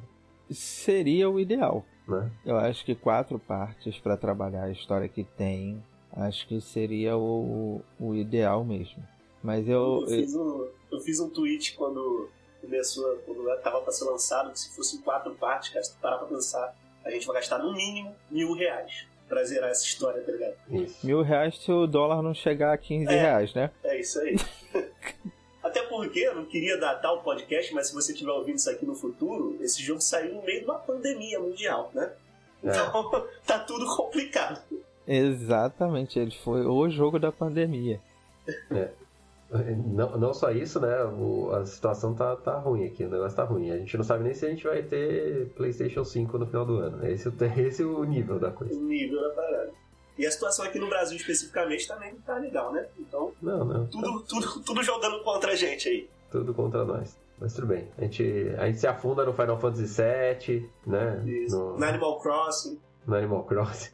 Seria 0.49 1.29
o 1.29 1.41
ideal. 1.41 1.85
Né? 2.07 2.31
Eu 2.47 2.57
acho 2.57 2.85
que 2.85 2.95
quatro 2.95 3.39
partes 3.39 3.99
para 3.99 4.17
trabalhar 4.17 4.65
a 4.65 4.71
história 4.71 5.09
que 5.09 5.25
tem, 5.25 5.83
acho 6.13 6.47
que 6.47 6.61
seria 6.61 7.17
o, 7.17 7.83
o 7.99 8.15
ideal 8.15 8.65
mesmo. 8.65 9.03
Mas 9.43 9.69
eu. 9.69 10.03
Eu 10.03 10.07
fiz 10.07 10.35
um, 10.37 10.69
eu 10.93 11.01
fiz 11.01 11.21
um 11.21 11.29
tweet 11.29 11.77
quando 11.77 12.29
começou, 12.61 13.17
quando 13.27 13.51
estava 13.51 13.81
para 13.81 13.93
ser 13.93 14.05
lançado, 14.05 14.53
que 14.53 14.59
se 14.61 14.75
fosse 14.75 15.03
quatro 15.03 15.35
partes, 15.35 15.71
cara, 15.71 15.85
se 15.85 15.95
tu 15.95 16.01
parar 16.01 16.19
pra 16.19 16.29
pensar, 16.29 16.75
a 17.05 17.11
gente 17.11 17.27
vai 17.27 17.37
gastar 17.37 17.59
no 17.59 17.73
mínimo 17.75 18.15
mil 18.31 18.53
reais 18.55 19.07
pra 19.29 19.45
zerar 19.45 19.71
essa 19.71 19.85
história, 19.85 20.23
tá 20.23 20.33
ligado? 20.33 20.55
Isso. 20.71 21.07
Mil 21.07 21.23
reais 21.23 21.59
se 21.59 21.71
o 21.71 21.87
dólar 21.87 22.23
não 22.23 22.35
chegar 22.35 22.73
a 22.73 22.79
15 22.79 23.13
é, 23.13 23.21
reais, 23.21 23.55
né? 23.55 23.71
É 23.85 24.01
isso 24.01 24.19
aí. 24.21 24.37
Até 25.63 25.83
porque 25.83 26.21
eu 26.21 26.35
não 26.35 26.47
queria 26.47 26.79
datar 26.79 27.13
o 27.13 27.23
podcast, 27.23 27.75
mas 27.75 27.89
se 27.89 27.95
você 27.95 28.13
estiver 28.13 28.33
ouvindo 28.33 28.57
isso 28.57 28.71
aqui 28.71 28.87
no 28.87 28.95
futuro, 28.95 29.59
esse 29.61 29.83
jogo 29.83 30.01
saiu 30.01 30.35
no 30.35 30.43
meio 30.43 30.61
de 30.61 30.65
uma 30.65 30.79
pandemia 30.79 31.39
mundial, 31.39 31.91
né? 31.95 32.11
É. 32.65 32.71
Então 32.71 33.11
é. 33.15 33.25
tá 33.47 33.59
tudo 33.59 33.85
complicado. 33.95 34.61
Exatamente, 35.07 36.19
ele 36.19 36.31
foi 36.31 36.65
o 36.65 36.89
jogo 36.89 37.19
da 37.19 37.31
pandemia. 37.31 38.01
É. 38.71 38.89
Não, 39.51 40.19
não 40.19 40.35
só 40.35 40.51
isso, 40.51 40.79
né? 40.79 41.05
O, 41.05 41.51
a 41.53 41.65
situação 41.65 42.15
tá, 42.15 42.37
tá 42.37 42.59
ruim 42.59 42.85
aqui, 42.85 43.05
o 43.05 43.09
negócio 43.09 43.37
tá 43.37 43.45
ruim. 43.45 43.71
A 43.71 43.79
gente 43.79 43.97
não 43.97 44.05
sabe 44.05 44.25
nem 44.25 44.35
se 44.35 44.45
a 44.45 44.51
gente 44.51 44.65
vai 44.65 44.83
ter 44.83 45.49
PlayStation 45.57 46.05
5 46.05 46.39
no 46.39 46.47
final 46.47 46.67
do 46.67 46.77
ano. 46.77 47.07
Esse, 47.07 47.33
esse 47.57 47.83
é 47.83 47.87
o 47.87 48.05
nível 48.05 48.39
da 48.39 48.51
coisa. 48.51 48.75
O 48.75 48.83
nível 48.83 49.21
da 49.23 49.31
parada. 49.31 49.73
E 50.19 50.27
a 50.27 50.31
situação 50.31 50.65
aqui 50.65 50.79
no 50.79 50.89
Brasil 50.89 51.17
especificamente 51.17 51.87
também 51.87 52.15
tá 52.27 52.37
legal, 52.37 52.73
né? 52.73 52.87
Então, 52.99 53.33
não, 53.41 53.65
não. 53.65 53.87
Tudo, 53.87 54.21
tudo, 54.23 54.61
tudo 54.61 54.83
jogando 54.83 55.23
contra 55.23 55.53
a 55.53 55.55
gente 55.55 55.89
aí. 55.89 56.11
Tudo 56.31 56.53
contra 56.53 56.85
nós. 56.85 57.17
Mas 57.41 57.55
tudo 57.55 57.69
bem. 57.69 57.89
A 57.97 58.03
gente, 58.03 58.55
a 58.59 58.67
gente 58.67 58.81
se 58.81 58.87
afunda 58.87 59.25
no 59.25 59.33
Final 59.33 59.59
Fantasy 59.61 60.03
VII, 60.03 60.71
né? 60.87 61.23
Isso. 61.25 61.57
No, 61.57 61.79
no 61.79 61.85
Animal 61.85 62.21
Crossing. 62.21 62.81
No 63.07 63.15
Animal 63.15 63.45
Crossing. 63.45 63.91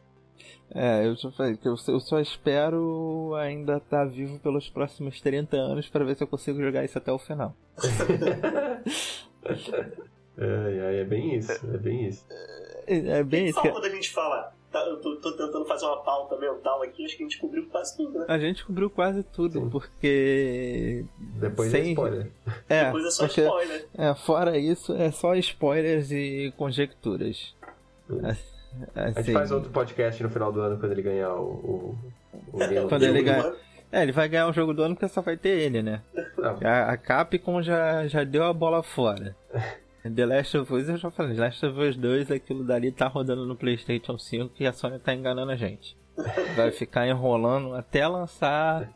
É, 0.75 1.07
eu 1.07 1.15
já 1.15 1.31
falei 1.31 1.57
que 1.57 1.69
eu, 1.69 1.77
eu 1.89 2.01
só 2.01 2.19
espero 2.21 3.35
ainda 3.37 3.77
estar 3.77 3.99
tá 3.99 4.05
vivo 4.05 4.39
pelos 4.41 4.69
próximos 4.69 5.21
30 5.21 5.57
anos 5.57 5.89
para 5.89 6.05
ver 6.05 6.17
se 6.17 6.25
eu 6.25 6.29
consigo 6.29 6.61
jogar 6.61 6.85
isso 6.85 6.99
até 6.99 7.13
o 7.13 7.19
final. 7.19 7.55
é, 10.37 11.01
é, 11.01 11.05
bem 11.05 11.37
isso, 11.37 11.53
é 11.53 11.79
bem 11.79 12.09
isso. 12.09 12.27
É, 12.87 13.19
é 13.19 13.23
bem 13.23 13.47
isso. 13.47 13.61
Que... 13.61 13.71
da 13.71 13.89
gente 13.89 14.11
falar. 14.11 14.55
Tá, 14.73 14.81
eu 14.87 15.01
tô, 15.01 15.15
tô, 15.21 15.31
tentando 15.31 15.65
fazer 15.67 15.87
uma 15.87 16.03
pauta 16.03 16.37
mental 16.37 16.83
aqui, 16.83 17.05
acho 17.05 17.17
que 17.17 17.23
a 17.23 17.27
gente 17.27 17.39
cobriu 17.39 17.65
quase 17.69 17.97
tudo, 17.97 18.19
né? 18.19 18.27
A 18.29 18.37
gente 18.37 18.65
cobriu 18.65 18.91
quase 18.91 19.23
tudo, 19.23 19.61
Sim. 19.61 19.71
porque. 19.71 21.05
Depois 21.17 21.73
é 21.73 21.79
Sem... 21.79 21.87
é 21.87 21.93
spoiler. 21.93 22.33
É, 22.69 22.85
Depois 22.87 23.05
é 23.05 23.11
só 23.11 23.27
porque... 23.27 23.43
spoiler. 23.43 23.89
É, 23.97 24.15
fora 24.17 24.59
isso, 24.59 24.93
é 24.93 25.13
só 25.13 25.37
spoilers 25.37 26.11
e 26.11 26.53
conjecturas. 26.57 27.55
Assim, 28.95 29.19
a 29.19 29.23
gente 29.23 29.33
faz 29.33 29.51
outro 29.51 29.71
podcast 29.71 30.23
no 30.23 30.31
final 30.31 30.53
do 30.53 30.61
ano 30.61 30.79
quando 30.79 30.93
ele 30.93 31.03
ganhar 31.03 31.35
o. 31.35 31.43
o, 31.43 31.99
o 32.53 32.89
quando 32.89 33.03
ele 33.03 33.23
ganhar. 33.23 33.53
É, 33.93 34.03
ele 34.03 34.13
vai 34.13 34.29
ganhar 34.29 34.49
o 34.49 34.53
jogo 34.53 34.75
do 34.75 34.83
ano 34.83 34.97
porque 34.97 35.09
só 35.09 35.23
vai 35.23 35.37
ter 35.37 35.51
ele, 35.51 35.83
né? 35.83 36.03
Ah. 36.43 36.57
A, 36.69 36.93
a 36.93 36.97
Capcom 36.97 37.63
já, 37.63 38.07
já 38.09 38.25
deu 38.25 38.45
a 38.45 38.53
bola 38.53 38.83
fora. 38.83 39.37
The 40.05 40.27
Last 40.27 40.59
of 40.59 40.75
Us, 40.75 40.89
eu 40.89 40.99
já 40.99 41.11
falei, 41.11 41.35
The 41.35 41.41
Last 41.41 41.65
of 41.65 41.81
Us 41.81 41.97
2, 41.97 42.31
aquilo 42.31 42.63
dali 42.63 42.93
tá 42.93 43.07
rodando 43.07 43.47
no 43.47 43.57
PlayStation 43.57 44.19
5 44.19 44.55
e 44.61 44.67
a 44.67 44.73
Sony 44.73 44.99
tá 44.99 45.15
enganando 45.15 45.51
a 45.51 45.57
gente. 45.57 45.97
Vai 46.55 46.71
ficar 46.71 47.09
enrolando 47.09 47.75
até 47.75 48.07
lançar 48.07 48.93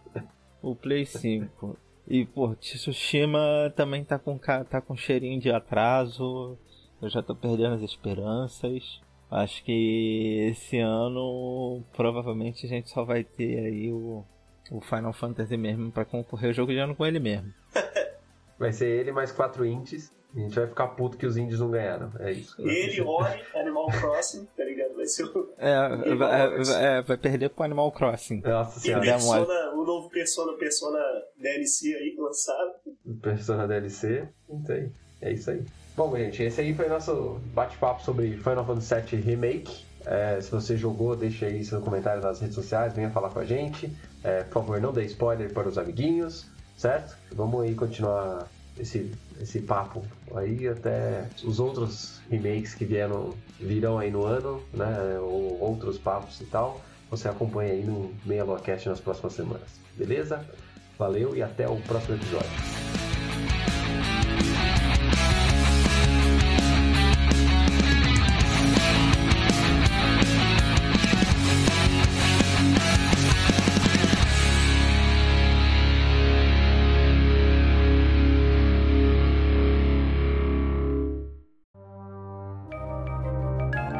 o 0.62 0.74
Play 0.74 1.06
5. 1.06 1.76
E, 2.06 2.24
pô, 2.24 2.54
Tsushima 2.54 3.72
também 3.74 4.04
tá 4.04 4.18
com, 4.18 4.38
tá 4.38 4.80
com 4.80 4.96
cheirinho 4.96 5.40
de 5.40 5.50
atraso. 5.50 6.56
Eu 7.00 7.08
já 7.08 7.22
tô 7.22 7.34
perdendo 7.34 7.74
as 7.74 7.82
esperanças. 7.82 9.00
Acho 9.30 9.62
que 9.62 10.48
esse 10.50 10.78
ano 10.78 11.82
provavelmente 11.94 12.64
a 12.64 12.68
gente 12.68 12.88
só 12.88 13.04
vai 13.04 13.22
ter 13.22 13.58
aí 13.58 13.92
o, 13.92 14.24
o 14.70 14.80
Final 14.80 15.12
Fantasy 15.12 15.56
mesmo 15.56 15.92
para 15.92 16.04
concorrer 16.04 16.50
o 16.50 16.54
jogo 16.54 16.72
de 16.72 16.78
ano 16.78 16.96
com 16.96 17.04
ele 17.04 17.18
mesmo. 17.18 17.52
Vai 18.58 18.72
ser 18.72 18.88
ele 18.88 19.12
mais 19.12 19.30
quatro 19.30 19.64
indies. 19.64 20.12
A 20.34 20.40
gente 20.40 20.54
vai 20.54 20.66
ficar 20.66 20.88
puto 20.88 21.16
que 21.16 21.24
os 21.24 21.36
indies 21.36 21.58
não 21.58 21.70
ganharam. 21.70 22.12
É 22.18 22.32
isso. 22.32 22.60
Ele, 22.60 23.00
Ori, 23.00 23.40
Animal 23.54 23.86
Crossing, 23.86 24.46
tá 24.56 24.64
ligado? 24.64 24.94
Vai 24.94 25.06
ser 25.06 25.24
o. 25.24 25.54
É, 25.56 25.96
vai, 26.14 26.60
é, 26.84 27.02
vai 27.02 27.16
perder 27.16 27.48
pro 27.50 27.64
Animal 27.64 27.90
Crossing. 27.92 28.42
Nossa 28.42 28.78
senhora. 28.78 29.06
E 29.06 29.08
Persona, 29.08 29.70
o 29.74 29.84
novo 29.84 30.10
Persona, 30.10 30.52
Persona 30.58 30.98
DLC 31.38 31.94
aí 31.94 32.14
lançado. 32.18 32.72
Persona 33.22 33.66
DLC, 33.66 34.28
não 34.48 34.62
tem. 34.62 34.92
É 35.22 35.32
isso 35.32 35.50
aí. 35.50 35.64
Bom, 35.98 36.16
gente, 36.16 36.40
esse 36.44 36.60
aí 36.60 36.72
foi 36.72 36.88
nosso 36.88 37.40
bate-papo 37.52 38.04
sobre 38.04 38.36
Final 38.36 38.64
Fantasy 38.64 39.16
VII 39.16 39.20
Remake. 39.20 39.84
É, 40.06 40.40
se 40.40 40.48
você 40.48 40.76
jogou, 40.76 41.16
deixa 41.16 41.46
aí 41.46 41.64
seu 41.64 41.80
comentário 41.80 42.22
nas 42.22 42.38
redes 42.38 42.54
sociais, 42.54 42.94
venha 42.94 43.10
falar 43.10 43.30
com 43.30 43.40
a 43.40 43.44
gente. 43.44 43.92
É, 44.22 44.44
por 44.44 44.62
favor, 44.62 44.80
não 44.80 44.92
dê 44.92 45.04
spoiler 45.06 45.52
para 45.52 45.68
os 45.68 45.76
amiguinhos, 45.76 46.46
certo? 46.76 47.16
Vamos 47.34 47.64
aí 47.64 47.74
continuar 47.74 48.46
esse, 48.78 49.10
esse 49.40 49.60
papo 49.60 50.04
aí 50.36 50.68
até 50.68 51.24
os 51.42 51.58
outros 51.58 52.20
remakes 52.30 52.76
que 52.76 52.84
vieram, 52.84 53.34
virão 53.58 53.98
aí 53.98 54.12
no 54.12 54.24
ano, 54.24 54.62
né? 54.72 55.18
Ou 55.20 55.58
outros 55.60 55.98
papos 55.98 56.40
e 56.40 56.44
tal. 56.44 56.80
Você 57.10 57.28
acompanha 57.28 57.72
aí 57.72 57.82
no 57.82 58.14
Meia 58.24 58.44
Lua 58.44 58.60
Cast 58.60 58.88
nas 58.88 59.00
próximas 59.00 59.32
semanas. 59.32 59.68
Beleza? 59.96 60.46
Valeu 60.96 61.34
e 61.34 61.42
até 61.42 61.68
o 61.68 61.74
próximo 61.80 62.14
episódio. 62.14 63.07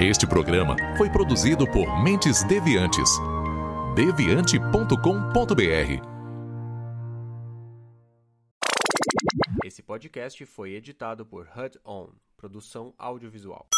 Este 0.09 0.27
programa 0.27 0.75
foi 0.97 1.11
produzido 1.11 1.71
por 1.71 2.03
Mentes 2.03 2.43
Deviantes. 2.45 3.11
deviante.com.br. 3.95 4.97
Esse 9.63 9.83
podcast 9.83 10.47
foi 10.47 10.73
editado 10.73 11.27
por 11.27 11.47
HUD 11.55 11.79
On, 11.85 12.09
produção 12.39 12.95
audiovisual. 12.97 13.69